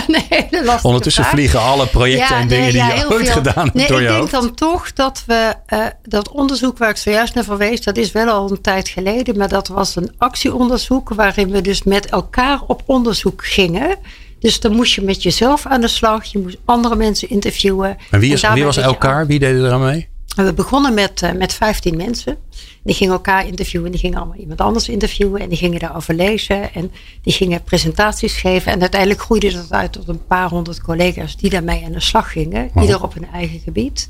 een 0.08 0.22
hele 0.30 0.64
lastige 0.64 0.88
Ondertussen 0.88 1.26
vliegen 1.26 1.60
alle 1.60 1.88
projecten 1.88 2.36
en 2.36 2.48
dingen 2.48 2.72
die 2.72 2.84
je 2.84 3.06
ooit 3.10 3.30
gedaan 3.30 3.70
hebt 3.74 3.88
door 3.88 4.02
je 4.02 4.08
Ik 4.08 4.14
denk 4.14 4.30
dan 4.30 4.54
toch 4.54 4.94
dat 4.94 5.24
we 5.28 5.54
uh, 5.70 5.86
dat 6.02 6.30
onderzoek 6.30 6.78
waar 6.78 6.90
ik 6.90 6.98
zojuist 6.98 7.34
naar 7.34 7.44
verwees, 7.44 7.82
dat 7.82 7.98
is 7.98 8.12
wel 8.12 8.28
al 8.28 8.52
een 8.52 8.62
tijd 8.62 8.90
geleden, 8.90 9.38
maar 9.38 9.50
dat 9.50 9.68
was 9.68 9.96
een 9.96 10.14
actieonderzoek 10.18 11.10
waarin 11.10 11.50
we 11.50 11.62
dus 11.62 11.84
met 11.84 12.06
elkaar 12.06 12.62
op 12.68 12.82
onderzoek 12.86 13.46
gingen. 13.46 13.98
Dus 14.44 14.60
dan 14.60 14.76
moest 14.76 14.94
je 14.94 15.02
met 15.02 15.24
jezelf 15.24 15.66
aan 15.66 15.82
de 15.82 15.88
slag. 15.88 16.24
Je 16.24 16.40
moest 16.40 16.58
andere 16.66 16.96
mensen 16.96 17.30
interviewen. 17.30 17.98
En 18.12 18.20
wie, 18.20 18.34
is, 18.34 18.50
wie 18.54 18.64
was 18.64 18.78
elkaar? 18.78 19.28
Wie 19.28 19.40
deed 19.40 19.56
er 19.56 19.72
aan 19.72 19.82
mee? 19.82 20.08
We 20.36 20.54
begonnen 20.54 20.94
met, 20.94 21.22
uh, 21.22 21.32
met 21.32 21.54
15 21.54 21.98
mensen. 21.98 22.38
Die 22.84 22.96
gingen 22.96 23.14
elkaar 23.14 23.48
interviewen. 23.48 23.92
Die 23.92 24.00
gingen 24.00 24.18
allemaal 24.18 24.38
iemand 24.38 24.62
anders 24.62 24.90
interviewen. 24.90 25.42
En 25.42 25.50
die 25.50 25.58
gingen 25.58 25.80
daarover 25.80 26.14
lezen. 26.14 26.74
En 26.74 26.92
die 27.22 27.34
gingen 27.34 27.64
presentaties 27.64 28.34
geven. 28.34 28.72
En 28.72 28.82
uiteindelijk 28.82 29.22
groeide 29.22 29.52
dat 29.52 29.72
uit 29.72 29.92
tot 29.92 30.08
een 30.08 30.26
paar 30.26 30.50
honderd 30.50 30.82
collega's 30.82 31.38
die 31.38 31.50
daarmee 31.50 31.86
aan 31.86 31.92
de 31.92 32.00
slag 32.00 32.32
gingen. 32.32 32.72
Ieder 32.82 33.04
op 33.04 33.14
hun 33.14 33.28
eigen 33.34 33.60
gebied. 33.60 34.10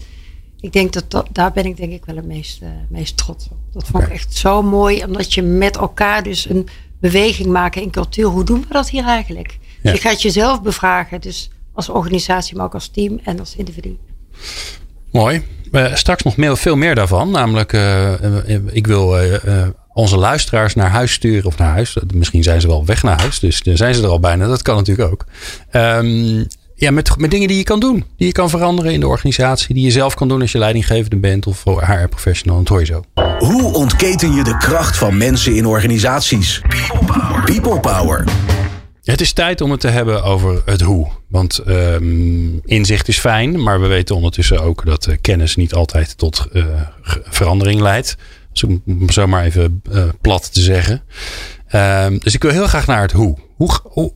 Ik 0.59 0.73
denk 0.73 0.93
dat, 0.93 1.11
dat 1.11 1.27
daar 1.31 1.51
ben 1.51 1.65
ik 1.65 1.77
denk 1.77 1.91
ik 1.91 2.05
wel 2.05 2.15
het 2.15 2.25
meest, 2.25 2.61
uh, 2.61 2.69
meest 2.89 3.17
trots 3.17 3.45
op. 3.51 3.57
Dat 3.73 3.87
vond 3.87 4.03
ik 4.03 4.09
echt 4.09 4.35
zo 4.35 4.61
mooi. 4.61 5.03
Omdat 5.03 5.33
je 5.33 5.41
met 5.41 5.77
elkaar 5.77 6.23
dus 6.23 6.49
een 6.49 6.67
beweging 6.99 7.47
maken 7.47 7.81
in 7.81 7.91
cultuur. 7.91 8.25
Hoe 8.25 8.43
doen 8.43 8.65
we 8.67 8.73
dat 8.73 8.89
hier 8.89 9.05
eigenlijk? 9.05 9.57
Je 9.83 9.97
gaat 9.97 10.21
jezelf 10.21 10.61
bevragen, 10.61 11.21
dus 11.21 11.49
als 11.73 11.89
organisatie, 11.89 12.55
maar 12.55 12.65
ook 12.65 12.73
als 12.73 12.87
team 12.87 13.19
en 13.23 13.39
als 13.39 13.55
individu. 13.55 13.97
Mooi. 15.11 15.43
Uh, 15.71 15.95
straks 15.95 16.23
nog 16.23 16.37
meer, 16.37 16.57
veel 16.57 16.75
meer 16.75 16.95
daarvan. 16.95 17.31
Namelijk, 17.31 17.73
uh, 17.73 18.11
ik 18.71 18.87
wil 18.87 19.15
onze 19.93 20.17
luisteraars 20.17 20.75
naar 20.75 20.89
huis 20.89 21.11
sturen. 21.11 21.45
Of 21.45 21.57
naar 21.57 21.71
huis. 21.71 21.97
Misschien 22.13 22.43
zijn 22.43 22.61
ze 22.61 22.67
wel 22.67 22.85
weg 22.85 23.03
naar 23.03 23.19
huis. 23.19 23.39
Dus 23.39 23.61
dan 23.61 23.77
zijn 23.77 23.93
ze 23.93 24.03
er 24.03 24.09
al 24.09 24.19
bijna. 24.19 24.47
Dat 24.47 24.61
kan 24.61 24.75
natuurlijk 24.75 25.11
ook. 25.11 25.25
Um, 25.71 26.47
ja, 26.75 26.91
met, 26.91 27.17
met 27.17 27.31
dingen 27.31 27.47
die 27.47 27.57
je 27.57 27.63
kan 27.63 27.79
doen. 27.79 28.05
Die 28.17 28.27
je 28.27 28.33
kan 28.33 28.49
veranderen 28.49 28.93
in 28.93 28.99
de 28.99 29.07
organisatie. 29.07 29.75
Die 29.75 29.83
je 29.83 29.91
zelf 29.91 30.13
kan 30.13 30.27
doen 30.27 30.41
als 30.41 30.51
je 30.51 30.57
leidinggevende 30.57 31.17
bent 31.17 31.47
of 31.47 31.63
HR-professional. 31.63 32.57
Dat 32.57 32.67
hoor 32.67 32.79
je 32.79 32.85
zo. 32.85 33.03
Hoe 33.37 33.73
ontketen 33.73 34.33
je 34.33 34.43
de 34.43 34.57
kracht 34.57 34.97
van 34.97 35.17
mensen 35.17 35.55
in 35.55 35.65
organisaties? 35.65 36.61
People 36.67 37.05
power. 37.05 37.43
People 37.43 37.79
Power. 37.79 38.23
Het 39.03 39.21
is 39.21 39.33
tijd 39.33 39.61
om 39.61 39.71
het 39.71 39.79
te 39.79 39.87
hebben 39.87 40.23
over 40.23 40.61
het 40.65 40.81
hoe. 40.81 41.07
Want 41.27 41.61
um, 41.67 42.61
inzicht 42.65 43.07
is 43.07 43.19
fijn, 43.19 43.63
maar 43.63 43.81
we 43.81 43.87
weten 43.87 44.15
ondertussen 44.15 44.61
ook 44.61 44.85
dat 44.85 45.07
uh, 45.07 45.15
kennis 45.21 45.55
niet 45.55 45.73
altijd 45.73 46.17
tot 46.17 46.47
uh, 46.53 46.65
verandering 47.23 47.81
leidt. 47.81 48.17
Om 48.87 49.09
zo 49.09 49.27
maar 49.27 49.43
even 49.43 49.81
uh, 49.91 50.03
plat 50.21 50.53
te 50.53 50.61
zeggen. 50.61 51.03
Um, 51.75 52.19
dus 52.19 52.33
ik 52.33 52.41
wil 52.41 52.51
heel 52.51 52.67
graag 52.67 52.87
naar 52.87 53.01
het. 53.01 53.11
Hoe, 53.11 53.37
hoe. 53.83 54.13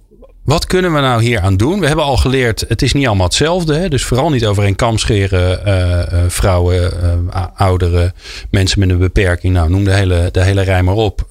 Wat 0.48 0.66
kunnen 0.66 0.94
we 0.94 1.00
nou 1.00 1.24
hier 1.24 1.40
aan 1.40 1.58
doen? 1.58 1.80
We 1.80 1.88
hebben 1.88 2.06
al 2.06 2.18
geleerd, 2.18 2.66
het 2.68 2.82
is 2.82 2.94
niet 2.94 3.08
allemaal 3.08 3.26
hetzelfde. 3.26 3.76
Hè? 3.76 3.90
Dus 3.90 4.06
vooral 4.06 4.30
niet 4.30 4.46
over 4.46 4.64
een 4.64 4.76
kam 4.76 4.98
scheren. 4.98 5.68
Uh, 5.68 6.24
vrouwen, 6.28 6.94
uh, 7.34 7.46
ouderen, 7.56 8.14
mensen 8.52 8.80
met 8.80 8.90
een 8.90 8.98
beperking. 8.98 9.54
Nou, 9.54 9.70
noem 9.70 9.84
de 9.84 9.94
hele, 9.94 10.30
de 10.32 10.44
hele 10.44 10.62
rij 10.62 10.84
maar 10.84 10.96
op. 10.96 11.28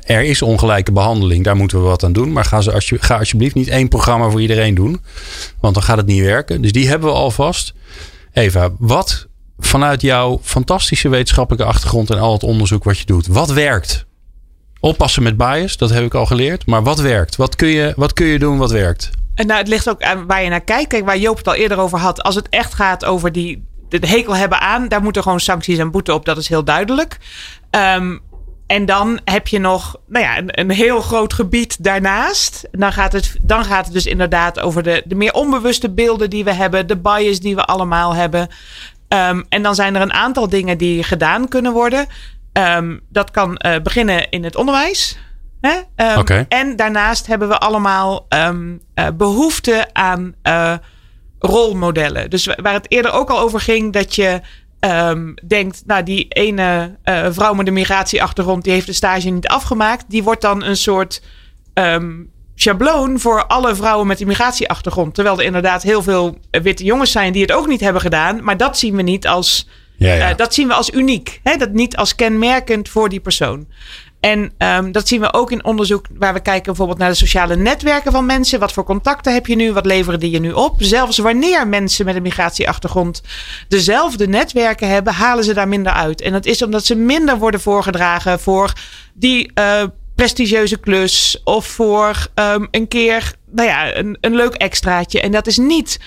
Er 0.00 0.22
is 0.22 0.42
ongelijke 0.42 0.92
behandeling, 0.92 1.44
daar 1.44 1.56
moeten 1.56 1.78
we 1.78 1.84
wat 1.84 2.04
aan 2.04 2.12
doen. 2.12 2.32
Maar 2.32 2.44
ga, 2.44 2.60
ze 2.60 2.96
ga 3.00 3.18
alsjeblieft 3.18 3.54
niet 3.54 3.68
één 3.68 3.88
programma 3.88 4.30
voor 4.30 4.40
iedereen 4.40 4.74
doen. 4.74 5.00
Want 5.60 5.74
dan 5.74 5.82
gaat 5.82 5.96
het 5.96 6.06
niet 6.06 6.22
werken. 6.22 6.62
Dus 6.62 6.72
die 6.72 6.88
hebben 6.88 7.08
we 7.08 7.14
alvast. 7.14 7.74
Eva, 8.32 8.70
wat 8.78 9.26
vanuit 9.58 10.00
jouw 10.00 10.40
fantastische 10.42 11.08
wetenschappelijke 11.08 11.68
achtergrond 11.68 12.10
en 12.10 12.18
al 12.18 12.32
het 12.32 12.42
onderzoek 12.42 12.84
wat 12.84 12.98
je 12.98 13.06
doet, 13.06 13.26
wat 13.26 13.50
werkt? 13.52 14.06
Oppassen 14.80 15.22
met 15.22 15.36
bias, 15.36 15.76
dat 15.76 15.90
heb 15.90 16.04
ik 16.04 16.14
al 16.14 16.26
geleerd. 16.26 16.66
Maar 16.66 16.82
wat 16.82 16.98
werkt? 16.98 17.36
Wat 17.36 17.56
kun 17.56 17.68
je, 17.68 17.92
wat 17.96 18.12
kun 18.12 18.26
je 18.26 18.38
doen 18.38 18.58
wat 18.58 18.70
werkt? 18.70 19.10
En 19.34 19.46
nou, 19.46 19.58
het 19.58 19.68
ligt 19.68 19.88
ook 19.88 20.02
aan 20.02 20.26
waar 20.26 20.42
je 20.42 20.48
naar 20.48 20.60
kijkt. 20.60 20.88
Kijk, 20.88 21.04
waar 21.04 21.18
Joop 21.18 21.36
het 21.36 21.48
al 21.48 21.54
eerder 21.54 21.78
over 21.78 21.98
had. 21.98 22.22
Als 22.22 22.34
het 22.34 22.48
echt 22.48 22.74
gaat 22.74 23.04
over 23.04 23.32
die, 23.32 23.64
de 23.88 24.06
hekel 24.06 24.36
hebben 24.36 24.60
aan, 24.60 24.88
daar 24.88 25.02
moeten 25.02 25.22
gewoon 25.22 25.40
sancties 25.40 25.78
en 25.78 25.90
boete 25.90 26.14
op. 26.14 26.24
Dat 26.24 26.36
is 26.36 26.48
heel 26.48 26.64
duidelijk. 26.64 27.18
Um, 27.70 28.20
en 28.66 28.86
dan 28.86 29.20
heb 29.24 29.48
je 29.48 29.58
nog 29.58 29.96
nou 30.06 30.24
ja, 30.24 30.38
een, 30.38 30.60
een, 30.60 30.70
heel 30.70 31.00
groot 31.00 31.32
gebied 31.32 31.84
daarnaast. 31.84 32.68
Dan 32.70 32.92
gaat, 32.92 33.12
het, 33.12 33.36
dan 33.42 33.64
gaat 33.64 33.84
het 33.84 33.94
dus 33.94 34.06
inderdaad 34.06 34.60
over 34.60 34.82
de, 34.82 35.02
de 35.06 35.14
meer 35.14 35.32
onbewuste 35.32 35.90
beelden 35.90 36.30
die 36.30 36.44
we 36.44 36.52
hebben, 36.52 36.86
de 36.86 36.96
bias 36.96 37.40
die 37.40 37.54
we 37.54 37.64
allemaal 37.64 38.14
hebben. 38.14 38.48
Um, 39.08 39.44
en 39.48 39.62
dan 39.62 39.74
zijn 39.74 39.94
er 39.94 40.02
een 40.02 40.12
aantal 40.12 40.48
dingen 40.48 40.78
die 40.78 41.02
gedaan 41.02 41.48
kunnen 41.48 41.72
worden. 41.72 42.06
Um, 42.58 43.00
dat 43.08 43.30
kan 43.30 43.60
uh, 43.66 43.76
beginnen 43.82 44.30
in 44.30 44.44
het 44.44 44.56
onderwijs. 44.56 45.18
Hè? 45.60 45.76
Um, 46.12 46.18
okay. 46.18 46.44
En 46.48 46.76
daarnaast 46.76 47.26
hebben 47.26 47.48
we 47.48 47.58
allemaal 47.58 48.26
um, 48.28 48.80
uh, 48.94 49.06
behoefte 49.14 49.88
aan 49.92 50.34
uh, 50.42 50.74
rolmodellen. 51.38 52.30
Dus 52.30 52.46
waar 52.46 52.72
het 52.72 52.90
eerder 52.90 53.12
ook 53.12 53.30
al 53.30 53.38
over 53.38 53.60
ging, 53.60 53.92
dat 53.92 54.14
je 54.14 54.40
denkt, 55.46 55.82
nou 55.86 56.02
die 56.02 56.28
ene 56.28 56.98
vrouw 57.30 57.54
met 57.54 57.66
een 57.66 57.72
migratieachtergrond, 57.72 58.64
die 58.64 58.72
heeft 58.72 58.86
de 58.86 58.92
stage 58.92 59.28
niet 59.28 59.48
afgemaakt. 59.48 60.04
Die 60.08 60.22
wordt 60.22 60.40
dan 60.40 60.62
een 60.62 60.76
soort 60.76 61.22
schabloon 62.54 63.20
voor 63.20 63.46
alle 63.46 63.74
vrouwen 63.74 64.06
met 64.06 64.20
een 64.20 64.26
migratieachtergrond. 64.26 65.14
Terwijl 65.14 65.38
er 65.38 65.44
inderdaad 65.44 65.82
heel 65.82 66.02
veel 66.02 66.38
witte 66.50 66.84
jongens 66.84 67.12
zijn 67.12 67.32
die 67.32 67.42
het 67.42 67.52
ook 67.52 67.66
niet 67.66 67.80
hebben 67.80 68.02
gedaan. 68.02 68.44
Maar 68.44 68.56
dat 68.56 68.78
zien 68.78 68.96
we 68.96 69.02
niet 69.02 69.26
als 69.26 69.68
ja. 69.96 70.30
Uh, 70.30 70.36
dat 70.36 70.54
zien 70.54 70.68
we 70.68 70.74
als 70.74 70.90
uniek. 70.90 71.40
Hè? 71.42 71.56
Dat 71.56 71.72
niet 71.72 71.96
als 71.96 72.14
kenmerkend 72.14 72.88
voor 72.88 73.08
die 73.08 73.20
persoon. 73.20 73.66
En 74.20 74.52
um, 74.58 74.92
dat 74.92 75.08
zien 75.08 75.20
we 75.20 75.32
ook 75.32 75.50
in 75.50 75.64
onderzoek 75.64 76.06
waar 76.18 76.34
we 76.34 76.40
kijken 76.40 76.64
bijvoorbeeld 76.64 76.98
naar 76.98 77.10
de 77.10 77.16
sociale 77.16 77.56
netwerken 77.56 78.12
van 78.12 78.26
mensen. 78.26 78.60
Wat 78.60 78.72
voor 78.72 78.84
contacten 78.84 79.32
heb 79.32 79.46
je 79.46 79.56
nu? 79.56 79.72
Wat 79.72 79.86
leveren 79.86 80.20
die 80.20 80.30
je 80.30 80.40
nu 80.40 80.52
op? 80.52 80.74
Zelfs 80.78 81.18
wanneer 81.18 81.68
mensen 81.68 82.04
met 82.04 82.16
een 82.16 82.22
migratieachtergrond 82.22 83.22
dezelfde 83.68 84.28
netwerken 84.28 84.88
hebben, 84.88 85.12
halen 85.12 85.44
ze 85.44 85.54
daar 85.54 85.68
minder 85.68 85.92
uit. 85.92 86.20
En 86.20 86.32
dat 86.32 86.46
is 86.46 86.62
omdat 86.62 86.84
ze 86.84 86.94
minder 86.94 87.38
worden 87.38 87.60
voorgedragen 87.60 88.40
voor 88.40 88.72
die 89.14 89.50
uh, 89.54 89.82
prestigieuze 90.14 90.76
klus 90.76 91.40
of 91.44 91.66
voor 91.66 92.26
um, 92.34 92.68
een 92.70 92.88
keer 92.88 93.34
nou 93.50 93.68
ja, 93.68 93.96
een, 93.96 94.18
een 94.20 94.34
leuk 94.34 94.54
extraatje. 94.54 95.20
En 95.20 95.32
dat 95.32 95.46
is 95.46 95.58
niet 95.58 96.00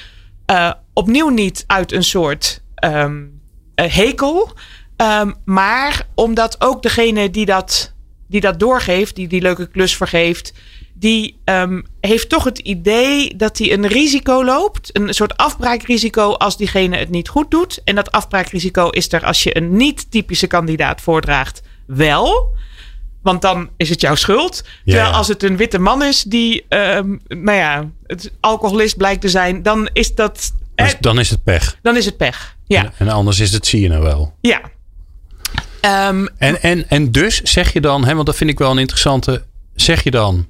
uh, 0.51 0.71
opnieuw 0.93 1.29
niet 1.29 1.63
uit 1.67 1.91
een 1.91 2.03
soort. 2.03 2.61
Um, 2.83 3.38
hekel. 3.81 4.51
Um, 4.97 5.35
maar 5.45 6.07
omdat 6.15 6.61
ook 6.61 6.81
degene 6.83 7.29
die 7.29 7.45
dat, 7.45 7.93
die 8.27 8.41
dat 8.41 8.59
doorgeeft, 8.59 9.15
die 9.15 9.27
die 9.27 9.41
leuke 9.41 9.67
klus 9.67 9.95
vergeeft, 9.95 10.53
die 10.93 11.39
um, 11.45 11.85
heeft 12.01 12.29
toch 12.29 12.43
het 12.43 12.57
idee 12.57 13.35
dat 13.35 13.57
hij 13.57 13.73
een 13.73 13.87
risico 13.87 14.43
loopt. 14.43 14.97
Een 14.97 15.13
soort 15.13 15.37
afbraakrisico 15.37 16.33
als 16.33 16.57
diegene 16.57 16.97
het 16.97 17.09
niet 17.09 17.29
goed 17.29 17.51
doet. 17.51 17.81
En 17.83 17.95
dat 17.95 18.11
afbraakrisico 18.11 18.89
is 18.89 19.11
er 19.11 19.25
als 19.25 19.43
je 19.43 19.57
een 19.57 19.75
niet-typische 19.75 20.47
kandidaat 20.47 21.01
voordraagt 21.01 21.61
wel. 21.85 22.57
Want 23.21 23.41
dan 23.41 23.69
is 23.77 23.89
het 23.89 24.01
jouw 24.01 24.15
schuld. 24.15 24.63
Ja, 24.83 24.93
Terwijl 24.93 25.15
als 25.15 25.27
het 25.27 25.43
een 25.43 25.57
witte 25.57 25.79
man 25.79 26.03
is 26.03 26.21
die, 26.21 26.65
um, 26.69 27.21
nou 27.27 27.57
ja, 27.57 27.89
het 28.05 28.31
alcoholist 28.39 28.97
blijkt 28.97 29.21
te 29.21 29.29
zijn, 29.29 29.63
dan 29.63 29.89
is 29.93 30.15
dat. 30.15 30.53
Dus 30.83 30.95
dan 30.99 31.19
is 31.19 31.29
het 31.29 31.43
pech. 31.43 31.77
Dan 31.81 31.97
is 31.97 32.05
het 32.05 32.17
pech. 32.17 32.57
Ja. 32.67 32.83
En, 32.83 32.91
en 32.97 33.09
anders 33.09 33.39
is 33.39 33.51
het 33.51 33.67
zie 33.67 33.81
je 33.81 33.89
nou 33.89 34.03
wel. 34.03 34.33
Ja. 34.41 34.61
Um, 35.81 36.27
en, 36.37 36.61
en, 36.61 36.89
en 36.89 37.11
dus 37.11 37.41
zeg 37.41 37.73
je 37.73 37.81
dan, 37.81 38.05
hè, 38.05 38.13
want 38.13 38.25
dat 38.25 38.35
vind 38.35 38.49
ik 38.49 38.57
wel 38.59 38.71
een 38.71 38.77
interessante. 38.77 39.43
Zeg 39.75 40.03
je 40.03 40.11
dan, 40.11 40.47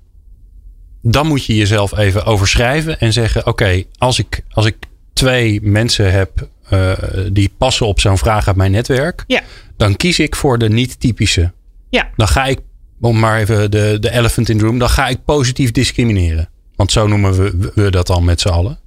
dan 1.01 1.27
moet 1.27 1.45
je 1.45 1.55
jezelf 1.55 1.97
even 1.97 2.25
overschrijven 2.25 2.99
en 2.99 3.13
zeggen: 3.13 3.45
Oké, 3.45 3.83
als, 3.97 4.19
ik, 4.19 4.43
als 4.49 4.65
ik 4.65 4.75
twee 5.13 5.61
mensen 5.61 6.11
heb 6.11 6.47
uh, 6.73 6.93
die 7.31 7.51
passen 7.57 7.87
op 7.87 7.99
zo'n 7.99 8.17
vraag 8.17 8.47
uit 8.47 8.55
mijn 8.55 8.71
netwerk, 8.71 9.23
ja. 9.27 9.41
dan 9.77 9.95
kies 9.95 10.19
ik 10.19 10.35
voor 10.35 10.57
de 10.57 10.69
niet-typische. 10.69 11.51
Ja. 11.89 12.09
Dan 12.15 12.27
ga 12.27 12.45
ik, 12.45 12.59
om 13.01 13.19
maar 13.19 13.39
even 13.39 13.71
de, 13.71 13.97
de 13.99 14.11
elephant 14.11 14.49
in 14.49 14.57
the 14.57 14.63
room, 14.63 14.79
dan 14.79 14.89
ga 14.89 15.07
ik 15.07 15.25
positief 15.25 15.71
discrimineren. 15.71 16.49
Want 16.75 16.91
zo 16.91 17.07
noemen 17.07 17.33
we, 17.33 17.71
we 17.75 17.91
dat 17.91 18.07
dan 18.07 18.25
met 18.25 18.41
z'n 18.41 18.49
allen. 18.49 18.79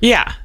Ja, 0.00 0.36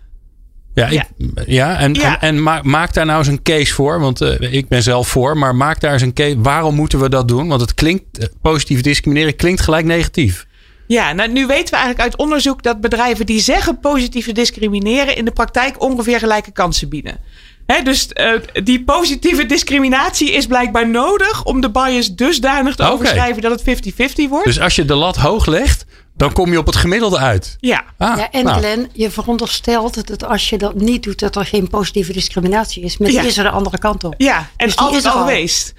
ja, 0.74 0.88
ik, 0.88 0.92
ja. 1.18 1.44
ja, 1.46 1.80
en, 1.80 1.94
Ja. 1.94 2.22
en, 2.22 2.28
en 2.28 2.44
maak, 2.44 2.64
maak 2.64 2.94
daar 2.94 3.06
nou 3.06 3.18
eens 3.20 3.28
een 3.28 3.42
case 3.42 3.74
voor. 3.74 4.00
Want 4.00 4.22
uh, 4.22 4.54
ik 4.54 4.68
ben 4.68 4.84
zelf 4.84 5.08
voor. 5.08 5.38
Maar 5.38 5.56
maak 5.56 5.80
daar 5.80 5.94
eens 5.94 6.02
een 6.02 6.14
case. 6.14 6.42
Waarom 6.42 6.76
moeten 6.76 7.00
we 7.00 7.10
dat 7.10 7.28
doen? 7.28 7.48
Want 7.48 7.62
het 7.62 7.74
klinkt, 7.74 8.20
uh, 8.20 8.26
positief 8.42 8.82
discrimineren 8.82 9.36
klinkt 9.36 9.62
gelijk 9.62 9.86
negatief. 9.86 10.46
Ja, 10.88 11.14
nou, 11.14 11.32
nu 11.32 11.46
weten 11.46 11.74
we 11.74 11.76
eigenlijk 11.76 12.00
uit 12.00 12.18
onderzoek 12.18 12.64
dat 12.64 12.82
bedrijven 12.82 13.26
die 13.26 13.40
zeggen 13.40 13.80
positief 13.80 14.32
discrimineren 14.32 15.16
in 15.16 15.26
de 15.26 15.32
praktijk 15.32 15.82
ongeveer 15.82 16.20
gelijke 16.20 16.52
kansen 16.52 16.90
bieden. 16.90 17.20
He, 17.66 17.82
dus 17.84 18.08
uh, 18.14 18.64
die 18.64 18.84
positieve 18.84 19.46
discriminatie 19.46 20.32
is 20.32 20.46
blijkbaar 20.46 20.90
nodig 20.90 21.44
om 21.44 21.62
de 21.62 21.72
bias 21.72 22.16
dusdanig 22.16 22.76
te 22.76 22.84
overschrijven 22.84 23.42
dat 23.42 23.62
het 23.66 23.86
50-50 23.92 24.30
wordt. 24.30 24.46
Dus 24.46 24.60
als 24.60 24.76
je 24.76 24.86
de 24.86 24.96
lat 24.96 25.16
hoog 25.16 25.46
legt, 25.46 25.86
dan 26.24 26.34
kom 26.34 26.52
je 26.52 26.58
op 26.58 26.66
het 26.66 26.76
gemiddelde 26.76 27.18
uit. 27.18 27.58
ja, 27.60 27.84
Ah, 27.98 28.18
Ja, 28.18 28.32
en 28.32 28.44
nou, 28.44 28.58
Glenn, 28.58 28.90
je 28.94 29.12
veronderstelt 29.12 30.08
dat 30.08 30.24
als 30.26 30.50
je 30.50 30.58
dat 30.58 30.76
niet 30.76 31.04
doet, 31.04 31.20
dat 31.20 31.36
er 31.36 31.46
geen 31.46 31.68
positieve 31.68 32.14
discriminatie 32.14 32.84
is. 32.84 32.98
Maar 32.98 33.08
die 33.10 33.18
Ja. 33.22 33.24
is 33.26 33.38
er 33.38 33.44
de 33.44 33.50
andere 33.50 33.78
kant 33.78 34.04
op. 34.04 34.14
ja, 34.18 34.38
en 34.58 34.66
Dus 34.66 34.76
die 34.76 34.86
altijd 34.86 35.04
is 35.04 35.10
er 35.10 35.16
al 35.16 35.20
geweest. 35.26 35.74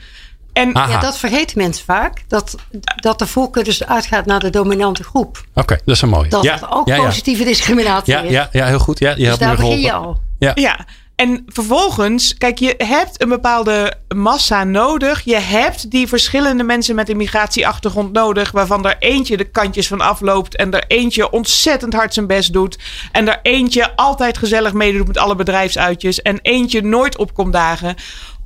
En. 0.53 0.71
Ja, 0.73 0.99
dat 1.01 1.19
vergeten 1.19 1.59
mensen 1.59 1.85
vaak. 1.85 2.23
Dat, 2.29 2.55
dat 2.97 3.19
de 3.19 3.27
voorkeur 3.27 3.65
dus 3.65 3.85
uitgaat 3.85 4.27
naar 4.27 4.41
de 4.41 4.51
dominante 4.51 5.03
groep. 5.05 5.45
Oké, 5.55 5.79
dat 5.85 5.95
is 5.95 6.03
een 6.03 6.09
mooie. 6.09 6.29
Dat 6.29 6.43
ja, 6.43 6.55
het 6.55 6.71
ook 6.71 6.89
ja, 6.89 6.95
ja. 6.97 7.05
positieve 7.05 7.45
discriminatie 7.45 8.13
Ja, 8.15 8.21
is. 8.21 8.31
ja, 8.31 8.49
ja, 8.53 8.67
heel 8.67 8.79
goed. 8.79 8.99
Ja, 8.99 9.11
je 9.11 9.17
dus 9.17 9.27
hebt 9.27 9.41
me 9.41 9.47
daar 9.47 9.57
begin 9.57 9.79
geholpen. 9.81 10.21
je 10.39 10.43
al. 10.43 10.55
Ja. 10.55 10.87
En 11.17 11.43
vervolgens, 11.47 12.37
kijk, 12.39 12.59
je 12.59 12.75
hebt 12.77 13.23
een 13.23 13.29
bepaalde 13.29 13.95
massa 14.15 14.65
nodig. 14.65 15.21
Je 15.21 15.37
hebt 15.37 15.91
die 15.91 16.09
verschillende 16.09 16.65
mensen 16.65 16.95
met 16.95 17.09
een 17.09 17.17
migratieachtergrond 17.17 18.13
nodig, 18.13 18.51
waarvan 18.51 18.87
er 18.87 18.97
eentje 18.99 19.37
de 19.37 19.45
kantjes 19.45 19.87
van 19.87 20.01
afloopt 20.01 20.57
en 20.57 20.73
er 20.73 20.85
eentje 20.87 21.31
ontzettend 21.31 21.93
hard 21.93 22.15
zijn 22.15 22.27
best 22.27 22.53
doet. 22.53 22.79
En 23.13 23.29
er 23.29 23.39
eentje 23.43 23.97
altijd 23.97 24.39
gezellig 24.39 24.73
meedoet 24.73 25.07
met 25.07 25.19
alle 25.19 25.35
bedrijfsuitjes 25.35 26.23
en 26.23 26.39
eentje 26.43 26.83
nooit 26.83 27.17
opkomt 27.17 27.53
dagen. 27.53 27.95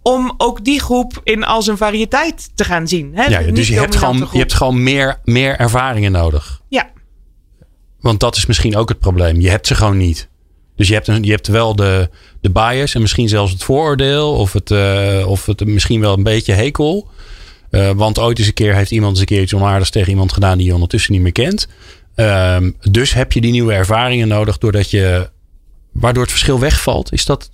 Om 0.03 0.35
ook 0.37 0.65
die 0.65 0.81
groep 0.81 1.21
in 1.25 1.45
al 1.45 1.63
zijn 1.63 1.77
variëteit 1.77 2.51
te 2.55 2.65
gaan 2.65 2.89
zien. 2.89 3.11
Hè? 3.15 3.25
Ja, 3.25 3.41
dus 3.53 3.69
je 3.69 3.79
hebt 3.79 3.97
gewoon, 3.97 4.17
groep. 4.17 4.33
je 4.33 4.39
hebt 4.39 4.55
gewoon 4.55 4.83
meer, 4.83 5.21
meer 5.25 5.57
ervaringen 5.57 6.13
nodig. 6.13 6.61
Ja, 6.69 6.91
Want 8.01 8.21
dat 8.21 8.37
is 8.37 8.47
misschien 8.47 8.77
ook 8.77 8.89
het 8.89 8.99
probleem. 8.99 9.41
Je 9.41 9.51
hebt 9.51 9.67
ze 9.67 9.75
gewoon 9.75 9.97
niet. 9.97 10.29
Dus 10.79 10.89
je 10.89 10.95
hebt, 10.95 11.09
een, 11.09 11.23
je 11.23 11.31
hebt 11.31 11.47
wel 11.47 11.77
de, 11.77 12.09
de 12.41 12.51
bias 12.51 12.95
en 12.95 13.01
misschien 13.01 13.29
zelfs 13.29 13.53
het 13.53 13.65
vooroordeel. 13.65 14.33
Of 14.33 14.53
het, 14.53 14.71
uh, 14.71 15.25
of 15.27 15.47
het 15.47 15.67
misschien 15.67 16.01
wel 16.01 16.13
een 16.13 16.23
beetje 16.23 16.53
hekel. 16.53 17.09
Uh, 17.71 17.91
want 17.91 18.19
ooit 18.19 18.39
eens 18.39 18.47
een 18.47 18.53
keer 18.53 18.75
heeft 18.75 18.91
iemand 18.91 19.11
eens 19.11 19.21
een 19.21 19.27
keer 19.27 19.43
iets 19.43 19.55
onaardigs 19.55 19.91
tegen 19.91 20.11
iemand 20.11 20.33
gedaan 20.33 20.59
die 20.59 20.67
je 20.67 20.75
ondertussen 20.75 21.13
niet 21.13 21.23
meer 21.23 21.33
kent. 21.33 21.69
Um, 22.17 22.77
dus 22.91 23.13
heb 23.13 23.33
je 23.33 23.41
die 23.41 23.51
nieuwe 23.51 23.73
ervaringen 23.73 24.29
nodig 24.29 24.59
doordat 24.59 24.91
je. 24.91 25.31
Waardoor 25.93 26.23
het 26.23 26.31
verschil 26.31 26.59
wegvalt. 26.59 27.13
Is 27.13 27.25
dat. 27.25 27.51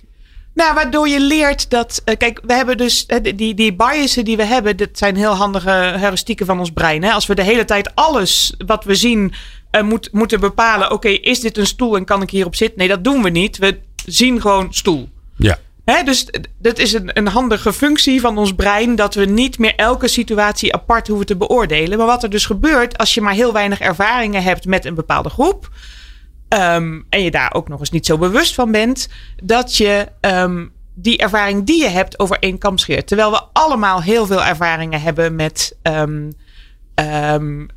Nou, 0.53 0.73
waardoor 0.73 1.07
je 1.07 1.19
leert 1.19 1.69
dat. 1.69 2.01
Uh, 2.05 2.15
kijk, 2.17 2.41
we 2.43 2.53
hebben 2.53 2.77
dus. 2.77 3.05
Die, 3.35 3.53
die 3.53 3.75
biasen 3.75 4.25
die 4.25 4.37
we 4.37 4.45
hebben. 4.45 4.77
Dat 4.77 4.89
zijn 4.93 5.15
heel 5.15 5.33
handige 5.33 5.69
heuristieken 5.97 6.45
van 6.45 6.59
ons 6.59 6.71
brein. 6.71 7.03
Hè? 7.03 7.11
Als 7.11 7.25
we 7.25 7.35
de 7.35 7.43
hele 7.43 7.65
tijd 7.65 7.95
alles 7.95 8.53
wat 8.65 8.83
we 8.83 8.95
zien. 8.95 9.33
Uh, 9.71 9.81
moet, 9.81 10.09
moeten 10.11 10.39
bepalen. 10.39 10.85
Oké, 10.85 10.93
okay, 10.93 11.13
is 11.13 11.39
dit 11.39 11.57
een 11.57 11.65
stoel 11.65 11.95
en 11.95 12.05
kan 12.05 12.21
ik 12.21 12.29
hierop 12.29 12.55
zitten? 12.55 12.77
Nee, 12.77 12.87
dat 12.87 13.03
doen 13.03 13.23
we 13.23 13.29
niet. 13.29 13.57
We 13.57 13.79
zien 14.05 14.41
gewoon 14.41 14.73
stoel. 14.73 15.09
Ja. 15.37 15.57
Hè, 15.85 16.03
dus 16.03 16.27
dat 16.59 16.79
is 16.79 16.93
een, 16.93 17.17
een 17.17 17.27
handige 17.27 17.73
functie 17.73 18.21
van 18.21 18.37
ons 18.37 18.55
brein. 18.55 18.95
Dat 18.95 19.13
we 19.13 19.25
niet 19.25 19.59
meer 19.59 19.75
elke 19.75 20.07
situatie 20.07 20.73
apart 20.73 21.07
hoeven 21.07 21.25
te 21.25 21.35
beoordelen. 21.35 21.97
Maar 21.97 22.07
wat 22.07 22.23
er 22.23 22.29
dus 22.29 22.45
gebeurt 22.45 22.97
als 22.97 23.13
je 23.13 23.21
maar 23.21 23.33
heel 23.33 23.53
weinig 23.53 23.79
ervaringen 23.79 24.43
hebt 24.43 24.65
met 24.65 24.85
een 24.85 24.95
bepaalde 24.95 25.29
groep. 25.29 25.69
ehm, 26.47 27.01
en 27.09 27.23
je 27.23 27.31
daar 27.31 27.53
ook 27.53 27.67
nog 27.67 27.79
eens 27.79 27.89
niet 27.89 28.05
zo 28.05 28.17
bewust 28.17 28.53
van 28.53 28.71
bent. 28.71 29.09
Dat 29.43 29.77
je 29.77 30.07
ehm, 30.19 30.65
die 30.93 31.17
ervaring 31.17 31.65
die 31.65 31.81
je 31.81 31.89
hebt 31.89 32.19
over 32.19 32.37
één 32.39 32.57
kam 32.57 32.77
scheert. 32.77 33.07
Terwijl 33.07 33.31
we 33.31 33.41
allemaal 33.53 34.01
heel 34.01 34.25
veel 34.25 34.43
ervaringen 34.43 35.01
hebben 35.01 35.35
met 35.35 35.77
ehm, 35.81 36.29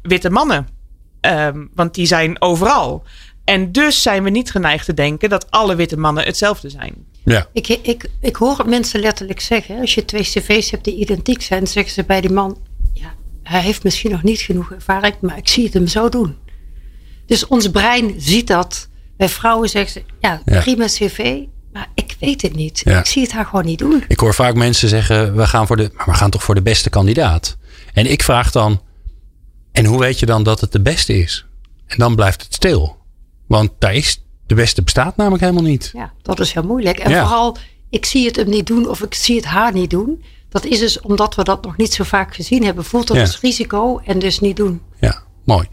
witte 0.02 0.30
mannen. 0.30 0.77
Ehm, 1.20 1.66
want 1.74 1.94
die 1.94 2.06
zijn 2.06 2.42
overal. 2.42 3.04
En 3.44 3.72
dus 3.72 4.02
zijn 4.02 4.22
we 4.22 4.30
niet 4.30 4.50
geneigd 4.50 4.84
te 4.84 4.94
denken 4.94 5.28
dat 5.28 5.50
alle 5.50 5.74
witte 5.74 5.96
mannen 5.96 6.24
hetzelfde 6.24 6.70
zijn. 6.70 6.94
Ja. 7.24 7.48
Ik, 7.52 7.68
ik, 7.68 8.10
ik 8.20 8.36
hoor 8.36 8.64
mensen 8.66 9.00
letterlijk 9.00 9.40
zeggen. 9.40 9.80
Als 9.80 9.94
je 9.94 10.04
twee 10.04 10.22
cv's 10.22 10.70
hebt 10.70 10.84
die 10.84 10.96
identiek 10.96 11.42
zijn, 11.42 11.66
zeggen 11.66 11.92
ze 11.92 12.04
bij 12.04 12.20
die 12.20 12.30
man: 12.32 12.58
ja, 12.92 13.14
hij 13.42 13.60
heeft 13.60 13.84
misschien 13.84 14.10
nog 14.10 14.22
niet 14.22 14.40
genoeg 14.40 14.72
ervaring, 14.72 15.14
maar 15.20 15.36
ik 15.36 15.48
zie 15.48 15.64
het 15.64 15.74
hem 15.74 15.86
zo 15.86 16.08
doen. 16.08 16.36
Dus 17.26 17.46
ons 17.46 17.70
brein 17.70 18.14
ziet 18.18 18.46
dat. 18.46 18.88
Bij 19.16 19.28
vrouwen 19.28 19.68
zeggen 19.68 19.92
ze: 19.92 20.02
ja, 20.20 20.42
Ja. 20.44 20.60
prima 20.60 20.84
cv, 20.86 21.38
maar 21.72 21.88
ik 21.94 22.16
weet 22.20 22.42
het 22.42 22.54
niet. 22.54 22.80
Ja. 22.84 22.98
Ik 22.98 23.06
zie 23.06 23.22
het 23.22 23.32
haar 23.32 23.44
gewoon 23.44 23.64
niet 23.64 23.78
doen. 23.78 24.04
Ik 24.08 24.20
hoor 24.20 24.34
vaak 24.34 24.54
mensen 24.54 24.88
zeggen: 24.88 25.36
we 25.36 25.46
gaan, 25.46 25.66
voor 25.66 25.76
de, 25.76 25.90
maar 25.96 26.06
we 26.06 26.14
gaan 26.14 26.30
toch 26.30 26.42
voor 26.42 26.54
de 26.54 26.62
beste 26.62 26.90
kandidaat. 26.90 27.56
En 27.92 28.10
ik 28.10 28.22
vraag 28.22 28.50
dan: 28.50 28.80
en 29.78 29.84
hoe 29.84 29.98
weet 29.98 30.18
je 30.18 30.26
dan 30.26 30.42
dat 30.42 30.60
het 30.60 30.72
de 30.72 30.80
beste 30.80 31.18
is? 31.18 31.46
En 31.86 31.98
dan 31.98 32.14
blijft 32.14 32.42
het 32.42 32.54
stil. 32.54 32.96
Want 33.46 33.70
daar 33.78 33.94
is, 33.94 34.22
de 34.46 34.54
beste 34.54 34.82
bestaat 34.82 35.16
namelijk 35.16 35.42
helemaal 35.42 35.62
niet. 35.62 35.90
Ja, 35.94 36.12
dat 36.22 36.40
is 36.40 36.52
heel 36.52 36.62
moeilijk. 36.62 36.98
En 36.98 37.10
Ja. 37.10 37.20
vooral, 37.26 37.56
ik 37.90 38.04
zie 38.06 38.26
het 38.26 38.36
hem 38.36 38.48
niet 38.48 38.66
doen 38.66 38.88
of 38.88 39.02
ik 39.02 39.14
zie 39.14 39.36
het 39.36 39.44
haar 39.44 39.72
niet 39.72 39.90
doen. 39.90 40.24
Dat 40.48 40.64
is 40.64 40.78
dus 40.78 41.00
omdat 41.00 41.34
we 41.34 41.44
dat 41.44 41.64
nog 41.64 41.76
niet 41.76 41.92
zo 41.92 42.04
vaak 42.04 42.34
gezien 42.34 42.64
hebben. 42.64 42.84
Voelt 42.84 43.06
dat 43.06 43.16
Ja. 43.16 43.22
als 43.22 43.40
risico 43.40 43.98
en 44.04 44.18
dus 44.18 44.40
niet 44.40 44.56
doen. 44.56 44.80
Ja, 45.00 45.22
mooi. 45.44 45.66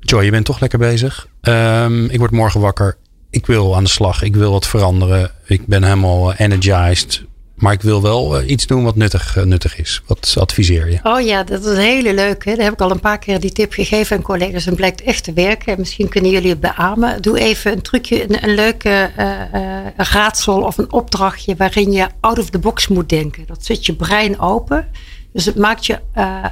Joy, 0.00 0.24
je 0.24 0.30
bent 0.30 0.44
toch 0.44 0.60
lekker 0.60 0.78
bezig. 0.78 1.28
Ehm, 1.40 2.04
ik 2.04 2.18
word 2.18 2.30
morgen 2.30 2.60
wakker. 2.60 2.96
Ik 3.30 3.46
wil 3.46 3.76
aan 3.76 3.84
de 3.84 3.90
slag. 3.90 4.22
Ik 4.22 4.34
wil 4.36 4.52
wat 4.52 4.66
veranderen. 4.66 5.30
Ik 5.44 5.66
ben 5.66 5.82
helemaal 5.84 6.32
energized. 6.34 7.24
Maar 7.56 7.72
ik 7.72 7.82
wil 7.82 8.02
wel 8.02 8.38
eh, 8.38 8.48
iets 8.50 8.66
doen 8.66 8.84
wat 8.84 8.96
nuttig, 8.96 9.36
eh, 9.36 9.44
nuttig 9.44 9.78
is. 9.78 10.02
Wat 10.06 10.34
adviseer 10.38 10.90
je? 10.90 10.98
Oh 11.02 11.20
ja, 11.20 11.44
dat 11.44 11.64
is 11.64 11.70
een 11.70 11.76
hele 11.76 12.14
leuke. 12.14 12.54
Daar 12.54 12.64
heb 12.64 12.72
ik 12.72 12.80
al 12.80 12.90
een 12.90 13.00
paar 13.00 13.18
keer 13.18 13.40
die 13.40 13.52
tip 13.52 13.72
gegeven 13.72 14.16
aan 14.16 14.22
collega's. 14.22 14.66
En 14.66 14.74
blijkt 14.74 15.02
echt 15.02 15.24
te 15.24 15.32
werken. 15.32 15.72
En 15.72 15.78
misschien 15.78 16.08
kunnen 16.08 16.30
jullie 16.30 16.50
het 16.50 16.60
beamen. 16.60 17.22
Doe 17.22 17.38
even 17.38 17.72
een 17.72 17.82
trucje, 17.82 18.42
een, 18.42 18.54
leuke 18.54 19.10
eh, 19.16 19.86
raadsel 19.96 20.62
of 20.62 20.78
een 20.78 20.92
opdrachtje 20.92 21.56
waarin 21.56 21.92
je 21.92 22.06
out 22.20 22.38
of 22.38 22.50
the 22.50 22.58
box 22.58 22.88
moet 22.88 23.08
denken. 23.08 23.46
Dat 23.46 23.64
zet 23.64 23.86
je 23.86 23.94
brein 23.94 24.40
open. 24.40 24.88
Dus 25.32 25.44
het 25.44 25.56
maakt 25.56 25.86
je, 25.86 25.98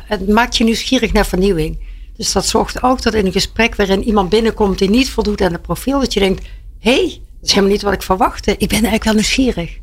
het 0.07 0.29
maakt 0.29 0.57
je 0.57 0.65
nieuwsgierig 0.65 1.13
naar 1.13 1.27
vernieuwing. 1.27 1.79
Dus 2.17 2.33
dat 2.33 2.47
zorgt 2.47 2.83
ook 2.83 3.03
dat 3.03 3.15
in 3.15 3.27
een 3.27 3.33
gesprek 3.33 3.75
waarin 3.75 4.03
iemand 4.03 4.29
binnenkomt 4.29 4.79
die 4.79 4.91
niet 4.91 5.11
voldoet 5.11 5.41
aan 5.41 5.53
het 5.53 5.63
profiel, 5.63 6.01
dat 6.01 6.13
je 6.13 6.21
denkt: 6.21 6.47
hé, 6.79 6.95
hey, 6.95 7.21
dat 7.41 7.49
is 7.49 7.51
helemaal 7.51 7.71
niet 7.71 7.83
wat 7.83 7.93
ik 7.93 8.03
verwachtte. 8.03 8.51
Ik 8.51 8.69
ben 8.69 8.71
eigenlijk 8.71 9.05
wel 9.05 9.15
nieuwsgierig. 9.15 9.79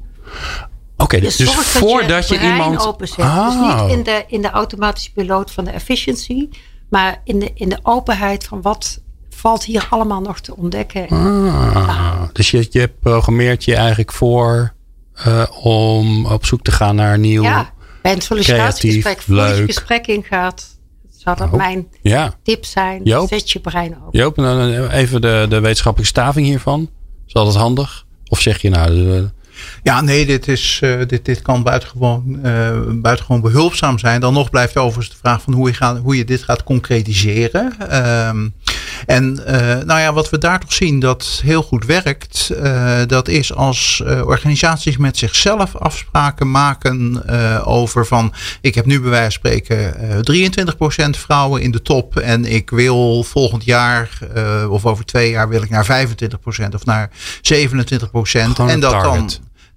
Oké, 1.02 1.16
Je 1.16 1.22
dus, 1.22 1.36
dus 1.36 1.54
voordat 1.54 2.28
je, 2.28 2.36
brein 2.36 2.52
iemand. 2.52 2.86
openzet. 2.86 3.18
Dus 3.18 3.56
niet 3.56 3.92
in 3.98 4.04
de, 4.04 4.24
in 4.28 4.42
de 4.42 4.50
automatische 4.50 5.12
piloot 5.12 5.52
van 5.52 5.66
de 5.66 5.72
efficiency, 5.72 6.50
maar 6.90 7.22
in 7.24 7.40
de, 7.40 7.52
in 7.54 7.70
de 7.70 7.80
openheid 7.84 8.44
van 8.46 8.62
wat 8.62 9.02
valt 9.30 9.64
hier 9.64 9.88
allemaal 9.90 10.22
nog 10.22 10.40
te 10.40 10.56
ontdekken. 10.56 11.08
ah, 11.10 12.22
dus 12.34 12.52
je, 12.52 12.68
je 12.70 12.88
programmeert 13.00 13.64
je 13.64 13.76
eigenlijk 13.76 14.12
voor 14.12 14.74
eh, 15.14 15.44
om 15.64 16.26
op 16.26 16.46
zoek 16.46 16.62
te 16.62 16.72
gaan 16.72 16.96
naar 16.96 17.20
nieuw. 17.20 17.44
ja, 17.44 17.70
bij 18.02 18.12
een 18.14 18.22
sollicitatiegesprek, 18.22 19.22
voor 19.22 19.36
je 19.36 19.64
gesprek 19.66 20.08
ingaat, 20.08 20.80
zou 21.10 21.38
dat 21.38 21.48
Oh. 21.52 21.54
mijn 21.58 21.88
Ja. 22.02 22.34
tip 22.44 22.66
zijn. 22.66 23.02
Joop? 23.04 23.28
Zet 23.28 23.52
je 23.52 23.60
brein 23.60 23.96
open. 24.06 24.20
Joop, 24.20 24.38
en 24.38 24.44
dan 24.44 24.60
eh, 24.90 24.98
even 25.00 25.22
de, 25.22 25.46
de 25.50 25.60
wetenschappelijke 25.60 26.14
staving 26.20 26.46
hiervan. 26.48 26.90
Is 27.28 27.34
dat 27.34 27.56
handig? 27.56 28.06
Of 28.28 28.40
zeg 28.40 28.62
je 28.62 28.70
nou, 28.70 29.16
eh, 29.18 29.24
Ja, 29.84 30.02
nee, 30.02 30.26
dit, 30.26 30.48
is, 30.48 30.80
eh, 30.82 31.00
dit, 31.08 31.26
dit 31.26 31.42
kan 31.42 31.64
buitengewoon, 31.64 32.40
eh 32.44 32.72
buitengewoon 32.88 33.42
behulpzaam 33.42 34.00
zijn. 34.00 34.22
Dan 34.22 34.34
nog 34.34 34.50
blijft 34.50 34.78
overigens 34.78 35.10
de 35.10 35.22
vraag 35.22 35.42
van 35.42 35.54
hoe 35.54 35.68
je, 35.68 35.74
gaat, 35.74 35.98
hoe 35.98 36.18
je 36.18 36.26
dit 36.26 36.44
gaat 36.44 36.64
concretiseren. 36.64 37.74
Ehm, 37.90 38.50
en 39.06 39.46
eh, 39.46 39.86
nou 39.86 40.00
ja, 40.00 40.14
wat 40.14 40.30
we 40.30 40.38
daar 40.38 40.60
toch 40.60 40.74
zien 40.74 41.00
dat 41.00 41.42
heel 41.44 41.64
goed 41.64 41.86
werkt, 41.86 42.52
dat 43.08 43.28
is 43.28 43.54
als 43.54 44.04
organisaties 44.26 44.98
met 44.98 45.18
zichzelf 45.18 45.76
afspraken 45.76 46.52
maken 46.52 47.24
over 47.66 48.06
van 48.06 48.34
ik 48.62 48.76
heb 48.76 48.86
nu 48.86 49.00
bij 49.00 49.10
wijze 49.10 49.40
van 49.42 49.52
spreken 49.52 49.96
eh 49.96 50.20
23% 50.22 51.18
vrouwen 51.18 51.62
in 51.62 51.72
de 51.72 51.82
top 51.82 52.18
en 52.18 52.46
ik 52.46 52.70
wil 52.70 53.24
volgend 53.24 53.64
jaar 53.66 54.18
of 54.70 54.86
over 54.86 55.06
twee 55.06 55.30
jaar 55.30 55.50
wil 55.50 55.62
ik 55.62 55.70
naar 55.70 55.86
25% 55.86 56.76
of 56.76 56.86
naar 56.86 57.10
27%. 57.42 58.56
Gewoon 58.56 58.70
en 58.70 58.80
dat 58.80 58.92
dan 58.92 59.30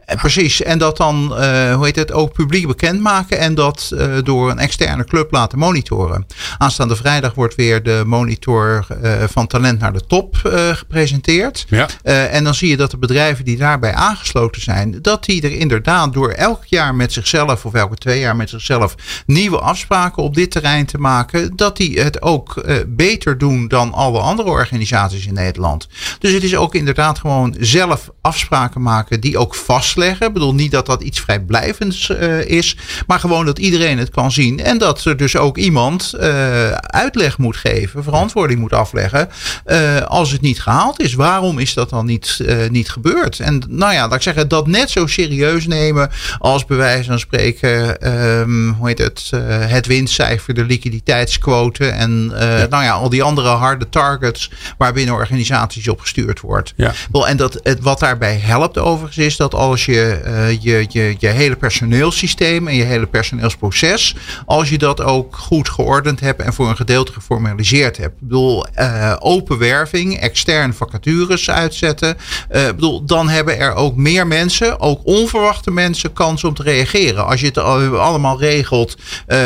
target. 0.05 0.15
eh, 0.15 0.17
Precies, 0.17 0.63
en 0.63 0.79
dat 0.79 0.97
dan, 0.97 1.37
eh, 1.37 1.75
hoe 1.75 1.85
heet 1.85 1.97
het, 1.97 2.13
ook 2.13 2.33
publiek 2.33 2.67
bekendmaken 2.67 3.39
en 3.39 3.55
dat 3.55 3.91
eh, 3.99 4.17
door 4.23 4.51
een 4.51 4.59
externe 4.59 5.05
club 5.05 5.33
laten 5.33 5.59
monitoren. 5.59 6.27
Aanstaande 6.59 6.97
vrijdag 6.97 7.35
wordt 7.35 7.55
weer 7.55 7.83
de 7.83 8.03
monitor 8.07 8.87
van 9.31 9.47
talent 9.47 9.79
naar 9.79 9.93
de 9.93 10.07
top 10.07 10.37
gepresenteerd. 10.73 11.67
ja. 11.69 11.89
En 12.03 12.45
dan 12.45 12.55
zie 12.55 12.69
je 12.69 12.77
dat 12.77 12.91
de 12.91 12.99
bedrijven 12.99 13.45
die 13.45 13.57
daarbij 13.57 13.95
aangesloten 13.95 14.63
zijn, 14.63 14.99
dat 15.03 15.25
die 15.25 15.43
er 15.43 15.53
inderdaad 15.53 16.13
door 16.13 16.31
elk 16.31 16.65
jaar 16.65 16.95
met 16.95 17.13
zichzelf 17.13 17.65
of 17.65 17.75
elke 17.75 17.95
twee 17.95 18.21
jaar 18.21 18.37
met 18.37 18.51
zichzelf 18.51 18.95
nieuwe 19.27 19.59
afspraken 19.59 20.23
op 20.23 20.35
dit 20.35 20.51
terrein 20.51 20.87
te 20.87 20.99
maken, 20.99 21.57
dat 21.57 21.77
die 21.77 22.01
het 22.01 22.23
ook 22.23 22.65
beter 22.87 23.39
doen 23.39 23.69
dan 23.69 23.93
alle 23.93 24.19
andere 24.19 24.49
organisaties 24.49 25.27
in 25.27 25.35
Nederland. 25.35 25.89
Dus 26.19 26.33
het 26.33 26.43
is 26.43 26.57
ook 26.57 26.75
inderdaad 26.75 27.19
gewoon 27.19 27.57
zelf 27.61 28.11
afspraken 28.25 28.83
maken 28.83 29.21
die 29.21 29.39
ook 29.39 29.55
vastleggen. 29.55 30.27
Ik 30.27 30.33
bedoel 30.33 30.55
niet 30.55 30.71
dat 30.71 30.87
dat 30.87 31.03
iets 31.03 31.21
vrijblijvends 31.21 32.11
eh, 32.11 32.45
is, 32.45 32.77
maar 33.07 33.21
gewoon 33.21 33.47
dat 33.47 33.59
iedereen 33.59 33.99
het 33.99 34.11
kan 34.11 34.33
zien 34.33 34.61
en 34.61 34.79
dat 34.79 35.05
er 35.05 35.17
dus 35.17 35.37
ook 35.37 35.57
iemand 35.57 36.13
eh, 36.13 36.71
uitleg 36.71 37.39
moet 37.39 37.57
geven, 37.57 38.03
verantwoording 38.03 38.61
moet 38.61 38.73
afleggen 38.73 39.29
eh, 39.65 40.01
als 40.01 40.31
het 40.31 40.41
niet 40.41 40.61
gehaald 40.61 41.01
is. 41.01 41.15
Waarom 41.15 41.59
is 41.59 41.75
dat 41.75 41.91
dan 41.91 42.07
niet, 42.07 42.41
niet 42.71 42.91
gebeurd? 42.91 43.41
En 43.41 43.63
nou 43.69 43.93
ja, 43.93 44.01
laat 44.01 44.15
ik 44.15 44.23
zeggen, 44.23 44.49
dat 44.49 44.67
net 44.67 44.91
zo 44.91 45.07
serieus 45.07 45.67
nemen 45.67 46.11
als 46.39 46.65
bij 46.65 46.77
wijze 46.77 47.09
van 47.09 47.19
spreken, 47.19 48.01
ehm, 48.01 48.69
hoe 48.69 48.89
heet 48.89 48.99
het, 48.99 49.31
het 49.47 49.87
winstcijfer, 49.87 50.55
de 50.55 50.65
liquiditeitsquote 50.65 51.87
en 51.87 52.27
nou 52.71 52.85
ja, 52.85 52.93
al 52.93 53.09
die 53.09 53.23
andere 53.23 53.49
harde 53.49 53.89
targets 53.89 54.51
waar 54.79 54.93
binnen 54.93 55.15
organisaties 55.15 55.89
op 55.89 56.01
gestuurd 56.01 56.41
wordt. 56.41 56.73
Ja. 56.77 56.93
Wel, 57.13 57.29
en 57.29 57.37
dat, 57.37 57.61
het, 57.63 57.81
wat 57.81 58.01
daarbij 58.19 58.39
helpt 58.43 58.79
overigens 58.79 59.27
is 59.27 59.37
dat 59.37 59.55
als 59.55 59.85
je 59.85 60.21
eh, 60.25 60.63
je, 60.63 60.87
je 60.89 61.15
je 61.19 61.27
hele 61.29 61.57
personeelssysteem 61.57 62.69
en 62.69 62.75
je 62.75 62.83
hele 62.85 63.07
personeelsproces, 63.07 64.15
als 64.47 64.69
je 64.69 64.79
dat 64.79 65.01
ook 65.03 65.37
goed 65.37 65.69
geordend 65.69 66.21
hebt 66.21 66.43
en 66.43 66.53
voor 66.53 66.69
een 66.69 66.77
gedeelte 66.77 67.13
geformaliseerd 67.13 67.97
hebt. 67.97 68.13
Ik 68.15 68.21
bedoel, 68.29 68.67
eh, 68.67 69.17
open 69.19 69.59
werving, 69.59 70.19
extern 70.21 70.75
vacatures 70.75 71.51
uitzetten. 71.51 72.17
Eh, 72.49 72.67
bedoel, 72.67 73.05
dan 73.05 73.29
hebben 73.29 73.59
er 73.59 73.75
ook 73.75 73.97
meer 73.97 74.27
mensen, 74.27 74.81
ook 74.81 75.01
onverwachte 75.05 75.71
mensen, 75.71 76.13
kans 76.13 76.45
om 76.45 76.55
te 76.55 76.63
reageren. 76.63 77.27
Als 77.27 77.41
je 77.41 77.47
het 77.47 77.59
al- 77.59 77.99
allemaal 77.99 78.39
regelt 78.41 78.97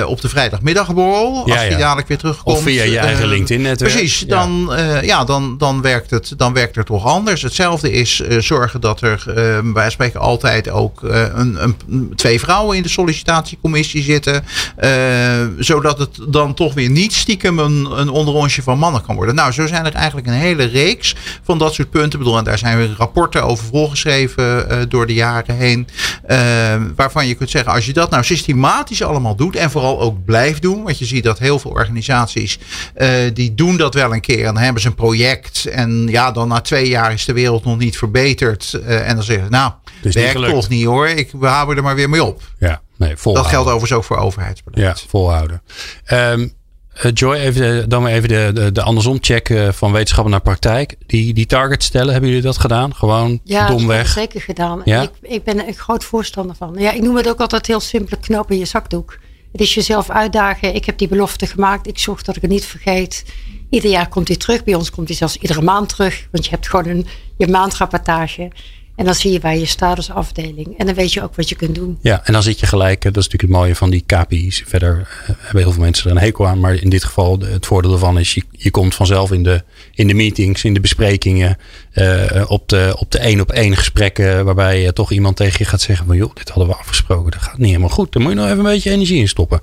op 0.06 0.20
de 0.20 0.28
vrijdagmiddagborrel, 0.28 1.42
Ja, 1.46 1.54
als 1.54 1.66
ja. 1.66 1.76
dadelijk 1.78 2.08
weer 2.08 2.18
terugkomt. 2.18 2.56
Of 2.56 2.62
via 2.62 2.82
je 2.82 2.98
eigen 2.98 3.26
LinkedIn-netwerk. 3.26 3.92
Precies, 3.92 4.20
Ja. 4.20 4.26
dan, 4.26 4.74
eh, 4.74 5.02
ja, 5.02 5.24
dan, 5.24 5.58
dan, 5.58 5.82
werkt 5.82 6.10
het, 6.10 6.32
dan 6.36 6.52
werkt 6.52 6.76
het 6.76 6.86
toch 6.86 7.06
anders. 7.06 7.42
Hetzelfde 7.42 7.92
is 7.92 8.20
eh, 8.20 8.38
zorgen 8.58 8.80
dat 8.80 9.00
er, 9.00 9.24
eh, 9.36 9.72
wij 9.72 9.90
spreken 9.90 10.20
altijd 10.20 10.70
ook 10.70 11.04
eh, 11.04 11.22
een, 11.34 11.58
een, 11.62 12.12
twee 12.14 12.40
vrouwen 12.40 12.76
in 12.76 12.82
de 12.82 12.88
sollicitatiecommissie 12.88 14.02
zitten. 14.02 14.44
eh, 14.76 14.90
zodat 15.58 15.98
het 15.98 16.18
dan 16.28 16.54
toch 16.54 16.74
weer 16.74 16.90
niet 16.90 17.12
stiekem 17.12 17.58
een, 17.58 17.86
een 17.90 18.50
van 18.50 18.78
mannen 18.78 19.02
kan 19.02 19.14
worden. 19.16 19.34
Nou, 19.34 19.52
zo 19.52 19.66
zijn 19.66 19.86
er 19.86 19.94
eigenlijk 19.94 20.26
een 20.26 20.32
hele 20.32 20.64
reeks 20.64 21.14
van 21.42 21.58
dat 21.58 21.74
soort 21.74 21.90
punten. 21.90 22.12
Ik 22.12 22.18
bedoel, 22.18 22.38
en 22.38 22.44
daar 22.44 22.58
zijn 22.58 22.76
weer 22.76 22.94
rapporten 22.96 23.42
over 23.42 23.66
volgeschreven 23.66 24.88
door 24.88 25.06
de 25.06 25.14
jaren 25.14 25.56
heen. 25.56 25.88
waarvan 26.96 27.26
je 27.26 27.34
kunt 27.34 27.50
zeggen, 27.50 27.72
als 27.72 27.86
je 27.86 27.92
dat 27.92 28.10
nou 28.10 28.24
systematisch 28.24 29.02
allemaal 29.02 29.36
doet 29.36 29.56
en 29.56 29.70
vooral 29.70 30.00
ook 30.00 30.24
blijft 30.24 30.62
doen. 30.62 30.82
Want 30.82 30.98
je 30.98 31.04
ziet 31.04 31.24
dat 31.24 31.38
heel 31.38 31.58
veel 31.58 31.70
organisaties 31.70 32.58
die 33.34 33.54
doen 33.54 33.76
dat 33.76 33.94
wel 33.94 34.12
een 34.12 34.20
keer 34.20 34.46
en 34.46 34.54
dan 34.54 34.62
hebben 34.62 34.82
ze 34.82 34.88
een 34.88 34.94
project. 34.94 35.64
En 35.64 36.06
ja, 36.10 36.30
dan 36.32 36.48
na 36.48 36.60
twee 36.60 36.88
jaar 36.88 37.12
is 37.12 37.24
de 37.24 37.32
wereld 37.32 37.64
nog 37.64 37.78
niet 37.78 37.98
verbeterd. 37.98 38.47
Eh, 38.56 39.08
en 39.08 39.14
dan 39.14 39.24
zeggen 39.24 39.44
ze, 39.44 39.50
nou, 39.50 39.72
werkt 40.02 40.50
toch 40.50 40.68
niet 40.68 40.84
hoor. 40.84 41.08
Ik, 41.08 41.30
we 41.38 41.46
houden 41.46 41.76
er 41.76 41.82
maar 41.82 41.94
weer 41.94 42.10
mee 42.10 42.24
op. 42.24 42.42
Ja, 42.58 42.80
nee, 42.96 43.16
volhouden. 43.16 43.42
Dat 43.42 43.46
geldt 43.46 43.66
overigens 43.66 43.92
ook 43.92 44.04
voor 44.04 44.16
Ja, 44.16 44.22
overheidsbeleid. 44.22 45.04
volhouden. 45.08 45.62
Ehm, 46.04 46.48
Joy, 47.12 47.34
even, 47.34 47.88
dan 47.88 48.02
maar 48.02 48.12
even 48.12 48.28
de, 48.28 48.50
de, 48.54 48.72
de 48.72 48.82
andersom 48.82 49.18
check 49.20 49.52
van 49.70 49.92
wetenschappen 49.92 50.30
naar 50.32 50.40
praktijk. 50.40 50.94
Die, 51.06 51.34
die 51.34 51.46
target 51.46 51.82
stellen, 51.82 52.12
hebben 52.12 52.28
jullie 52.28 52.44
dat 52.44 52.58
gedaan? 52.58 52.94
Gewoon 52.94 53.40
ja, 53.44 53.66
domweg? 53.66 54.06
Ja, 54.06 54.12
zeker 54.12 54.40
gedaan. 54.40 54.80
Ja? 54.84 55.02
Ik, 55.02 55.10
ik 55.22 55.44
ben 55.44 55.58
er 55.58 55.68
een 55.68 55.74
groot 55.74 56.04
voorstander 56.04 56.56
van. 56.56 56.74
Ja, 56.78 56.92
ik 56.92 57.02
noem 57.02 57.16
het 57.16 57.28
ook 57.28 57.40
altijd 57.40 57.66
heel 57.66 57.80
simpele 57.80 58.20
knoop 58.20 58.50
in 58.50 58.58
je 58.58 58.64
zakdoek. 58.64 59.18
Het 59.52 59.60
is 59.60 59.74
jezelf 59.74 60.10
uitdagen. 60.10 60.74
Ik 60.74 60.84
heb 60.84 60.98
die 60.98 61.08
belofte 61.08 61.46
gemaakt. 61.46 61.86
Ik 61.86 61.98
zorg 61.98 62.22
dat 62.22 62.36
ik 62.36 62.42
het 62.42 62.50
niet 62.50 62.64
vergeet. 62.66 63.24
Ieder 63.70 63.90
jaar 63.90 64.08
komt 64.08 64.28
hij 64.28 64.36
terug. 64.36 64.64
Bij 64.64 64.74
ons 64.74 64.90
komt 64.90 65.08
hij 65.08 65.16
zelfs 65.16 65.36
iedere 65.36 65.62
maand 65.62 65.88
terug. 65.88 66.28
Want 66.30 66.44
je 66.44 66.50
hebt 66.50 66.68
gewoon 66.68 66.86
een, 66.86 67.06
je 67.36 67.48
maandrapportage. 67.48 68.50
En 68.98 69.04
dan 69.04 69.14
zie 69.14 69.32
je 69.32 69.40
waar 69.40 69.56
je 69.56 69.66
staat 69.66 69.96
als 69.96 70.10
afdeling. 70.10 70.78
En 70.78 70.86
dan 70.86 70.94
weet 70.94 71.12
je 71.12 71.22
ook 71.22 71.36
wat 71.36 71.48
je 71.48 71.54
kunt 71.54 71.74
doen. 71.74 71.98
Ja, 72.00 72.24
en 72.24 72.32
dan 72.32 72.42
zit 72.42 72.60
je 72.60 72.66
gelijk. 72.66 73.02
Dat 73.02 73.16
is 73.16 73.24
natuurlijk 73.24 73.52
het 73.52 73.60
mooie 73.60 73.74
van 73.74 73.90
die 73.90 74.04
KPI's. 74.06 74.62
Verder 74.66 74.98
eh, 74.98 75.34
hebben 75.38 75.62
heel 75.62 75.72
veel 75.72 75.82
mensen 75.82 76.10
er 76.10 76.16
een 76.16 76.22
hekel 76.22 76.46
aan. 76.46 76.60
Maar 76.60 76.74
in 76.74 76.88
dit 76.88 77.04
geval, 77.04 77.38
het 77.38 77.66
voordeel 77.66 77.92
ervan 77.92 78.18
is, 78.18 78.34
je, 78.34 78.42
je 78.50 78.70
komt 78.70 78.94
vanzelf 78.94 79.32
in 79.32 79.42
de, 79.42 79.62
in 79.94 80.06
de 80.06 80.14
meetings, 80.14 80.64
in 80.64 80.74
de 80.74 80.80
besprekingen. 80.80 81.58
Uh, 81.94 82.44
op 82.46 82.68
de 82.68 82.94
op 82.98 83.10
de 83.10 83.18
één 83.18 83.40
op 83.40 83.50
één 83.50 83.76
gesprekken. 83.76 84.44
Waarbij 84.44 84.82
uh, 84.82 84.88
toch 84.88 85.12
iemand 85.12 85.36
tegen 85.36 85.58
je 85.58 85.64
gaat 85.64 85.80
zeggen 85.80 86.06
van 86.06 86.16
joh, 86.16 86.34
dit 86.34 86.48
hadden 86.48 86.68
we 86.68 86.74
afgesproken. 86.80 87.30
Dat 87.30 87.42
gaat 87.42 87.58
niet 87.58 87.66
helemaal 87.66 87.88
goed. 87.88 88.12
Dan 88.12 88.22
moet 88.22 88.30
je 88.30 88.38
nog 88.38 88.46
even 88.46 88.58
een 88.58 88.64
beetje 88.64 88.90
energie 88.90 89.20
in 89.20 89.28
stoppen. 89.28 89.60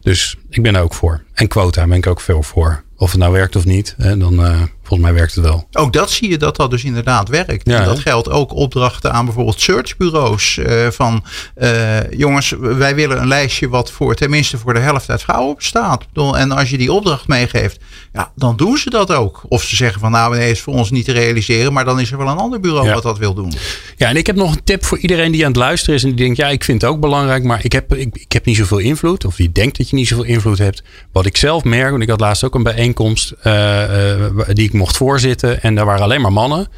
Dus 0.00 0.36
ik 0.48 0.62
ben 0.62 0.74
er 0.74 0.82
ook 0.82 0.94
voor. 0.94 1.24
En 1.34 1.48
quota 1.48 1.86
ben 1.86 1.96
ik 1.96 2.06
ook 2.06 2.20
veel 2.20 2.42
voor. 2.42 2.86
Of 3.00 3.10
het 3.10 3.20
nou 3.20 3.32
werkt 3.32 3.56
of 3.56 3.64
niet, 3.64 3.94
hè, 3.98 4.16
dan 4.16 4.34
uh, 4.40 4.62
volgens 4.88 5.08
mij 5.08 5.18
werkt 5.18 5.34
het 5.34 5.44
wel. 5.44 5.68
Ook 5.72 5.92
dat 5.92 6.10
zie 6.10 6.30
je 6.30 6.38
dat 6.38 6.56
dat 6.56 6.70
dus 6.70 6.84
inderdaad 6.84 7.28
werkt. 7.28 7.68
Ja, 7.68 7.78
en 7.78 7.84
dat 7.84 7.98
geldt 7.98 8.30
ook 8.30 8.54
opdrachten 8.54 9.12
aan 9.12 9.24
bijvoorbeeld 9.24 9.60
searchbureaus. 9.60 10.56
Uh, 10.56 10.86
van 10.90 11.24
uh, 11.56 12.10
jongens, 12.10 12.54
wij 12.58 12.94
willen 12.94 13.20
een 13.20 13.28
lijstje 13.28 13.68
wat 13.68 13.90
voor 13.90 14.14
tenminste 14.14 14.58
voor 14.58 14.74
de 14.74 14.80
helft 14.80 15.10
uit 15.10 15.22
vrouwen 15.22 15.56
bestaat. 15.56 16.06
En 16.14 16.50
als 16.50 16.70
je 16.70 16.78
die 16.78 16.92
opdracht 16.92 17.28
meegeeft, 17.28 17.78
ja, 18.12 18.32
dan 18.36 18.56
doen 18.56 18.78
ze 18.78 18.90
dat 18.90 19.12
ook. 19.12 19.42
Of 19.48 19.62
ze 19.62 19.76
zeggen 19.76 20.00
van 20.00 20.10
nou 20.10 20.36
nee, 20.36 20.50
is 20.50 20.60
voor 20.60 20.74
ons 20.74 20.90
niet 20.90 21.04
te 21.04 21.12
realiseren. 21.12 21.72
Maar 21.72 21.84
dan 21.84 22.00
is 22.00 22.10
er 22.10 22.18
wel 22.18 22.28
een 22.28 22.36
ander 22.36 22.60
bureau 22.60 22.86
ja. 22.86 22.94
wat 22.94 23.02
dat 23.02 23.18
wil 23.18 23.34
doen. 23.34 23.52
Ja, 23.96 24.08
en 24.08 24.16
ik 24.16 24.26
heb 24.26 24.36
nog 24.36 24.54
een 24.54 24.64
tip 24.64 24.84
voor 24.84 24.98
iedereen 24.98 25.32
die 25.32 25.44
aan 25.44 25.50
het 25.50 25.60
luisteren 25.60 25.94
is. 25.94 26.02
En 26.02 26.08
die 26.08 26.18
denkt, 26.18 26.36
ja, 26.36 26.48
ik 26.48 26.64
vind 26.64 26.82
het 26.82 26.90
ook 26.90 27.00
belangrijk. 27.00 27.44
Maar 27.44 27.64
ik 27.64 27.72
heb, 27.72 27.94
ik, 27.94 28.16
ik 28.16 28.32
heb 28.32 28.44
niet 28.44 28.56
zoveel 28.56 28.78
invloed. 28.78 29.24
Of 29.24 29.36
die 29.36 29.52
denkt 29.52 29.78
dat 29.78 29.90
je 29.90 29.96
niet 29.96 30.08
zoveel 30.08 30.24
invloed 30.24 30.58
hebt. 30.58 30.82
Wat 31.12 31.26
ik 31.26 31.36
zelf 31.36 31.64
merk, 31.64 31.90
want 31.90 32.02
ik 32.02 32.08
had 32.08 32.20
laatst 32.20 32.44
ook 32.44 32.54
een 32.54 32.62
bijeenkomst 32.62 33.34
uh, 33.44 34.24
die 34.52 34.64
ik 34.64 34.72
mocht 34.78 34.96
voorzitten. 34.96 35.62
En 35.62 35.74
daar 35.74 35.84
waren 35.84 36.02
alleen 36.02 36.20
maar 36.20 36.32
mannen. 36.32 36.68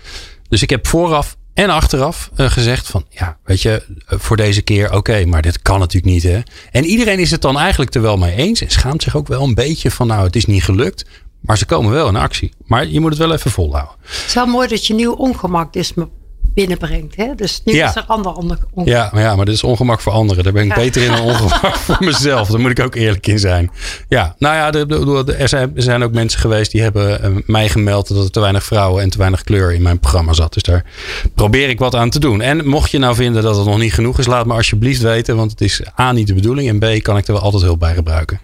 Dus 0.48 0.62
ik 0.62 0.70
heb 0.70 0.86
vooraf 0.86 1.36
en 1.54 1.70
achteraf 1.70 2.30
uh, 2.36 2.50
gezegd 2.50 2.86
van 2.86 3.04
ja, 3.08 3.38
weet 3.44 3.62
je, 3.62 3.82
voor 4.06 4.36
deze 4.36 4.62
keer 4.62 4.92
oké, 4.92 5.24
maar 5.24 5.42
dit 5.42 5.62
kan 5.62 5.78
natuurlijk 5.78 6.12
niet 6.12 6.22
hè. 6.22 6.40
En 6.70 6.84
iedereen 6.84 7.18
is 7.18 7.30
het 7.30 7.42
dan 7.42 7.58
eigenlijk 7.58 7.94
er 7.94 8.02
wel 8.02 8.16
mee 8.16 8.34
eens 8.34 8.60
en 8.60 8.70
schaamt 8.70 9.02
zich 9.02 9.16
ook 9.16 9.28
wel 9.28 9.42
een 9.42 9.54
beetje 9.54 9.90
van 9.90 10.06
nou, 10.06 10.24
het 10.24 10.36
is 10.36 10.46
niet 10.46 10.64
gelukt. 10.64 11.04
Maar 11.40 11.58
ze 11.58 11.66
komen 11.66 11.92
wel 11.92 12.08
in 12.08 12.16
actie. 12.16 12.52
Maar 12.66 12.86
je 12.86 13.00
moet 13.00 13.10
het 13.10 13.18
wel 13.18 13.32
even 13.32 13.50
volhouden. 13.50 13.94
Het 14.02 14.24
is 14.26 14.34
wel 14.34 14.46
mooi 14.46 14.68
dat 14.68 14.86
je 14.86 14.94
nieuw 14.94 15.12
ongemak 15.12 15.74
is 15.74 15.92
binnenbrengt. 16.54 17.16
Hè? 17.16 17.34
Dus 17.34 17.60
nu 17.64 17.74
ja. 17.74 17.88
is 17.88 17.96
er 17.96 18.04
ander 18.06 18.32
ongemak. 18.32 18.58
Ja, 18.84 19.10
maar 19.12 19.22
ja, 19.22 19.36
maar 19.36 19.44
dit 19.44 19.54
is 19.54 19.64
ongemak 19.64 20.00
voor 20.00 20.12
anderen. 20.12 20.44
Daar 20.44 20.52
ben 20.52 20.64
ik 20.64 20.68
ja. 20.68 20.74
beter 20.74 21.02
in 21.02 21.10
dan 21.10 21.20
ongemak 21.32 21.76
voor 21.76 21.96
mezelf. 22.00 22.48
Daar 22.48 22.60
moet 22.60 22.70
ik 22.70 22.80
ook 22.80 22.94
eerlijk 22.94 23.26
in 23.26 23.38
zijn. 23.38 23.70
Ja, 24.08 24.34
nou 24.38 24.54
ja, 24.54 24.70
de, 24.70 24.86
de, 24.86 25.22
de, 25.24 25.34
er, 25.34 25.48
zijn, 25.48 25.72
er 25.76 25.82
zijn 25.82 26.02
ook 26.02 26.12
mensen 26.12 26.40
geweest 26.40 26.70
die 26.70 26.82
hebben 26.82 27.24
uh, 27.24 27.42
mij 27.46 27.68
gemeld 27.68 28.08
dat 28.08 28.24
er 28.24 28.30
te 28.30 28.40
weinig 28.40 28.64
vrouwen 28.64 29.02
en 29.02 29.10
te 29.10 29.18
weinig 29.18 29.42
kleur 29.42 29.72
in 29.72 29.82
mijn 29.82 29.98
programma 29.98 30.32
zat. 30.32 30.54
Dus 30.54 30.62
daar 30.62 30.84
probeer 31.34 31.68
ik 31.68 31.78
wat 31.78 31.94
aan 31.94 32.10
te 32.10 32.18
doen. 32.20 32.40
En 32.40 32.68
mocht 32.68 32.90
je 32.90 32.98
nou 32.98 33.14
vinden 33.14 33.42
dat 33.42 33.56
het 33.56 33.66
nog 33.66 33.78
niet 33.78 33.94
genoeg 33.94 34.18
is, 34.18 34.26
laat 34.26 34.46
me 34.46 34.54
alsjeblieft 34.54 35.00
weten. 35.00 35.36
Want 35.36 35.50
het 35.50 35.60
is 35.60 35.82
A 35.98 36.12
niet 36.12 36.26
de 36.26 36.34
bedoeling 36.34 36.68
en 36.68 36.78
B 36.78 37.02
kan 37.02 37.16
ik 37.16 37.26
er 37.26 37.32
wel 37.32 37.42
altijd 37.42 37.62
hulp 37.62 37.78
bij 37.78 37.94
gebruiken. 37.94 38.40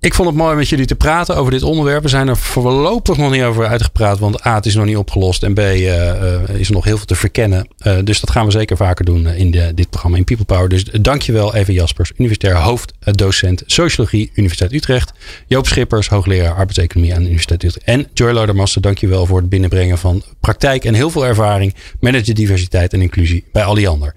Ik 0.00 0.14
vond 0.14 0.28
het 0.28 0.36
mooi 0.36 0.56
met 0.56 0.68
jullie 0.68 0.86
te 0.86 0.94
praten 0.94 1.36
over 1.36 1.52
dit 1.52 1.62
onderwerp. 1.62 2.02
We 2.02 2.08
zijn 2.08 2.28
er 2.28 2.36
voorlopig 2.36 3.16
nog 3.16 3.30
niet 3.30 3.42
over 3.42 3.66
uitgepraat. 3.66 4.18
Want 4.18 4.46
A, 4.46 4.54
het 4.54 4.66
is 4.66 4.74
nog 4.74 4.84
niet 4.84 4.96
opgelost. 4.96 5.42
En 5.42 5.54
B, 5.54 5.58
uh, 5.58 6.48
is 6.48 6.66
er 6.66 6.72
nog 6.72 6.84
heel 6.84 6.96
veel 6.96 7.06
te 7.06 7.14
verkennen. 7.14 7.68
Uh, 7.82 7.98
dus 8.04 8.20
dat 8.20 8.30
gaan 8.30 8.44
we 8.44 8.50
zeker 8.50 8.76
vaker 8.76 9.04
doen 9.04 9.28
in 9.28 9.50
de, 9.50 9.72
dit 9.74 9.90
programma 9.90 10.16
in 10.16 10.24
People 10.24 10.44
Power. 10.44 10.68
Dus 10.68 10.84
dankjewel 10.84 11.54
Eva 11.54 11.72
Jaspers, 11.72 12.12
universitair 12.16 12.56
hoofddocent 12.56 13.62
Sociologie, 13.66 14.30
Universiteit 14.34 14.72
Utrecht. 14.72 15.12
Joop 15.46 15.66
Schippers, 15.66 16.08
hoogleraar 16.08 16.54
arbeidseconomie 16.54 17.12
aan 17.12 17.20
de 17.20 17.24
Universiteit 17.24 17.62
Utrecht. 17.62 17.86
En 17.86 18.06
Joy 18.14 18.32
Laudermaster, 18.32 18.80
dankjewel 18.80 19.26
voor 19.26 19.38
het 19.38 19.48
binnenbrengen 19.48 19.98
van 19.98 20.22
praktijk 20.40 20.84
en 20.84 20.94
heel 20.94 21.10
veel 21.10 21.26
ervaring. 21.26 21.74
Manager 22.00 22.34
diversiteit 22.34 22.92
en 22.92 23.02
inclusie 23.02 23.44
bij 23.52 23.64
Alliander. 23.64 24.14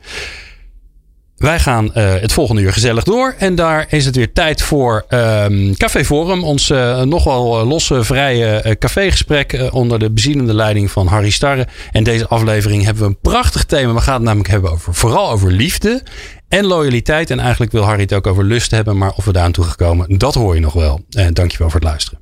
Wij 1.43 1.59
gaan 1.59 1.85
uh, 1.85 1.91
het 1.95 2.33
volgende 2.33 2.61
uur 2.61 2.73
gezellig 2.73 3.03
door. 3.03 3.35
En 3.37 3.55
daar 3.55 3.85
is 3.89 4.05
het 4.05 4.15
weer 4.15 4.33
tijd 4.33 4.61
voor 4.61 5.05
um, 5.09 5.77
Café 5.77 6.05
Forum. 6.05 6.43
Ons 6.43 6.69
uh, 6.69 7.01
nogal 7.01 7.65
losse, 7.65 8.03
vrije 8.03 8.75
cafégesprek 8.79 9.69
onder 9.71 9.99
de 9.99 10.11
bezielende 10.11 10.53
leiding 10.53 10.91
van 10.91 11.07
Harry 11.07 11.29
Starre. 11.29 11.67
En 11.91 12.03
deze 12.03 12.27
aflevering 12.27 12.83
hebben 12.83 13.03
we 13.03 13.09
een 13.09 13.19
prachtig 13.21 13.63
thema. 13.63 13.93
We 13.93 14.01
gaan 14.01 14.13
het 14.13 14.23
namelijk 14.23 14.49
hebben 14.49 14.71
over, 14.71 14.93
vooral 14.93 15.31
over 15.31 15.51
liefde 15.51 16.03
en 16.49 16.65
loyaliteit. 16.65 17.29
En 17.29 17.39
eigenlijk 17.39 17.71
wil 17.71 17.83
Harry 17.83 18.01
het 18.01 18.13
ook 18.13 18.27
over 18.27 18.43
lust 18.43 18.71
hebben. 18.71 18.97
Maar 18.97 19.11
of 19.15 19.25
we 19.25 19.31
daar 19.31 19.43
aan 19.43 19.51
toe 19.51 19.65
gekomen, 19.65 20.17
dat 20.17 20.33
hoor 20.33 20.55
je 20.55 20.61
nog 20.61 20.73
wel. 20.73 21.01
Uh, 21.09 21.27
dankjewel 21.33 21.69
voor 21.69 21.79
het 21.79 21.89
luisteren. 21.89 22.19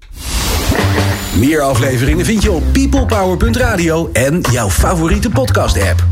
Meer 1.35 1.61
afleveringen 1.61 2.25
vind 2.25 2.43
je 2.43 2.51
op 2.51 2.63
peoplepower.radio 2.73 4.09
en 4.13 4.41
jouw 4.51 4.69
favoriete 4.69 5.29
podcast 5.29 5.81
app. 5.81 6.03